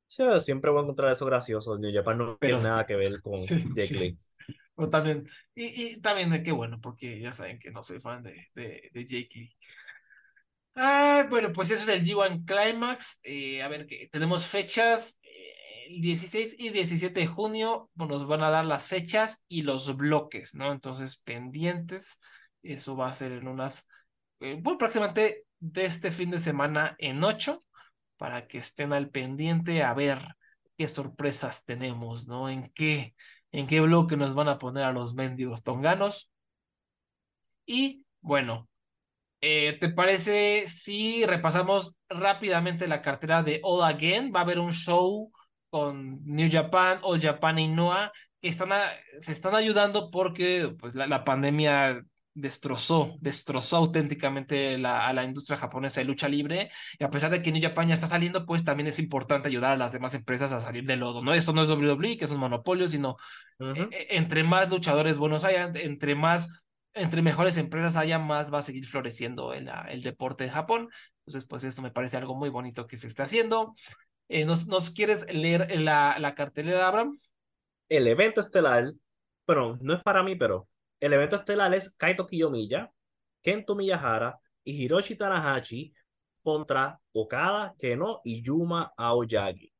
[0.06, 1.78] Sí, siempre voy a encontrar eso gracioso.
[1.78, 3.34] New Japan no tiene nada que ver con
[3.74, 4.18] Jake Lee.
[4.76, 8.48] Pero también, y, y también qué bueno, porque ya saben que no soy fan de,
[8.54, 9.56] de, de Jake Lee.
[10.76, 13.20] Ah, bueno, pues eso es el G1 Climax.
[13.22, 15.18] Eh, a ver, que tenemos fechas
[15.86, 20.54] el 16 y 17 de junio nos van a dar las fechas y los bloques,
[20.54, 20.72] ¿no?
[20.72, 22.18] Entonces, pendientes,
[22.62, 23.86] eso va a ser en unas,
[24.40, 27.64] eh, próximamente de este fin de semana en 8,
[28.16, 30.20] para que estén al pendiente a ver
[30.76, 32.48] qué sorpresas tenemos, ¿no?
[32.48, 33.14] En qué,
[33.52, 36.30] en qué bloque nos van a poner a los mendigos tonganos.
[37.66, 38.68] Y bueno,
[39.40, 44.32] eh, ¿te parece si repasamos rápidamente la cartera de All Again?
[44.34, 45.30] Va a haber un show
[45.74, 48.70] con New Japan, All Japan y Noah, que están
[49.18, 52.00] se están ayudando porque pues, la, pandemia
[52.32, 56.70] destrozó, destrozó auténticamente la, a la industria japonesa de lucha libre.
[56.96, 59.72] Y a pesar de que New Japan ya está saliendo, pues también es importante ayudar
[59.72, 61.24] a las demás empresas a salir del lodo.
[61.24, 61.34] ¿no?
[61.34, 63.16] Esto no es WWE, que es un monopolio, sino
[63.58, 66.50] eh, eh, entre más luchadores buenos haya, entre más,
[66.92, 70.88] entre mejores empresas haya, más va a seguir floreciendo el, el deporte en Japón.
[71.26, 73.74] Entonces, pues esto me parece algo muy bonito que se está haciendo.
[74.28, 77.18] Eh, ¿nos, ¿nos, quieres leer la, la cartelera, Abraham?
[77.88, 78.92] El evento estelar,
[79.46, 80.68] bueno, no es para mí, pero
[81.00, 82.90] el evento estelar es Kaito Kiyomiya,
[83.42, 85.92] Kento Miyahara y Hiroshi Tanahashi
[86.42, 89.72] contra Okada, Keno y Yuma Aoyagi.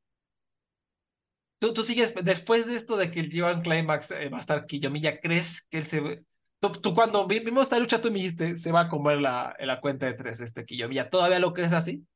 [1.59, 4.67] ¿Tú, tú sigues, después de esto de que el G1 Climax eh, va a estar
[4.67, 6.25] Kiyomiya, ¿crees que él se...
[6.61, 9.81] Tú, tú, cuando vimos esta lucha, tú me dijiste, se va a comer la, la
[9.81, 11.11] cuenta de tres este Kiyomiya.
[11.11, 12.07] ¿Todavía lo crees así?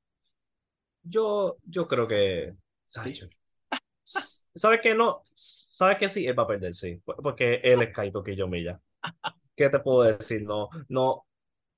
[1.08, 2.54] Yo, yo creo que.
[2.84, 3.14] ¿Sí?
[4.54, 5.22] ¿Sabes que no?
[5.34, 6.26] ¿Sabes que sí?
[6.26, 7.00] Él va a perder, sí.
[7.04, 8.80] Porque él es Kaito Kiyomiya.
[9.54, 10.42] ¿Qué te puedo decir?
[10.42, 11.26] No, no,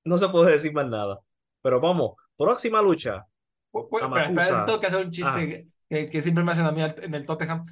[0.03, 1.19] no se puede decir más nada.
[1.61, 3.27] Pero vamos, próxima lucha.
[3.71, 7.65] tengo que hacer un chiste que, siempre me hacen a mí en el Tottenham.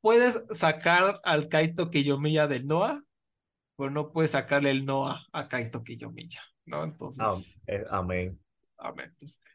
[0.00, 3.02] ¿Puedes sacar al Kaito Kiyomiya del Noah?
[3.76, 6.84] Pero no puedes sacarle el Noah a Kaito Kiyomiya, ¿no?
[6.84, 7.58] Entonces.
[7.66, 8.38] Eh, amén.
[8.78, 9.14] Amén.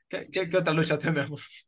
[0.10, 1.66] ¿qué, qué, otra lucha tenemos?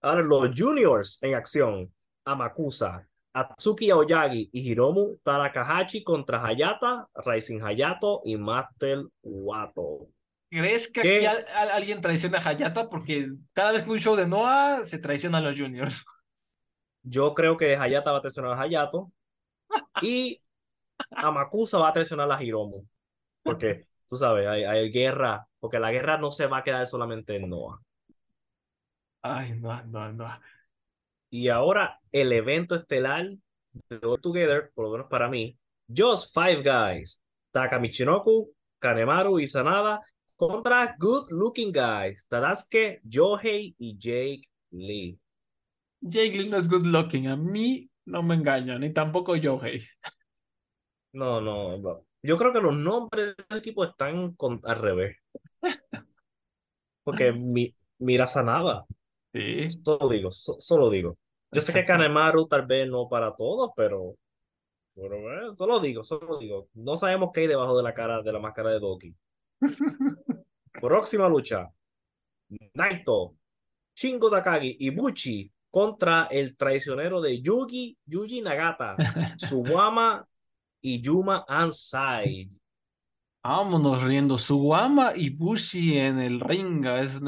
[0.00, 1.92] Ahora los juniors en acción.
[2.24, 10.08] Amakusa, Atsuki Aoyagi y Hiromu Tarakahachi contra Hayata, Rising Hayato y Master Wato.
[10.50, 12.88] ¿Crees que aquí alguien traiciona a Hayata?
[12.88, 16.04] Porque cada vez que un show de Noah se traicionan los juniors.
[17.02, 19.10] Yo creo que Hayata va a traicionar a Hayato
[20.02, 20.42] y
[21.10, 22.84] Amakusa va a traicionar a Hiromu.
[23.42, 27.36] Porque, tú sabes, hay, hay guerra porque la guerra no se va a quedar solamente
[27.36, 27.80] en Noah.
[29.22, 30.40] Ay, no, no, no.
[31.30, 33.28] Y ahora el evento estelar
[33.88, 35.56] de All Together, por lo menos para mí,
[35.94, 37.22] Just Five Guys,
[37.52, 40.00] Taka Michinoku, Kanemaru y Sanada
[40.34, 45.18] contra Good Looking Guys, Tadasuke, Yohei y Jake Lee.
[46.00, 49.82] Jake Lee no es good looking, a mí no me engaña, ni tampoco Yohei.
[51.12, 52.06] No, no, no.
[52.22, 55.16] Yo creo que los nombres de los equipos están al revés.
[57.04, 58.84] Porque mi, mira Sanada.
[59.32, 59.68] Sí.
[59.84, 61.16] Solo digo, solo digo.
[61.52, 64.14] Yo sé que Kanemaru tal vez no para todos, pero,
[64.96, 66.68] eh, solo digo, solo digo.
[66.74, 69.14] No sabemos qué hay debajo de la cara de la máscara de Doki.
[70.72, 71.68] Próxima lucha.
[72.74, 73.34] Naito,
[73.94, 78.96] Shingo Takagi y Buchi contra el traicionero de Yugi, Yuji Nagata,
[79.38, 80.26] Suwama
[80.80, 82.48] y Yuma Ansai.
[83.42, 84.38] Vámonos riendo.
[84.38, 86.84] Suwama y Bushi en el ring.
[86.86, 87.20] Es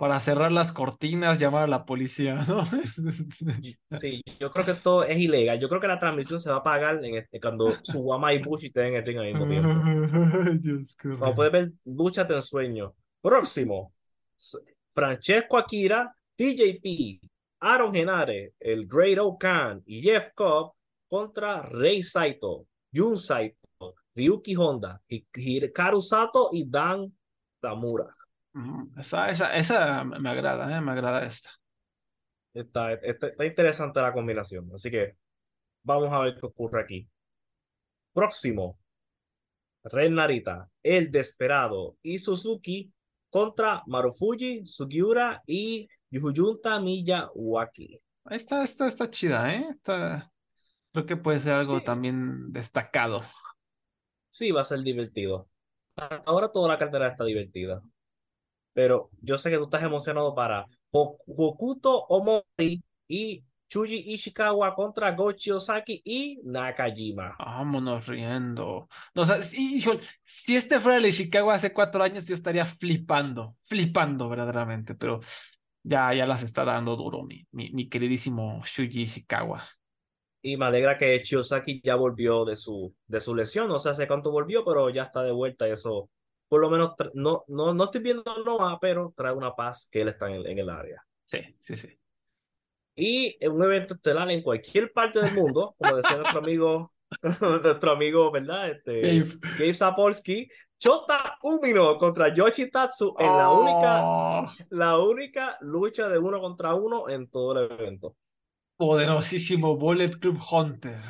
[0.00, 2.64] para cerrar las cortinas, llamar a la policía, ¿no?
[3.98, 5.60] Sí, yo creo que todo es ilegal.
[5.60, 8.86] Yo creo que la transmisión se va a pagar en cuando Suwama y Bushi estén
[8.86, 9.68] en el ring al mismo tiempo.
[10.60, 12.94] Dios, Como puedes ver, lucha de ensueño.
[13.20, 13.92] Próximo.
[14.94, 17.20] Francesco Akira, TJP,
[17.60, 20.72] Aaron Genare, el Great Okan y Jeff Cobb
[21.06, 23.59] contra Rei Saito, Jun Saito,
[24.20, 27.10] Ryuki Honda, Hikaru Sato y Dan
[27.58, 28.14] Tamura.
[28.98, 30.80] Esa, esa, esa me agrada, ¿eh?
[30.80, 31.50] me agrada esta.
[32.52, 35.16] Está, está, está interesante la combinación, así que
[35.82, 37.08] vamos a ver qué ocurre aquí.
[38.12, 38.78] Próximo,
[39.84, 42.92] Ren Narita, El Desperado y Suzuki
[43.30, 48.02] contra Marufuji, Sugiura y Yujunta Miyawaki.
[48.28, 49.66] Esta, esta está chida, ¿eh?
[49.70, 50.30] Esta,
[50.92, 53.22] creo que puede ser algo también destacado.
[54.30, 55.48] Sí, va a ser divertido.
[56.24, 57.82] Ahora toda la cartera está divertida.
[58.72, 65.50] Pero yo sé que tú estás emocionado para Hokuto Omori y Chuji Ishikawa contra Gochi
[65.50, 67.36] Ozaki y Nakajima.
[67.38, 68.88] Vámonos riendo.
[69.14, 69.80] No, o sea, si,
[70.24, 75.20] si este fuera el Ishikawa hace cuatro años, yo estaría flipando, flipando verdaderamente, pero
[75.82, 79.64] ya, ya las está dando duro mi, mi, mi queridísimo Shuji Ishikawa.
[80.42, 83.68] Y me alegra que Chiosaki ya volvió de su, de su lesión.
[83.68, 86.10] No sé hace cuánto volvió, pero ya está de vuelta y eso,
[86.48, 90.08] por lo menos, no, no, no estoy viendo Noah, pero trae una paz que él
[90.08, 91.04] está en, en el área.
[91.24, 91.88] Sí, sí, sí.
[92.94, 96.92] Y en un evento estelar en cualquier parte del mundo, como decía nuestro amigo,
[97.62, 98.70] nuestro amigo, ¿verdad?
[98.70, 100.48] Este, Gabe, Gabe Sapolsky,
[100.78, 104.50] Chota Umino contra Yoshi Tatsu en la única, Oh.
[104.70, 108.16] la única lucha de uno contra uno en todo el evento.
[108.80, 111.02] Poderosísimo Bullet Club Hunter.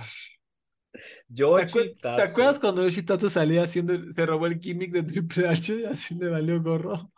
[0.92, 0.98] ¿Te,
[1.28, 2.22] Yoshi acuer- ¿Te Tatsu.
[2.32, 6.16] acuerdas cuando Yoshi Tatsu salía haciendo, se robó el gimmick de Triple H y así
[6.16, 7.12] le valió gorro?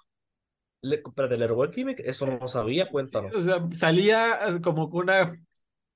[0.83, 2.01] Le, espérate, ¿le robó el gimmick?
[2.01, 3.35] Eso no lo sabía, cuéntanos.
[3.35, 5.35] O sea, salía eh, como con una,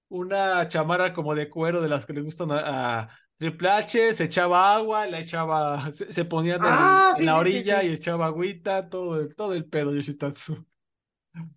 [0.09, 4.25] una chamarra como de cuero de las que le gustan a, a Triple H, se
[4.25, 7.89] echaba agua, la echaba, se, se ponía en, el- Ah, en la orilla sí.
[7.89, 10.65] y echaba agüita, todo, el- todo el pedo Yoshitatsu.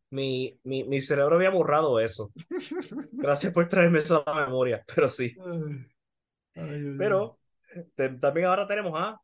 [0.10, 2.32] Mi, mi, mi cerebro había borrado eso.
[3.12, 5.36] Gracias por traerme eso a la memoria, pero sí.
[6.56, 7.40] Ay, Pero
[7.96, 9.20] te- también ahora tenemos a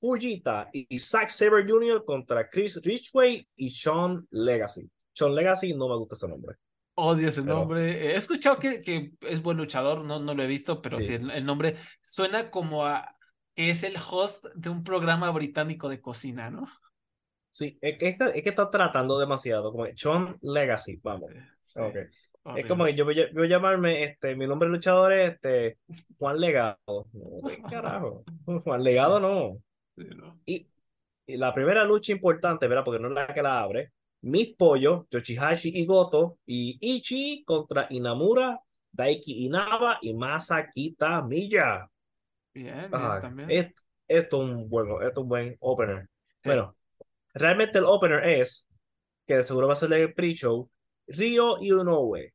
[0.00, 2.04] Fujita y Zack Saber Jr.
[2.04, 4.88] contra Chris Ridgway y Sean Legacy.
[5.12, 6.56] Sean Legacy no me gusta ese nombre.
[6.96, 8.12] Odio ese Pero- nombre.
[8.12, 11.12] He escuchado que, que es buen luchador, no, no lo he visto, pero sí, Sí.
[11.14, 13.16] el, el nombre suena como a
[13.54, 16.66] que es el host de un programa británico de cocina, ¿no?
[17.54, 19.70] Sí, es que, está- es que está tratando demasiado.
[19.70, 21.30] Como Sean Legacy, vamos.
[21.62, 21.96] Sí, Ok.
[22.56, 25.34] Es como que yo voy a, voy a llamarme, este, mi nombre de luchador es
[25.34, 25.78] este,
[26.18, 26.78] Juan Legado.
[27.12, 28.24] No, ¿qué carajo?
[28.64, 29.58] Juan Legado no.
[29.96, 30.36] Sí, ¿no?
[30.46, 30.66] Y,
[31.26, 32.84] y la primera lucha importante, ¿verdad?
[32.84, 33.92] Porque no es la que la abre.
[34.22, 38.60] Mis pollos, Yoshihashi y Goto, y Ichi contra Inamura,
[38.92, 41.88] Daiki Inaba y Masakita Miya.
[42.54, 43.50] Bien, bien, Ah, también.
[43.50, 43.72] es-
[44.08, 46.08] esto es un buen, esto es un buen opener.
[46.44, 46.76] Bueno,
[47.34, 48.68] realmente el opener es,
[49.26, 50.70] que de seguro va a ser el pre-show,
[51.06, 52.32] Ryo Inoue,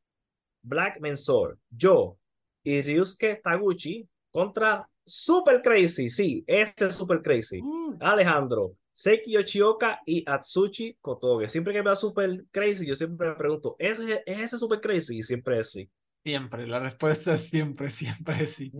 [0.61, 2.17] Black Mensor, yo
[2.63, 7.59] y Ryusuke Taguchi contra Super Crazy, sí, este es Super Crazy.
[7.61, 11.49] Uh, Alejandro, Seki Yoshioka y Atsushi Kotoge.
[11.49, 15.17] Siempre que veo a Super Crazy, yo siempre me pregunto, ¿es, ¿es ese Super Crazy?
[15.19, 15.89] Y siempre es sí.
[16.23, 18.71] siempre, la respuesta es siempre, siempre es sí.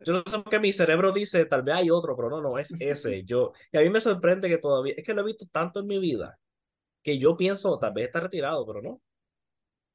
[0.00, 2.58] Yo no sé por qué mi cerebro dice, tal vez hay otro, pero no, no,
[2.58, 3.22] es ese.
[3.26, 5.86] Yo, y a mí me sorprende que todavía, es que lo he visto tanto en
[5.86, 6.38] mi vida,
[7.02, 9.00] que yo pienso, tal vez está retirado, pero no.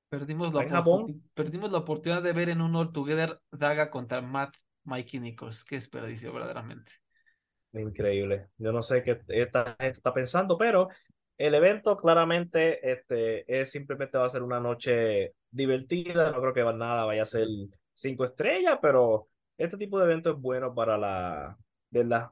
[0.10, 1.24] Perdimos la, ¿En Japón?
[1.34, 5.64] perdimos la oportunidad de ver en un All Together Daga contra Matt Mikey Nichols.
[5.64, 6.92] Qué desperdicio, verdaderamente.
[7.74, 8.50] Increíble.
[8.58, 10.90] Yo no sé qué esta gente está pensando, pero
[11.38, 16.32] el evento claramente este, es simplemente va a ser una noche divertida.
[16.32, 17.48] No creo que nada vaya a ser
[17.94, 19.29] cinco estrellas, pero
[19.60, 21.58] este tipo de evento es bueno para la,
[21.92, 22.30] ¿verdad?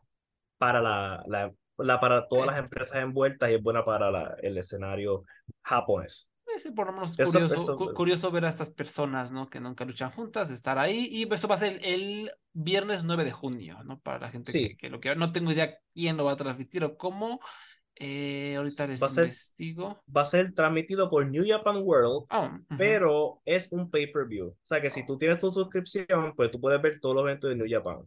[0.58, 4.58] Para la, la, la- para todas las empresas envueltas y es buena para la- el
[4.58, 5.24] escenario
[5.64, 6.32] japonés.
[6.58, 9.48] Sí, por lo menos curioso, eso- cu- curioso ver a estas personas, ¿no?
[9.48, 11.08] Que nunca luchan juntas, estar ahí.
[11.12, 14.00] Y esto va a ser el, viernes 9 de junio, ¿no?
[14.00, 14.70] Para la gente Sí.
[14.70, 15.16] que, que lo quiera.
[15.16, 17.40] No tengo idea quién lo va a transmitir o cómo.
[18.00, 20.04] Eh, ahorita les Va a ser- investigo.
[20.16, 22.78] Va a ser transmitido por New Japan World Ah, ujú.
[22.78, 24.48] pero es un pay-per-view.
[24.50, 27.50] O sea que si tú tienes tu suscripción, pues tú puedes ver todos los eventos
[27.50, 28.04] de New Japan.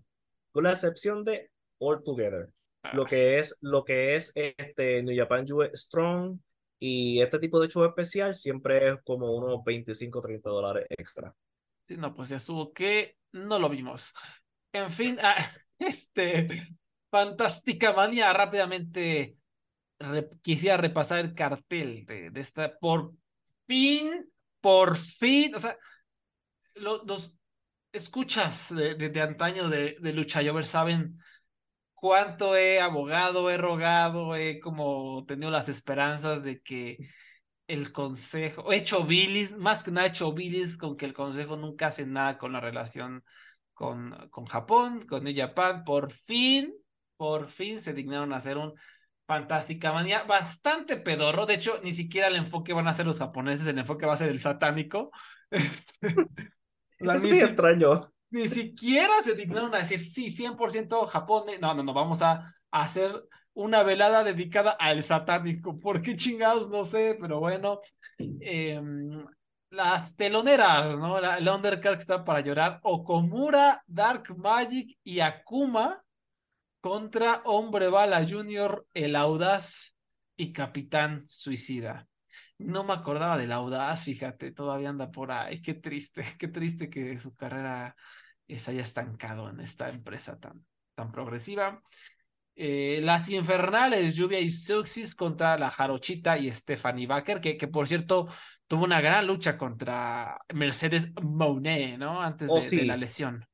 [0.52, 2.48] Con la excepción de All Together.
[2.94, 6.38] Lo que es, lo que es este New Japan US Strong
[6.78, 11.34] y este tipo de show especial siempre es como unos 25 30 dólares extra.
[11.86, 14.14] Sí, no, pues ya estuvo que no lo vimos.
[14.72, 16.68] En fin, ah, este,
[17.10, 19.36] Fantástica Manía, rápidamente
[20.43, 23.12] quisiera repasar el cartel de, de esta, por
[23.66, 24.27] fin,
[24.60, 25.77] por fin, o sea,
[26.74, 27.36] lo- los
[27.93, 31.18] escuchas de, de, antaño de, de Lucha Jover saben
[31.94, 36.98] cuánto he abogado, he rogado, he como tenido las esperanzas de que
[37.68, 42.06] el consejo, hecho bilis, más que nada hecho bilis con que el consejo nunca hace
[42.06, 43.24] nada con la relación
[43.74, 45.85] con, con Japón, con New Japan.
[45.85, 46.74] Por fin,
[47.16, 48.74] por fin se dignaron a hacer un
[49.31, 51.47] Fantástica Manía, bastante pedorro.
[51.47, 54.16] De hecho, ni siquiera el enfoque van a ser los japoneses, el enfoque va a
[54.16, 55.12] ser el satánico.
[55.52, 58.12] es muy extraño.
[58.31, 61.44] Ni siquiera se dignaron a decir, sí, 100% Japón.
[61.61, 63.12] No, no, no, vamos a hacer
[63.55, 65.78] una velada dedicada al satánico.
[65.78, 66.69] ¿Por qué chingados?
[66.69, 67.82] No sé, pero bueno.
[68.19, 68.82] Eh,
[69.70, 71.19] las teloneras, ¿no?
[71.19, 72.81] el undercard que está para llorar.
[72.82, 76.02] Okomura, Dark Magic y Akuma
[76.81, 79.94] contra Hombre Bala Junior, el Audaz
[80.36, 82.09] y Capitán Suicida.
[82.59, 85.62] No me acordaba del Audaz, fíjate, todavía anda por ahí.
[85.62, 87.97] Qué triste, qué triste que su carrera
[88.48, 91.82] se haya estancado en esta empresa tan, tan progresiva.
[92.57, 97.86] Eh, las Infernales, Lluvia y Suxis contra la Jarochita y Stephanie Baker, que, que por
[97.89, 98.28] cierto
[98.66, 102.20] tuvo una gran lucha contra Mercedes Monet, ¿no?
[102.20, 102.77] Antes Oh, de, sí.
[102.77, 103.47] de la lesión.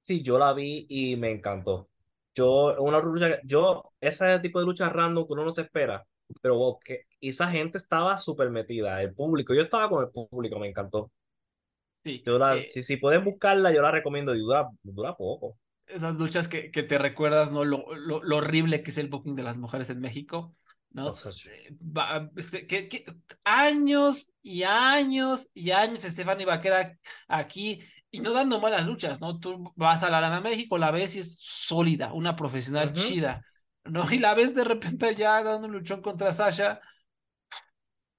[0.00, 1.90] Sí, yo la vi y me encantó.
[2.34, 6.04] Yo, una lucha, yo, ese tipo de lucha random que uno no se espera,
[6.42, 10.68] pero que esa gente estaba súper metida, el público, yo estaba con el público, me
[10.68, 11.12] encantó.
[12.04, 15.56] Sí, Yo la, eh, si, si pueden buscarla, yo la recomiendo y dura, dura poco.
[15.86, 17.64] esas luchas que, que te recuerdas, ¿no?
[17.64, 20.56] Lo, lo, lo horrible que es el booking de las mujeres en México,
[20.90, 21.10] ¿no?
[21.10, 23.04] O sea, Eh, va- este, que, que-
[23.44, 26.98] años y años y años Stephanie Vaquera
[27.28, 27.82] aquí
[28.14, 29.38] y no dando malas luchas, ¿no?
[29.40, 33.42] Tú vas a la Arena México, la ves y es sólida, una profesional chida,
[33.84, 34.10] ¿no?
[34.12, 36.80] Y la ves de repente ya dando un luchón contra Sasha.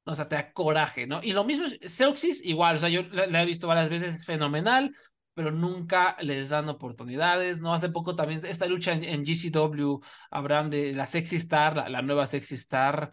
[0.04, 1.20] O sea, te da coraje, ¿no?
[1.24, 4.26] Y lo mismo, Seuxis, igual, o sea, yo la, la he visto varias veces, es
[4.26, 4.96] fenomenal,
[5.34, 7.74] pero nunca les dan oportunidades, ¿no?
[7.74, 10.00] Hace poco también esta lucha en, en GCW,
[10.30, 13.12] Abraham, de la Sexy Star, la, la nueva Sexy Star.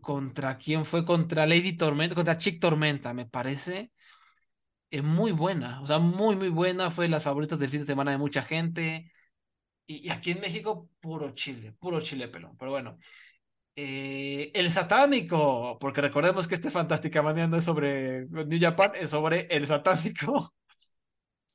[0.00, 1.04] ¿contra quién fue?
[1.04, 3.92] Contra Lady Tormenta, contra Chick Tormenta, me parece.
[4.98, 8.10] Eh, muy buena, o sea, muy, muy buena, fue las favoritas del fin de semana
[8.12, 9.12] de mucha gente.
[9.86, 12.98] Y, y aquí en México, puro chile, puro chile pelón, pero bueno.
[13.76, 19.10] Eh, el satánico, porque recordemos que este Fantástica Manía no es sobre New Japan, es
[19.10, 20.54] sobre el satánico.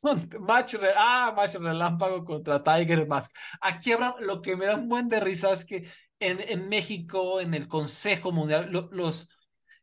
[0.39, 3.31] Match, re- ah, match relámpago contra Tiger Mask.
[3.61, 5.89] Aquí habrá lo que me da un buen de risa es que
[6.19, 9.29] en, en México, en el Consejo Mundial, lo- los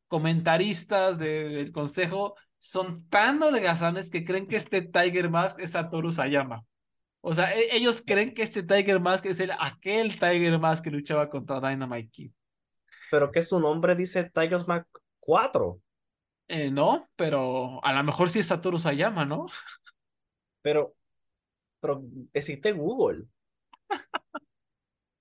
[0.09, 6.13] comentaristas de- del Consejo son tan holgazanes que creen que este Tiger Mask es Satoru
[6.13, 6.65] Sayama.
[7.21, 10.91] O sea, e- ellos creen que este Tiger Mask es el, aquel Tiger Mask que
[10.91, 12.33] luchaba contra Dynamite Kid.
[13.11, 14.87] Pero que su nombre dice Tigers Mac
[15.21, 15.81] 4,
[16.49, 19.47] Eh, no, pero a lo mejor sí es Satoru Sayama, ¿no?
[20.63, 20.95] pero,
[21.81, 22.03] pero
[22.33, 23.25] existe Google.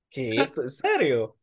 [0.09, 0.35] ¿Qué?
[0.35, 1.37] ¿En serio?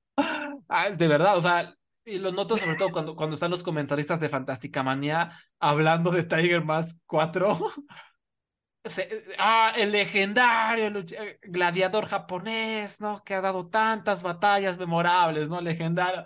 [0.69, 1.75] Ah, es de verdad, o sea,
[2.05, 6.25] y lo noto sobre todo cuando, cuando están los comentaristas de Fantástica Manía hablando de
[6.25, 7.59] Tiger Mask 4.
[8.85, 13.23] Se- ah, el legendario lucha- eh, gladiador japonés, ¿no?
[13.23, 15.61] Que ha dado tantas batallas memorables, ¿no?
[15.61, 16.25] Legendario.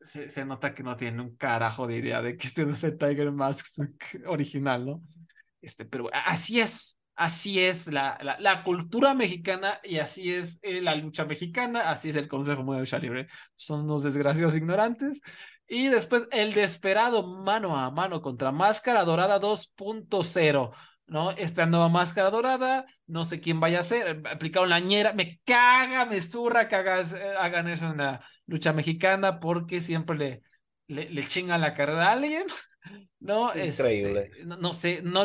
[0.00, 2.84] Se, se nota que no tiene un carajo de idea de que este no es
[2.84, 3.66] el Tiger Mask
[4.26, 5.00] original, ¿no?
[5.60, 10.80] Este, pero así es, así es la, la, la cultura mexicana y así es eh,
[10.80, 13.28] la lucha mexicana, así es el Consejo Mundial de Lucha Libre.
[13.56, 15.20] Son unos desgraciados ignorantes.
[15.66, 20.72] Y después el desesperado mano a mano contra Máscara Dorada 2.0.
[21.06, 21.30] ¿no?
[21.32, 26.04] Esta nueva máscara dorada, no sé quién vaya a ser, aplicaron la ñera, me caga,
[26.04, 30.42] me zurra que hagas, eh, hagan eso en la lucha mexicana porque siempre le,
[30.88, 32.44] le, le chingan la carrera a alguien,
[33.20, 33.48] ¿no?
[33.56, 34.30] Increíble.
[34.32, 35.24] Este, no, no sé, no,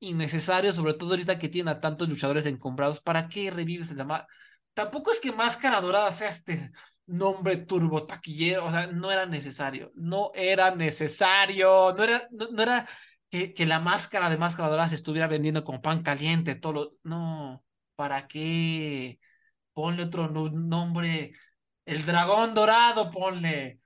[0.00, 4.32] innecesario, sobre todo ahorita que tienen a tantos luchadores encumbrados, ¿para qué revives la máscara?
[4.74, 6.70] Tampoco es que Máscara Dorada sea este
[7.06, 12.88] nombre turbo taquillero, o sea, no era necesario, no era necesario, no era, no, era
[13.30, 16.92] que, que, la máscara de Máscara Dorada se estuviera vendiendo como pan caliente, todo lo...
[17.02, 17.64] No,
[17.96, 19.18] ¿para qué?
[19.72, 21.32] Ponle otro nombre,
[21.84, 23.80] el dragón dorado, ponle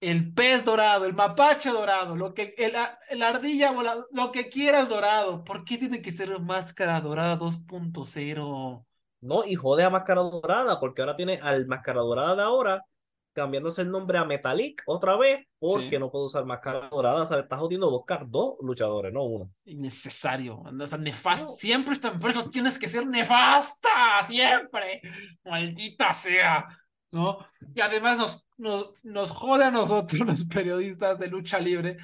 [0.00, 2.72] el pez dorado, el mapache dorado, lo que, el,
[3.10, 5.44] el ardilla volado, lo que quieras dorado.
[5.44, 8.84] ¿Por qué tiene que ser Máscara Dorada 2.0?
[9.22, 12.84] No, y jode a Máscara Dorada, porque ahora tiene al Máscara Dorada de ahora
[13.32, 15.98] cambiándose el nombre a Metalik otra vez, porque Sí.
[15.98, 17.22] no puedo usar Máscara Dorada.
[17.22, 19.50] O sea, está jodiendo dos, car- dos luchadores, no uno.
[19.64, 21.52] Innecesario, o sea, nefasto.
[21.52, 23.88] Siempre esta empresa tienes que ser nefasta,
[24.26, 25.00] siempre.
[25.44, 26.66] Maldita sea,
[27.12, 27.38] ¿no?
[27.74, 31.96] Y además nos, nos, nos jode a nosotros, los periodistas de lucha libre,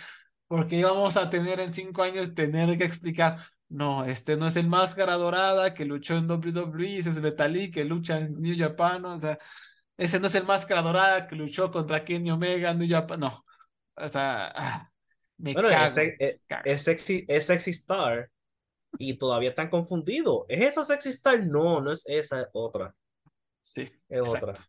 [0.49, 3.39] porque íbamos a tener en cinco años tener que explicar.
[3.69, 7.85] No, este no es el Máscara Dorada que luchó en WWE, ese es Metalik que
[7.85, 9.39] lucha en New Japan, o sea,
[9.97, 13.45] ese no es el Máscara Dorada que luchó contra Kenny Omega en New Japan, no.
[13.97, 14.91] O sea, ah,
[15.39, 15.87] me Bueno, cago.
[15.87, 16.63] es, se- es- cago.
[16.65, 18.31] es sexy, es sexy star
[18.99, 20.45] y todavía están confundidos.
[20.49, 21.45] ¿Es esa sexy star?
[21.47, 22.95] No, no es esa, es otra.
[23.63, 24.51] Sí, Es exacto.
[24.53, 24.69] otra.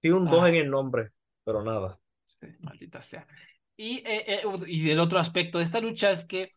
[0.00, 0.48] Tiene un 2 Ah.
[0.48, 1.12] en el nombre,
[1.44, 1.98] pero nada.
[2.24, 3.26] Sí, maldita sea.
[3.76, 6.50] Y, eh, eh, y otro aspecto de esta lucha es que,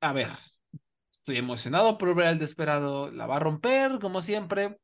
[0.00, 0.30] a ver,
[1.10, 4.78] estoy emocionado por ver al desesperado, la va a romper, como siempre,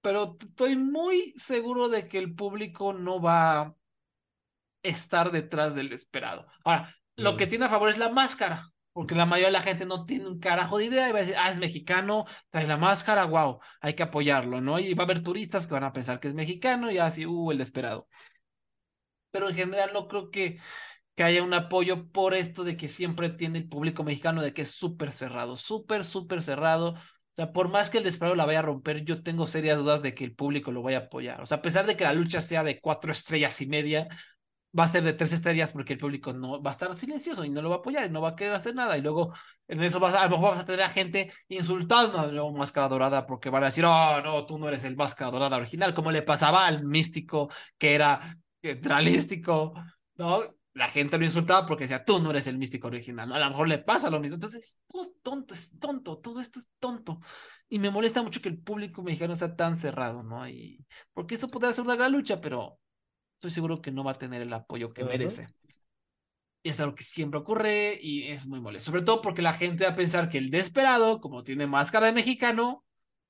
[0.00, 3.74] pero estoy muy seguro de que el público no va a
[4.82, 6.46] estar detrás del esperado.
[6.64, 7.36] Ahora, lo Mm.
[7.36, 10.26] que tiene a favor es la máscara, porque la mayoría de la gente no tiene
[10.26, 13.60] un carajo de idea y va a decir, ah, es mexicano, trae la máscara, wow,
[13.80, 14.78] hay que apoyarlo, ¿no?
[14.78, 17.50] Y va a haber turistas que van a pensar que es mexicano y así, uh,
[17.52, 18.08] el desesperado.
[19.30, 20.58] Pero en general no creo que,
[21.14, 24.62] que haya un apoyo por esto de que siempre tiene el público mexicano de que
[24.62, 26.90] es súper cerrado, súper, súper cerrado.
[26.92, 30.02] O sea, por más que el desesperado la vaya a romper, yo tengo serias dudas
[30.02, 31.40] de que el público lo vaya a apoyar.
[31.40, 34.08] O sea, a pesar de que la lucha sea de cuatro estrellas y media,
[34.78, 37.50] va a ser de tres estrellas porque el público no va a estar silencioso y
[37.50, 38.96] no lo va a apoyar y no va a querer hacer nada.
[38.96, 39.32] Y luego
[39.68, 42.50] en eso vas a, a lo mejor vas a tener a gente insultando a la
[42.50, 45.94] máscara dorada porque van a decir, oh, no, tú no eres el máscara dorada original,
[45.94, 49.74] como le pasaba al místico que era eh, realístico,
[50.16, 50.42] ¿no?
[50.74, 53.30] La gente lo insultaba porque decía, tú no eres el místico original.
[53.32, 54.36] A lo mejor le pasa lo mismo.
[54.36, 57.20] Entonces, es todo tonto, es tonto, todo esto es tonto.
[57.68, 60.48] Y me molesta mucho que el público mexicano sea tan cerrado, ¿no?
[60.48, 62.78] Y porque eso podría ser una gran lucha, pero
[63.42, 65.10] estoy seguro que no va a tener el apoyo que Ujú.
[65.10, 65.48] merece.
[66.62, 68.92] Y es algo que siempre ocurre y es muy molesto.
[68.92, 72.12] Sobre todo porque la gente va a pensar que el desesperado, como tiene máscara de
[72.12, 72.84] mexicano,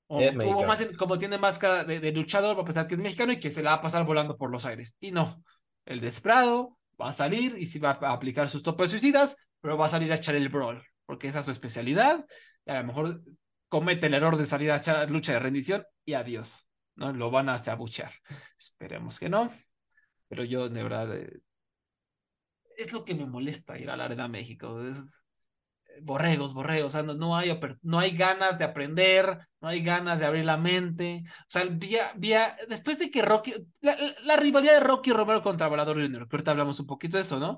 [0.05, 0.67] o, Es o mexicano.
[0.67, 3.49] más como tiene máscara de, de luchador, va a pensar que es mexicano y que
[3.49, 4.95] se la va a pasar volando por los aires.
[4.99, 5.43] Y no,
[5.85, 9.87] el desesperado va a salir y sí va a aplicar sus topes suicidas, pero va
[9.87, 12.23] a salir a echar el brawl, porque esa es su especialidad.
[12.67, 13.21] Y a lo mejor
[13.67, 16.67] comete el error de salir a echar lucha de rendición y adiós.
[16.95, 17.11] ¿no?
[17.13, 18.11] Lo van a abuchear.
[18.59, 19.51] Esperemos que no.
[20.27, 21.41] Pero yo, de verdad, eh,
[22.77, 24.81] es lo que me molesta ir a la Arena México.
[24.81, 25.23] Es,
[25.87, 29.83] eh, borregos, borregos, o sea, no, no hay, no hay ganas de aprender, no hay
[29.83, 31.23] ganas de abrir la mente.
[31.27, 35.43] O sea, vía, vía, después de que Rocky, la, la- la rivalidad de Rocky Romero
[35.43, 37.57] contra Volador Jr., que ahorita hablamos un poquito de eso, ¿no?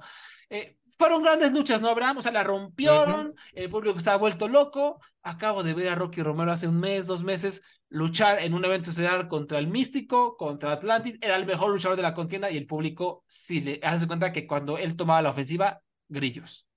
[0.50, 2.18] Eh, fueron grandes luchas, ¿no, Abraham?
[2.18, 5.00] O sea, la rompieron, el público estaba vuelto loco.
[5.22, 8.92] Acabo de ver a Rocky Romero hace un mes, dos meses, luchar en un evento
[8.92, 11.18] estelar contra el Místico, contra Atlantis.
[11.22, 14.46] Era el mejor luchador de la contienda y el público sí le hace cuenta que
[14.46, 16.68] cuando él tomaba la ofensiva, grillos.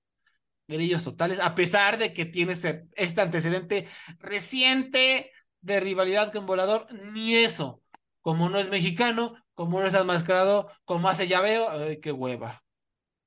[0.67, 3.87] Grillos totales, a pesar de que tiene este, este antecedente
[4.19, 5.31] reciente
[5.61, 7.81] de rivalidad con Volador, ni eso.
[8.21, 12.63] Como no es mexicano, como no es enmascarado, como hace llaveo, ay, qué hueva.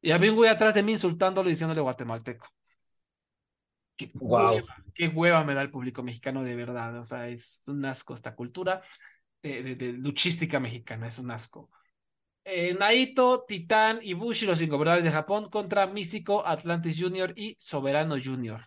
[0.02, 2.46] Y había un güey atrás de mí insultándolo y diciéndole guatemalteco.
[3.96, 4.54] Qué Wow.
[4.54, 6.98] hueva, qué hueva me da el público mexicano de verdad.
[6.98, 8.82] O sea, es un asco esta cultura
[9.42, 11.70] de, de- de luchística mexicana, es un asco.
[12.44, 18.66] Eh, Naito, Titán, Ibushi, los ingobernables de Japón contra Místico, Atlantis Junior y Soberano Junior.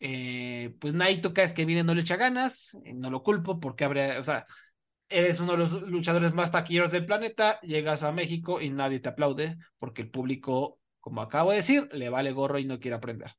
[0.00, 3.60] Eh, pues Naito cada vez que viene no le echa ganas, eh, no lo culpo
[3.60, 4.46] porque habría, o sea,
[5.12, 9.10] eres uno de los luchadores más taquilleros del planeta, llegas a México y nadie te
[9.10, 13.32] aplaude porque el público, como acabo de decir, le vale gorro y no quiere aprender.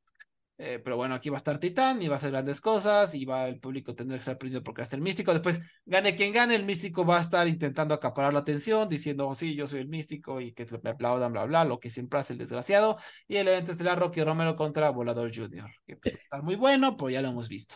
[0.60, 3.26] Eh, pero bueno, aquí va a estar Titán y va a hacer grandes cosas y
[3.26, 5.34] va el público tener que estar perdido porque hasta el místico.
[5.34, 9.36] Después, gane quien gane, el místico va a estar intentando acaparar la atención, diciendo, oh,
[9.36, 12.34] sí, yo soy el místico y que me aplaudan, bla, bla, lo que siempre hace
[12.34, 12.98] el desgraciado.
[13.28, 17.10] Y el evento estelar Rocky Romero contra Volador Jr., que puede estar muy bueno, pero
[17.10, 17.76] ya lo hemos visto.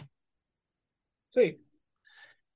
[1.30, 1.67] Sí.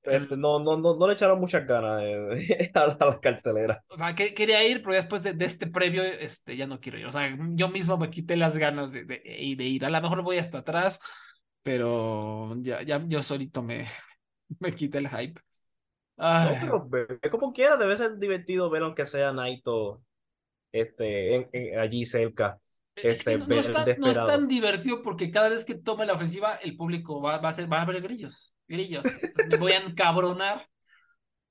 [0.04, 3.84] Este, no, no, no, no le echaron muchas ganas eh, a, la, a la cartelera.
[3.88, 6.98] O sea, que, quería ir, pero después de, de, este previo, este, ya no quiero
[6.98, 7.06] ir.
[7.06, 9.84] O sea, yo mismo me quité las ganas de, de, de ir.
[9.84, 10.98] A lo mejor voy hasta atrás,
[11.62, 13.86] pero ya, ya yo solito me,
[14.58, 15.40] me quité el hype.
[16.16, 16.66] Ay.
[16.66, 20.02] No, pero ve, como quiera, debe ser divertido ver aunque sea Naito
[20.72, 22.58] este, en, en, allí cerca.
[22.94, 26.06] Este, es que no, no, está, no, es tan divertido porque cada vez que tome
[26.06, 28.51] la ofensiva, el público va, va a, ser, va a ver grillos.
[28.68, 29.04] Grillos.
[29.48, 30.68] Me voy a encabronar,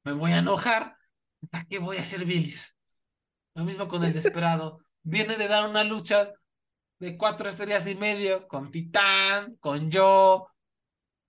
[0.04, 0.96] me voy a enojar.
[1.50, 2.76] ¿Para qué voy a hacer bilis?
[3.56, 4.80] Lo mismo con el desesperado.
[5.04, 6.32] Viene de dar una lucha
[7.00, 10.48] de cuatro estrellas y medio con Titán, con yo,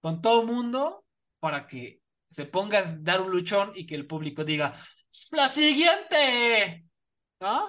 [0.00, 1.04] con todo mundo,
[1.40, 2.00] para que
[2.30, 4.74] se ponga a dar un luchón y que el público diga,
[5.30, 6.84] ¡la siguiente!
[7.40, 7.68] ¿No?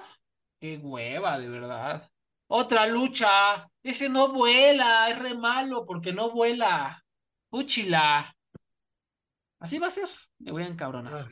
[0.60, 2.10] ¡Qué hueva, de verdad!
[2.46, 3.68] Otra lucha.
[3.82, 7.03] Ese no vuela, es re malo porque no vuela.
[7.54, 8.34] Úchila.
[9.60, 10.08] Así va a ser.
[10.38, 11.30] Me voy a encabronar.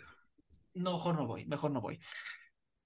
[0.74, 1.99] No, mejor no voy, mejor no voy.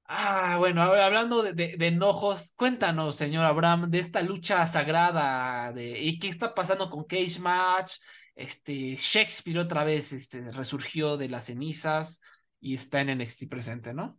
[0.04, 6.00] Ah, bueno, hablando de, de, de, enojos, cuéntanos, señor Abraham, de esta lucha sagrada de
[6.00, 7.96] y qué está pasando con Cage Match.
[8.34, 12.20] Este Shakespeare otra vez este, resurgió de las cenizas
[12.60, 14.18] y está en NXT presente, ¿no?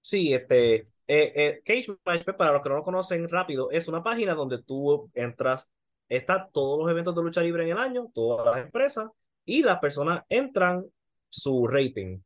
[0.00, 4.02] Sí, este Eh, eh, Cage Match, para los que no lo conocen rápido, es una
[4.02, 5.70] página donde tú entras,
[6.08, 9.10] está todos los eventos de lucha libre en el año, todas las empresas,
[9.44, 10.84] y las personas entran
[11.28, 12.20] su rating.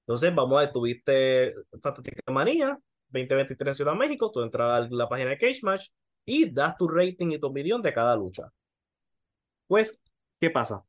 [0.00, 2.78] Entonces, vamos a tuviste Fantástica Manía
[3.08, 5.88] 2023 en Ciudad de México, tú entras a la página de Cage Match
[6.24, 8.50] y das tu rating y tu opinión de cada lucha.
[9.66, 10.00] Pues,
[10.40, 10.84] ¿qué pasa?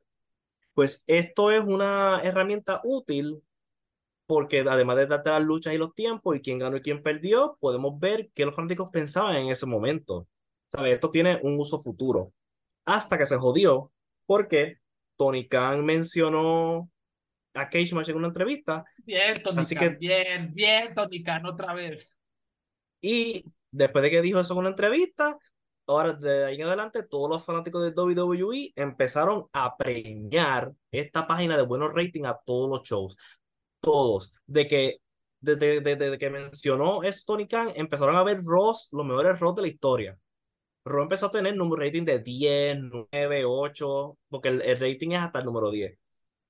[0.73, 3.41] Pues esto es una herramienta útil
[4.25, 7.57] porque además de darte las luchas y los tiempos y quién ganó y quién perdió,
[7.59, 10.27] podemos ver qué los fanáticos pensaban en ese momento.
[10.83, 12.33] Esto tiene un uso futuro.
[12.85, 13.91] Hasta que se jodió
[14.25, 14.77] porque
[15.17, 16.89] Tony Khan mencionó
[17.53, 18.83] a Cage Match en una entrevista.
[18.97, 22.15] Bien, Tony Así Khan, que- bien, bien, Tony Khan, otra vez.
[23.01, 25.37] Y después de que dijo eso en una entrevista,
[25.87, 31.55] ahora de ahí en adelante todos los fanáticos de WWE empezaron a preñar esta página
[31.55, 33.15] de buenos ratings a todos los shows.
[33.79, 34.33] Todos.
[34.47, 34.97] De que
[35.39, 39.55] desde, desde- desde que mencionó eso Tony Khan, empezaron a ver Ross, los mejores Ross
[39.55, 40.19] de la historia.
[40.85, 42.77] Raw empezó a tener un rating de 10,
[43.11, 45.97] 9, 8, porque el, rating es hasta el número 10.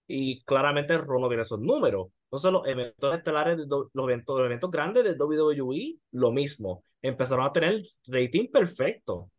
[0.08, 2.10] Y claramente Raw no tiene esos números.
[2.26, 6.84] Entonces los eventos estelares, los eventos, los eventos grandes de WWE, lo mismo.
[7.02, 9.32] Empezaron a tener rating perfecto.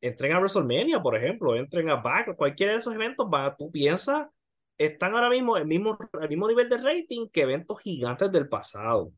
[0.00, 3.26] Entren a WrestleMania, por ejemplo, entren a Back, cualquiera de esos eventos,
[3.58, 4.28] tú piensas,
[4.76, 9.12] están ahora mismo el mismo, el mismo nivel de rating que eventos gigantes del pasado.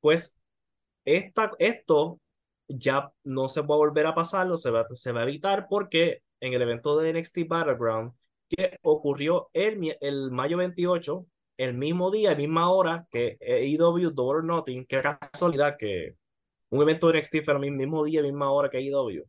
[0.00, 0.38] Pues
[1.04, 2.20] esta, esto
[2.78, 5.66] ya no se va a volver a pasar, no se va, se va a evitar
[5.68, 8.12] porque en el evento de NXT Battleground
[8.48, 11.26] que ocurrió el, el mayo 28,
[11.56, 16.16] el mismo día, misma hora que AEW Double or Nothing, que casualidad que
[16.70, 19.24] un evento de NXT fue el mismo día, misma hora que AEW.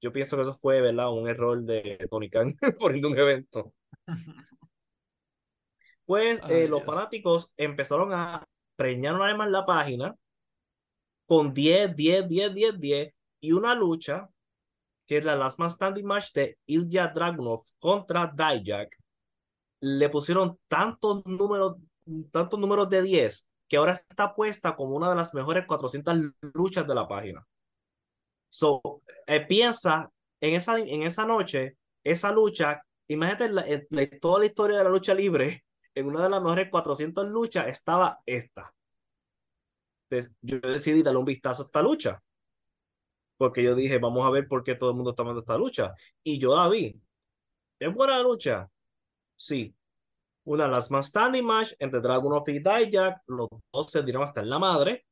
[0.00, 1.12] Yo pienso que eso fue, ¿verdad?
[1.12, 3.72] Un error de Tony Khan poniendo un evento.
[6.04, 8.44] Pues eh, los fanáticos empezaron a
[8.76, 10.16] preñar una vez más la página
[11.26, 14.28] con 10, 10, 10, 10, 10 y una lucha
[15.06, 18.96] que es la Last Man Standing Match de Ilya Dragunov contra Dijak.
[19.80, 21.76] Le pusieron tantos números,
[22.30, 26.16] tantos números de 10 que ahora está puesta como una de las mejores 400
[26.54, 27.46] luchas de la página.
[28.50, 28.80] So,
[29.26, 34.78] eh, piensa en esa, en esa noche, esa lucha, imagínate la- la- toda la historia
[34.78, 38.74] de la lucha libre, en una de las mejores 400 luchas estaba esta.
[40.40, 42.22] Yo decidí darle un vistazo a esta lucha.
[43.36, 45.94] Porque yo dije, vamos a ver por qué todo el mundo está viendo esta lucha.
[46.22, 47.00] Y yo la vi.
[47.78, 48.68] ¿Es buena lucha?
[49.36, 49.74] Sí.
[50.44, 53.22] Una de las más standing match entre Dragunov y Dijak.
[53.26, 55.06] Los dos se dieron hasta en la madre.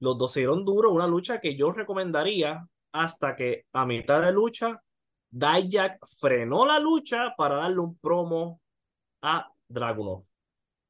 [0.00, 0.92] Los dos se dieron duro.
[0.92, 4.82] Una lucha que yo recomendaría hasta que a mitad de lucha,
[5.30, 8.60] Dijak frenó la lucha para darle un promo
[9.22, 10.24] a Dragunov.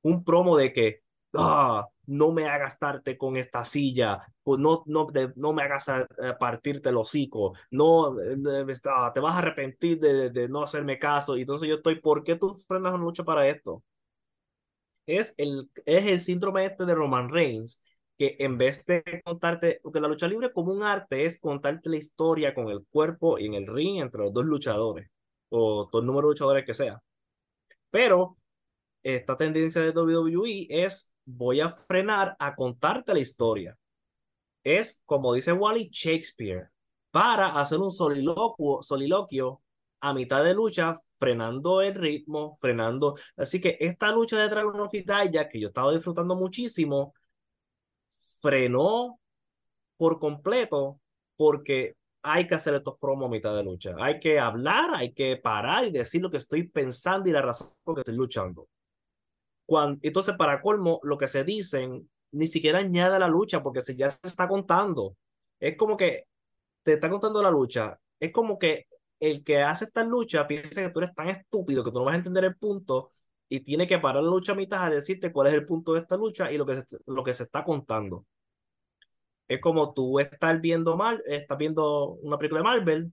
[0.02, 1.01] Un promo de que
[1.34, 6.04] ah, no me hagas estarte con esta silla, pues no, no, no me hagas eh,
[6.38, 8.36] partirte el hocico, no, eh,
[8.68, 11.36] eh, ah, te vas a arrepentir de, no hacerme caso.
[11.36, 13.82] Y entonces yo estoy, ¿por qué tú frenas lucha para esto?
[15.06, 17.82] Es el, es el síndrome este de Roman Reigns,
[18.18, 21.96] que en vez de contarte, porque la lucha libre como un arte es contarte la
[21.96, 25.10] historia con el cuerpo y en el ring entre los dos luchadores,
[25.48, 27.02] o todo el número de luchadores que sea.
[27.90, 28.38] Pero
[29.02, 33.76] esta tendencia de WWE es voy a frenar a contarte la historia.
[34.64, 36.70] Es, como dice Wally, Shakespeare,
[37.10, 39.62] para hacer un soliloquio,
[40.00, 43.16] a mitad de lucha, frenando el ritmo, frenando.
[43.36, 47.14] Así que esta lucha de Dragon of Italia, que yo estaba disfrutando muchísimo,
[48.40, 49.20] frenó
[49.96, 51.00] por completo
[51.36, 53.94] porque hay que hacer estos promos a mitad de lucha.
[53.98, 57.70] Hay que hablar, hay que parar y decir lo que estoy pensando y la razón
[57.84, 58.68] por la que estoy luchando.
[60.02, 63.96] Entonces, para colmo, lo que se dicen ni siquiera añade a la lucha porque se,
[63.96, 65.16] ya se está contando.
[65.60, 66.26] Es como que
[66.82, 67.98] te está contando la lucha.
[68.20, 68.86] Es como que
[69.20, 72.14] el que hace esta lucha piensa que tú eres tan estúpido que tú no vas
[72.14, 73.12] a entender el punto
[73.48, 76.00] y tiene que parar la lucha a mitad a decirte cuál es el punto de
[76.00, 78.26] esta lucha y lo que se, lo que se está contando.
[79.48, 83.12] Es como tú estás viendo mal, estás viendo una película de Marvel,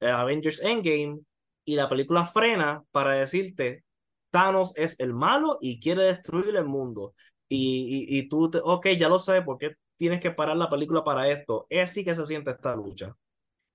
[0.00, 1.20] eh, Avengers Endgame,
[1.64, 3.84] y la película frena para decirte
[4.32, 7.14] Thanos es el malo y quiere destruir el mundo.
[7.48, 10.70] Y, y, y tú, te, ok, ya lo sabes, ¿por qué tienes que parar la
[10.70, 11.66] película para esto?
[11.70, 13.14] Es así que se siente esta lucha.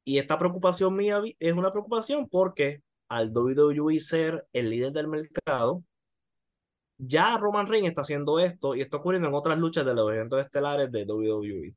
[0.03, 5.83] Y esta preocupación mía es una preocupación porque al WWE ser el líder del mercado,
[6.97, 10.39] ya Roman Reigns está haciendo esto y está ocurriendo en otras luchas de los eventos
[10.43, 11.75] estelares de WWE.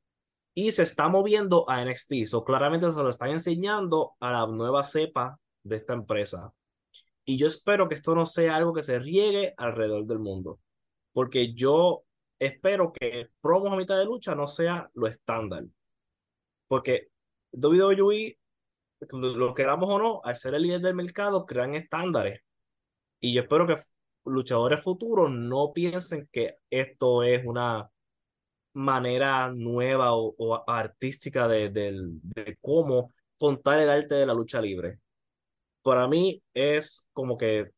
[0.53, 2.25] Y se está moviendo a NXT.
[2.25, 6.53] So, claramente se lo están enseñando a la nueva cepa de esta empresa.
[7.25, 10.59] Y yo espero que esto no sea algo que se riegue alrededor del mundo.
[11.13, 12.03] Porque yo
[12.39, 15.65] espero que promos a mitad de lucha no sea lo estándar.
[16.67, 17.09] Porque
[17.51, 18.37] WWE,
[19.11, 22.41] lo queramos o no, al ser el líder del mercado, crean estándares.
[23.19, 23.77] Y yo espero que
[24.25, 27.89] luchadores futuros no piensen que esto es una
[28.73, 34.61] manera nueva o, o artística de, del- de cómo contar el arte de la lucha
[34.61, 34.99] libre.
[35.83, 37.71] Para mí es como que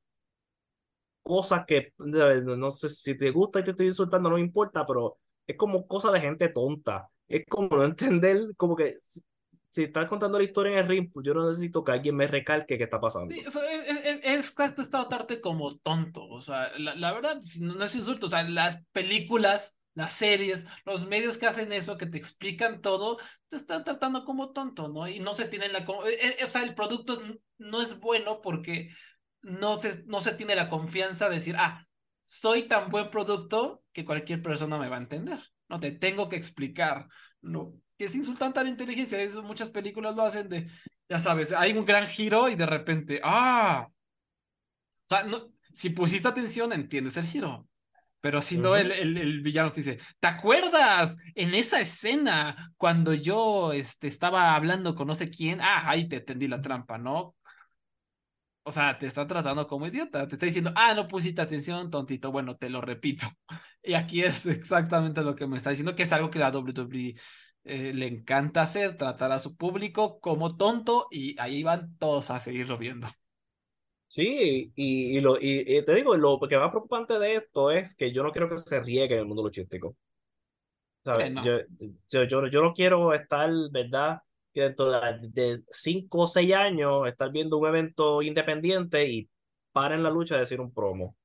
[1.22, 5.18] cosas que, no sé si te gusta y te estoy insultando, no me importa, pero
[5.48, 7.10] es como cosa de gente tonta.
[7.28, 9.22] Es como no entender, como que si,
[9.70, 12.28] si estás contando la historia en el ring, pues yo no necesito que alguien me
[12.28, 13.34] recalque qué está pasando.
[13.34, 16.28] Sí, o sea, es, es- es es tratarte como tonto.
[16.28, 18.26] O sea, la, la verdad, no es insulto.
[18.28, 23.18] O sea, las películas, las series, los medios que hacen eso, que te explican todo,
[23.50, 25.08] te están tratando como tonto, ¿no?
[25.08, 25.80] Y no se tienen la.
[25.80, 27.22] eh, eh, O sea, el producto
[27.58, 28.90] no es bueno porque
[29.42, 31.86] no se, no se tiene la confianza de decir, ah,
[32.24, 35.40] soy tan buen producto que cualquier persona me va a entender.
[35.70, 37.08] No te tengo que explicar.
[37.42, 39.22] No, es insultan tan inteligencia.
[39.22, 40.70] Eso muchas películas lo hacen de,
[41.10, 43.88] ya sabes, hay un gran giro y de repente, ah.
[45.06, 47.68] O sea, no, si pusiste atención, entiendes el giro.
[48.24, 53.74] Pero si no, el, el villano te dice, ¿te acuerdas en esa escena cuando yo
[53.74, 55.60] este, estaba hablando con no sé quién?
[55.60, 57.36] Ah, ahí te tendí la trampa, ¿no?
[58.64, 60.26] O sea, te está tratando como idiota.
[60.28, 62.32] Te está diciendo, ah, no pusiste atención, tontito.
[62.32, 63.28] Bueno, te lo repito.
[63.86, 67.16] Y aquí es exactamente lo que me está diciendo, que es algo que la WWE
[67.66, 72.40] eh, le encanta hacer, tratar a su público como tonto y ahí van todos a
[72.40, 73.10] seguirlo viendo.
[74.14, 77.96] Sí, y, y lo, y, y te digo, lo que más preocupante de esto es
[77.96, 79.96] que yo no quiero que se riegue en el mundo luchístico.
[81.04, 81.32] ¿Sabes?
[81.32, 81.44] No.
[81.44, 81.62] Yo,
[82.08, 84.20] yo, yo, yo no quiero estar, ¿verdad?
[84.54, 89.28] Que dentro de, de cinco o seis años estar viendo un evento independiente y
[89.72, 91.18] paren la lucha de decir un promo.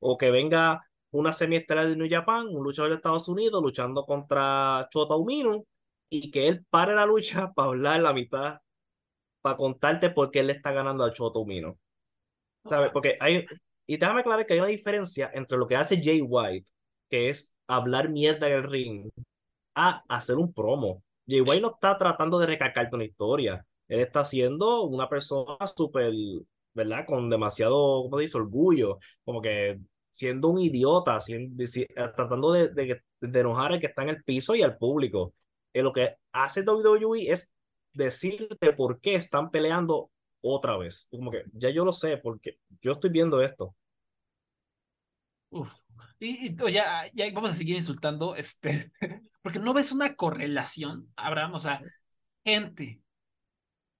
[0.00, 4.88] O que venga una semiestelar de New Japan, un luchador de Estados Unidos luchando contra
[4.90, 5.64] Chota Umino
[6.10, 8.58] y que él pare la lucha para hablar la mitad,
[9.42, 11.78] para contarte por qué él le está ganando a Chota Umino.
[12.68, 12.90] ¿Sabes?
[12.92, 13.44] Porque hay,
[13.86, 16.70] y déjame aclarar que hay una diferencia entre lo que hace Jay White,
[17.10, 19.10] que es hablar mierda en el ring,
[19.74, 21.02] a hacer un promo.
[21.28, 23.64] Jay White no está tratando de recalcarte una historia.
[23.88, 26.12] Él está siendo una persona súper,
[26.74, 27.06] ¿verdad?
[27.06, 28.38] Con demasiado, ¿cómo se dice?
[28.38, 28.98] Orgullo.
[29.24, 29.78] Como que
[30.10, 34.24] siendo un idiota, siendo, dici- tratando de, de, de enojar al que está en el
[34.24, 35.34] piso y al público.
[35.72, 37.52] Eh, lo que hace WWE es
[37.92, 40.10] decirte por qué están peleando
[40.40, 41.08] otra vez.
[41.10, 43.74] Como que ya yo lo sé, porque yo estoy viendo esto.
[45.50, 45.72] Uf.
[46.18, 48.92] Y, y, ya, ya vamos a seguir insultando, este,
[49.42, 51.80] porque no ves una correlación, Abraham, o sea,
[52.44, 53.00] gente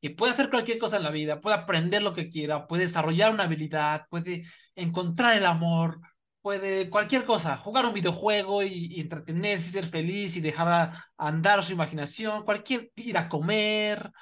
[0.01, 3.33] que puede hacer cualquier cosa en la vida, puede aprender lo que quiera, puede desarrollar
[3.33, 4.45] una habilidad, puede
[4.75, 6.01] encontrar el amor,
[6.43, 11.07] puede cualquier cosa, jugar un videojuego y, y entretenerse y ser feliz y dejar a-
[11.17, 14.13] andar su imaginación, cualquier, ir a comer.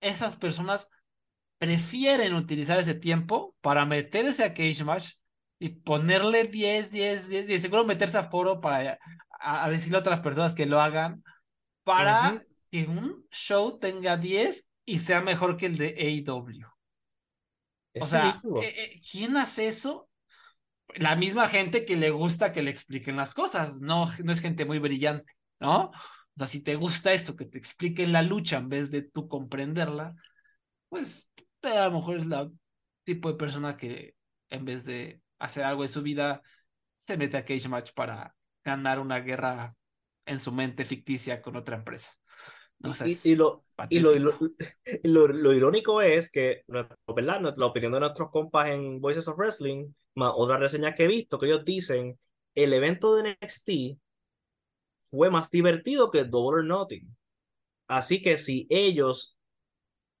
[0.00, 0.88] Esas personas
[1.58, 5.12] prefieren utilizar ese tiempo para meterse a Cage Match
[5.58, 8.98] y ponerle 10, 10, 10, y seguro meterse a foro para
[9.40, 11.22] a, a decirle a otras personas que lo hagan
[11.84, 16.66] para que un show tenga 10 y sea mejor que el de AEW.
[18.00, 20.08] O sea, eh, eh, ¿quién hace eso?
[20.96, 24.64] La misma gente que le gusta que le expliquen las cosas, no, no es gente
[24.64, 25.86] muy brillante, ¿no?
[25.86, 29.28] O sea, si te gusta esto, que te expliquen la lucha en vez de tú
[29.28, 30.14] comprenderla,
[30.88, 31.25] pues
[31.72, 32.50] a lo mejor es la
[33.04, 34.14] tipo de persona que
[34.50, 36.42] en vez de hacer algo de su vida,
[36.96, 38.34] se mete a Cage Match para
[38.64, 39.74] ganar una guerra
[40.24, 42.10] en su mente ficticia con otra empresa.
[42.78, 47.54] No, o sea, Y, lo, y lo, y lo, irónico es que, ¿verdad?
[47.56, 51.38] La opinión de nuestros compas en Voices of Wrestling, más otras reseñas que he visto,
[51.38, 52.18] que ellos dicen,
[52.54, 53.98] el evento de NXT
[55.10, 57.16] fue más divertido que Double or Nothing.
[57.86, 59.35] Así que si ellos,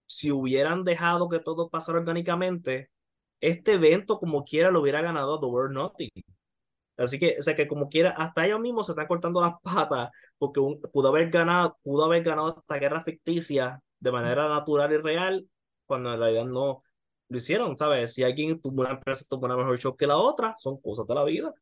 [0.06, 2.90] si hubieran dejado que todo pasara orgánicamente,
[3.40, 6.10] este evento como quiera lo hubiera ganado a Double or Nothing.
[6.96, 10.10] Así que, o sea, que como quiera, hasta ellos mismos se están cortando las patas
[10.38, 14.96] porque un- pudo haber ganado, pudo haber ganado esta guerra ficticia de manera natural y
[14.98, 15.48] real,
[15.86, 16.82] cuando en realidad no
[17.28, 18.14] lo hicieron, ¿sabes?
[18.14, 21.14] Si alguien tuvo una empresa tuvo una mejor show que la otra, son cosas de
[21.14, 21.54] la vida.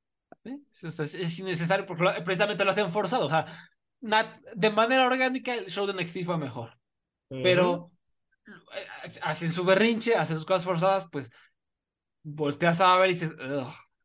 [0.72, 3.26] sea, es, es innecesario porque lo- precisamente lo hacen forzado.
[3.26, 3.68] O sea,
[4.00, 6.78] nat- de manera orgánica el show de NXT fue mejor.
[7.40, 7.93] Pero eh,
[9.22, 11.30] hacen su berrinche, hacen sus cosas forzadas, pues
[12.22, 13.32] volteas a ver y dices,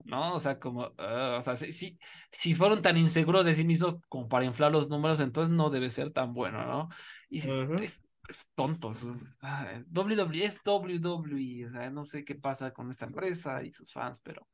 [0.05, 0.35] ¿no?
[0.35, 1.99] O sea, como, o sea, si, si,
[2.31, 5.89] si fueron tan inseguros de sí mismos como para inflar los números, entonces no debe
[5.89, 6.89] ser tan bueno, ¿no?
[7.29, 7.75] Y es, Ujú.
[7.77, 9.03] es- es tontos.
[9.03, 13.71] es- ah, WWE es WWE, o sea, no sé qué pasa con esta empresa y
[13.71, 14.47] sus fans, pero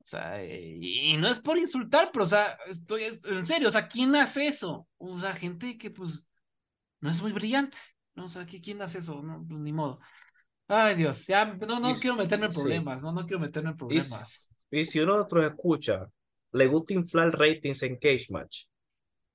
[0.00, 3.70] O sea, eh, y no es por insultar, pero o sea, estoy en serio, o
[3.70, 4.88] sea, ¿quién hace eso?
[4.96, 6.26] O sea, gente que pues
[7.00, 7.78] no es muy brillante,
[8.18, 8.26] ¿no?
[8.26, 9.22] O sea, ¿quién hace eso?
[9.22, 10.00] No, pues ni modo.
[10.68, 12.52] Ay, Dios, ya no, no Y quiero meterme en sí.
[12.54, 14.28] problemas, no, no quiero meterme en Y, problemas.
[14.28, 14.38] s-
[14.70, 16.06] y si uno de nosotros escucha,
[16.52, 18.64] le gusta inflar ratings en Cage Match.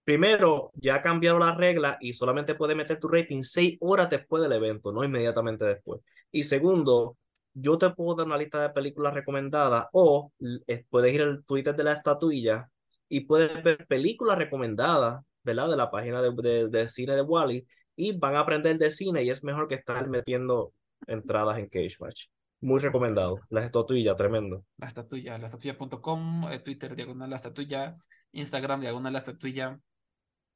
[0.03, 4.53] Primero, ya cambiaron las reglas y solamente puedes meter tu rating seis horas después del
[4.53, 6.01] evento, no inmediatamente después.
[6.31, 7.18] Y segundo,
[7.53, 10.31] yo te puedo dar una lista de películas recomendadas o
[10.68, 12.69] eh, puedes ir al Twitter de la estatuilla
[13.10, 15.69] y puedes ver películas recomendadas, ¿verdad?
[15.69, 19.23] De la página de, de- de cine de Wally y van a aprender de cine
[19.23, 20.73] y es mejor que estar metiendo
[21.07, 22.25] entradas en Cage Match.
[22.61, 23.41] Muy recomendado.
[23.49, 24.63] La estatuilla, tremendo.
[24.77, 27.97] La estatuilla, la estatuilla.com, eh, Twitter, diagonal la estatuilla,
[28.31, 29.79] Instagram, diagonal la estatuilla,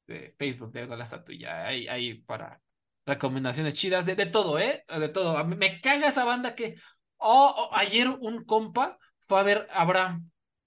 [0.06, 1.66] eh, Facebook, diagonal la estatuilla.
[1.66, 2.60] Hay, hay para
[3.04, 4.84] recomendaciones chidas de, de todo, ¿eh?
[4.88, 5.44] De todo.
[5.44, 6.76] Me caga esa banda que.
[7.18, 8.96] Oh, oh, ayer un compa
[9.28, 10.18] fue a ver, habrá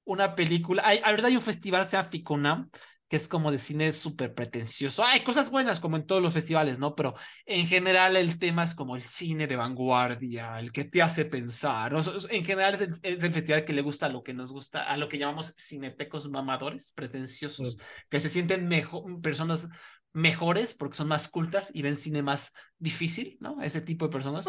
[0.04, 0.84] una película.
[0.86, 2.70] Hay, verdad, hay un festival que se llama Ficunam,
[3.12, 5.04] que es como de cine súper pretencioso.
[5.04, 6.96] Hay cosas buenas, como en todos los festivales, ¿no?
[6.96, 7.14] Pero
[7.46, 11.92] en general el tema es como el cine de vanguardia, el que te hace pensar.
[11.92, 12.02] ¿no?
[12.30, 14.84] En general es el, es el festival que le gusta a lo que nos gusta,
[14.84, 17.78] a lo que llamamos cinetecos mamadores, pretenciosos,
[18.10, 19.68] que se sienten mejor, personas
[20.14, 23.62] mejores porque son más cultas y ven cine más difícil, ¿no?
[23.62, 24.48] Ese tipo de personas.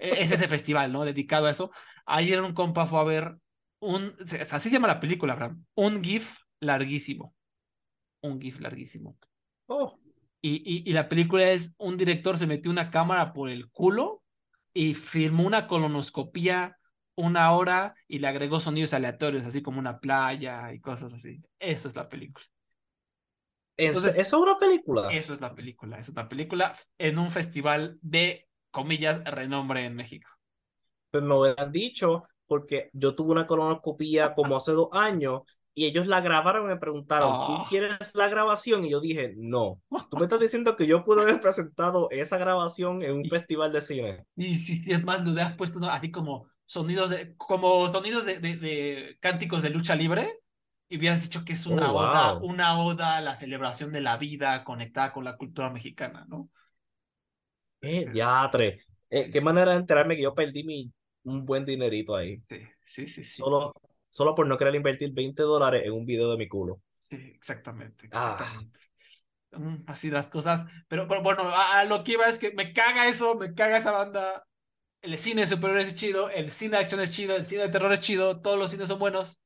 [0.00, 1.04] E- es ese festival, ¿no?
[1.04, 1.72] Dedicado a eso.
[2.06, 3.34] Ayer un compa fue a ver
[3.80, 4.14] un,
[4.52, 7.33] así se llama la película, un GIF larguísimo.
[8.24, 9.16] Un GIF larguísimo.
[9.66, 9.98] Oh,
[10.40, 14.22] Y, y, y la película es un director se metió una cámara por el culo
[14.72, 16.76] y filmó una colonoscopía
[17.16, 21.40] una hora y le agregó sonidos aleatorios, así como una playa y cosas así.
[21.60, 22.44] Eso es la película.
[23.76, 25.12] ¿en Entonces- se- ¿Eso es una película?
[25.12, 25.98] Eso es la película.
[25.98, 30.28] Es una película en un festival de, comillas, renombre en México.
[31.10, 35.42] Pues me hubieran dicho, porque yo tuve una colonoscopía como hace dos años
[35.74, 37.64] y ellos la grabaron y me preguntaron, ¿tú Ah.
[37.68, 38.84] quieres la grabación?
[38.84, 39.82] Y yo dije, no.
[40.08, 43.80] Tú me estás diciendo que yo pude haber presentado esa grabación en un festival de
[43.82, 44.26] cine.
[44.36, 45.88] Y si es más, le hubieras puesto ¿no?
[45.90, 50.40] así como sonidos de, como sonidos de, de, de cánticos de lucha libre
[50.88, 52.44] y hubieras dicho que es una Oh, oda, wow.
[52.44, 56.50] una oda a la celebración de la vida conectada con la cultura mexicana, ¿no?
[57.80, 58.80] Eh, diatre.
[59.10, 60.92] Eh, qué manera de enterarme que yo perdí mi,
[61.24, 62.42] un buen dinerito ahí.
[62.48, 63.42] Sí, sí, sí, sí.
[63.42, 63.72] Solo,
[64.14, 66.80] solo por no querer invertir 20 dólares en un video de mi culo.
[66.98, 68.60] Sí, exactamente, Ah.
[69.52, 70.66] Mm, así las cosas.
[70.88, 73.78] Pero, pero bueno, a, a lo que iba es que me caga eso, me caga
[73.78, 74.46] esa banda.
[75.02, 77.68] El cine de superhéroes es chido, el cine de acción es chido, el cine de
[77.70, 79.40] terror es chido, todos los cines son buenos.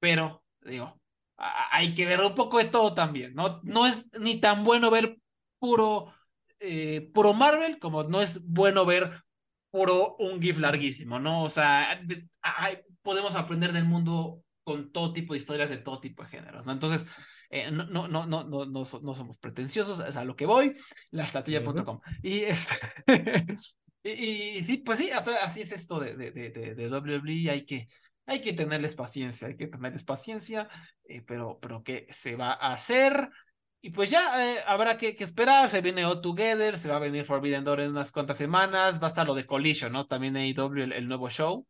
[0.00, 1.00] Pero, digo,
[1.38, 3.60] a- hay que ver un poco de todo también, ¿no?
[3.64, 5.18] No es ni tan bueno ver
[5.58, 6.14] puro,
[6.60, 9.22] eh, puro Marvel como no es bueno ver
[9.70, 11.42] puro un GIF larguísimo, ¿no?
[11.44, 12.00] O sea,
[12.42, 16.66] hay- podemos aprender del mundo con todo tipo de historias de todo tipo de géneros,
[16.66, 16.72] ¿no?
[16.72, 17.06] Entonces,
[17.50, 20.46] eh, no, no, no, no, no, no, so- no somos pretenciosos, es a lo que
[20.46, 20.74] voy,
[21.10, 22.00] laestatuya.com.
[22.22, 22.66] Y, es-
[24.02, 26.88] y, y sí, pues sí, o sea, así es esto de, de, de, de, de
[26.88, 27.88] WWE, hay que,
[28.26, 30.68] hay que tenerles paciencia, hay que tenerles paciencia,
[31.04, 33.30] eh, pero, pero ¿qué se va a hacer?
[33.80, 36.98] Y pues ya eh, habrá que, que esperar, se viene All Together, se va a
[36.98, 40.06] venir Forbidden Door en unas cuantas semanas, va a estar lo de Collision, ¿no?
[40.06, 41.64] También AEW, el, el nuevo show.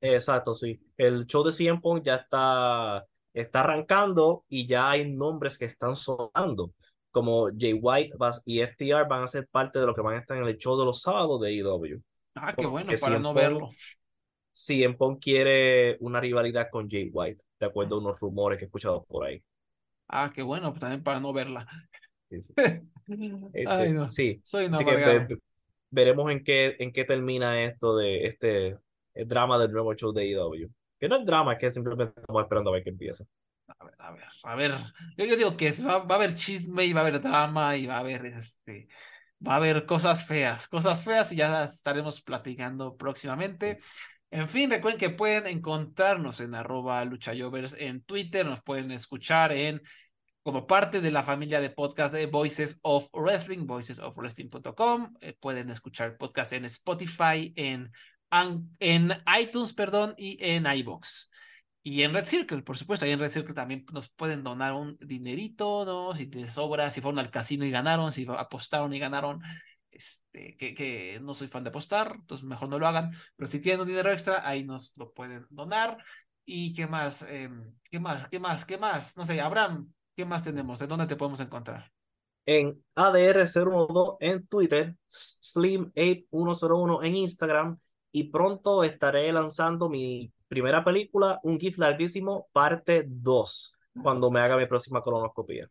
[0.00, 0.80] Exacto, sí.
[0.96, 5.96] El show de CM Punk ya está, está arrancando y ya hay nombres que están
[5.96, 6.72] sonando,
[7.10, 8.14] como Jay White
[8.44, 10.78] y FTR van a ser parte de lo que van a estar en el show
[10.78, 12.00] de los sábados de AEW.
[12.36, 13.70] Ah, qué bueno, para CM no Punk- verlo.
[14.52, 18.68] CM Punk quiere una rivalidad con Jay White, de acuerdo a unos rumores que he
[18.68, 19.42] escuchado por ahí.
[20.08, 21.66] Ah, qué bueno, pues también para no verla.
[22.30, 22.54] Sí, sí.
[23.64, 24.08] Ay, Este, no.
[24.10, 24.40] sí.
[24.42, 25.38] Soy un Así que ve-
[25.90, 28.78] veremos en qué, en qué termina esto de este
[29.14, 30.70] el drama del nuevo show de AEW.
[31.00, 33.24] Que no es drama, es que simplemente estamos esperando a ver qué empieza.
[33.68, 34.72] A ver, a ver, a ver.
[35.16, 37.86] Yo, yo digo que va, va a haber chisme y va a haber drama y
[37.86, 38.88] va a haber este,
[39.46, 43.78] va a haber cosas feas, cosas feas y ya estaremos platicando próximamente.
[44.30, 49.80] En fin, recuerden que pueden encontrarnos en arroba luchayovers en Twitter, nos pueden escuchar en
[50.42, 55.14] como parte de la familia de podcast de Voices of Wrestling, voicesofwrestling.com.
[55.20, 57.90] Eh, pueden escuchar podcast en Spotify, en,
[58.78, 61.30] en iTunes, perdón, y en iBox.
[61.82, 64.96] Y en Red Circle, por supuesto, ahí en Red Circle también nos pueden donar un
[65.00, 66.14] dinerito, ¿no?
[66.14, 69.42] Si te sobra, si fueron al casino y ganaron, si apostaron y ganaron,
[69.98, 73.60] este, que, que no soy fan de apostar, entonces mejor no lo hagan, pero si
[73.60, 75.98] tienen un dinero extra, ahí nos lo pueden donar.
[76.44, 77.22] ¿Y qué más?
[77.22, 78.28] Em, ¿Qué más?
[78.28, 78.64] ¿Qué más?
[78.64, 79.16] ¿Qué más?
[79.16, 80.80] No sé, Abraham, ¿qué más tenemos?
[80.80, 81.90] ¿En dónde te podemos encontrar?
[82.46, 87.78] En ADR012 en Twitter, Slim8101 en Instagram
[88.12, 94.56] y pronto estaré lanzando mi primera película, un GIF larguísimo, parte 2, cuando me haga
[94.56, 95.68] mi próxima colonoscopia.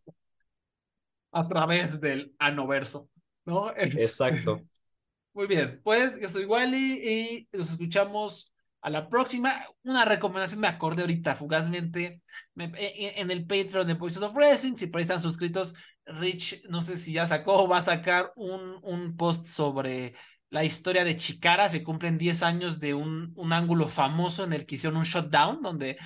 [1.32, 3.10] A través del anoverso,
[3.48, 3.72] ¿no?
[3.76, 4.62] Exacto.
[5.34, 9.66] Muy bien, pues yo soy Wally y nos escuchamos a la próxima.
[9.84, 12.22] Una recomendación me acordé ahorita fugazmente
[12.56, 12.74] me, en,
[13.20, 14.76] en el Patreon de Voices of Wrestling.
[14.78, 15.76] Si por ahí están suscritos,
[16.06, 20.16] Rich, no sé si ya sacó o va a sacar un, un post sobre
[20.50, 21.70] la historia de Chicara.
[21.70, 25.62] Se cumplen 10 años de un, un ángulo famoso en el que hicieron un shutdown,
[25.62, 25.98] donde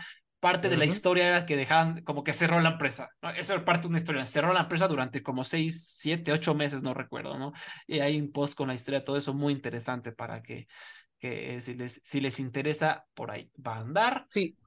[0.41, 3.11] parte de la historia era que dejaban, como que cerró la empresa.
[3.21, 3.29] ¿no?
[3.29, 4.25] Eso era parte de una historia.
[4.25, 7.53] Cerró la empresa durante como 6, 7, 8 meses, no recuerdo, ¿no?
[7.87, 10.67] Y hay un post con la historia, todo eso muy interesante para que,
[11.19, 14.25] que si, les, si les interesa, por ahí va a andar.
[14.29, 14.57] Sí,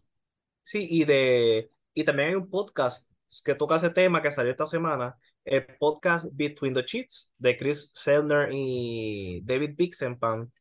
[0.63, 3.11] sí, y de y también hay un podcast
[3.45, 7.91] que toca ese tema que salió esta semana, el podcast Between the Cheats de Chris
[7.95, 10.53] Selner y David Bixenpan.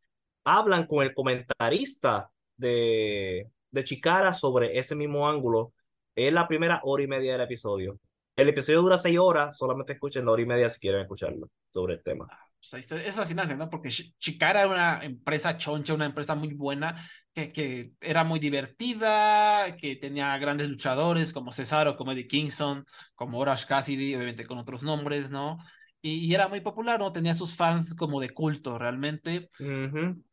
[0.43, 5.73] Hablan con el comentarista de, de Chicara sobre ese mismo ángulo.
[6.15, 7.99] Es la primera hora y media del episodio.
[8.35, 11.95] El episodio dura seis horas, solamente escuchen la hora y media si quieren escucharlo sobre
[11.95, 12.27] el tema.
[12.71, 13.69] Pues es fascinante, ¿no?
[13.69, 16.95] Porque Chicara era una empresa choncha, una empresa muy buena,
[17.33, 22.85] que, que, era muy divertida, que tenía grandes luchadores como Cesaro, como Eddie Kingston,
[23.15, 25.57] como Orange Cassidy, obviamente con otros nombres, ¿no?
[26.01, 27.11] Y, y era muy popular, ¿no?
[27.11, 29.49] Tenía sus fans como de culto realmente.
[29.59, 30.23] Uh -huh.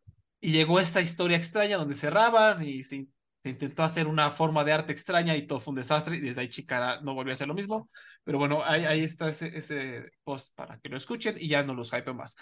[0.41, 3.07] Y llegó esta historia extraña donde cerraban y se,
[3.43, 6.41] se, intentó hacer una forma de arte extraña y todo fue un desastre y desde
[6.41, 7.89] ahí Chicara no volvió a hacer lo mismo.
[8.25, 11.91] Pero bueno, ahí, está ese, ese post para que lo escuchen y ya no los
[11.91, 12.37] hype más.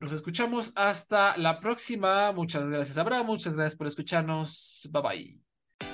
[0.00, 2.32] Nos escuchamos hasta la próxima.
[2.32, 3.26] Muchas gracias, Abraham.
[3.26, 4.88] Muchas gracias por escucharnos.
[4.90, 5.42] Bye bye.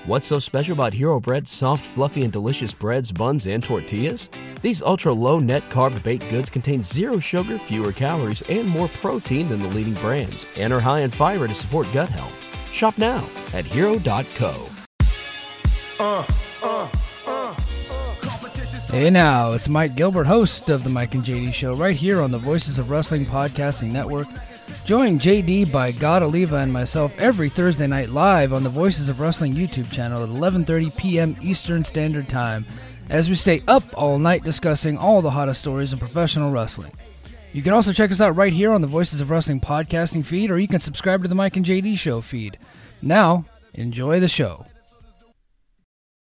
[0.05, 4.29] What's so special about Hero Bread's soft, fluffy, and delicious breads, buns, and tortillas?
[4.61, 9.49] These ultra low net carb baked goods contain zero sugar, fewer calories, and more protein
[9.49, 12.38] than the leading brands, and are high in fiber to support gut health.
[12.71, 14.67] Shop now at hero.co.
[15.99, 16.25] Uh,
[16.63, 16.87] uh.
[18.91, 22.31] Hey now, it's Mike Gilbert, host of the Mike and JD Show, right here on
[22.31, 24.27] the Voices of Wrestling Podcasting Network.
[24.83, 29.19] Join JD by God Oliva and myself every Thursday night live on the Voices of
[29.19, 31.35] Wrestling YouTube channel at 11:30 p.m.
[31.41, 32.65] Eastern Standard Time,
[33.09, 36.91] as we stay up all night discussing all the hottest stories in professional wrestling.
[37.51, 40.51] You can also check us out right here on the Voices of Wrestling podcasting feed,
[40.51, 42.59] or you can subscribe to the Mike and JD Show feed.
[43.01, 44.67] Now, enjoy the show.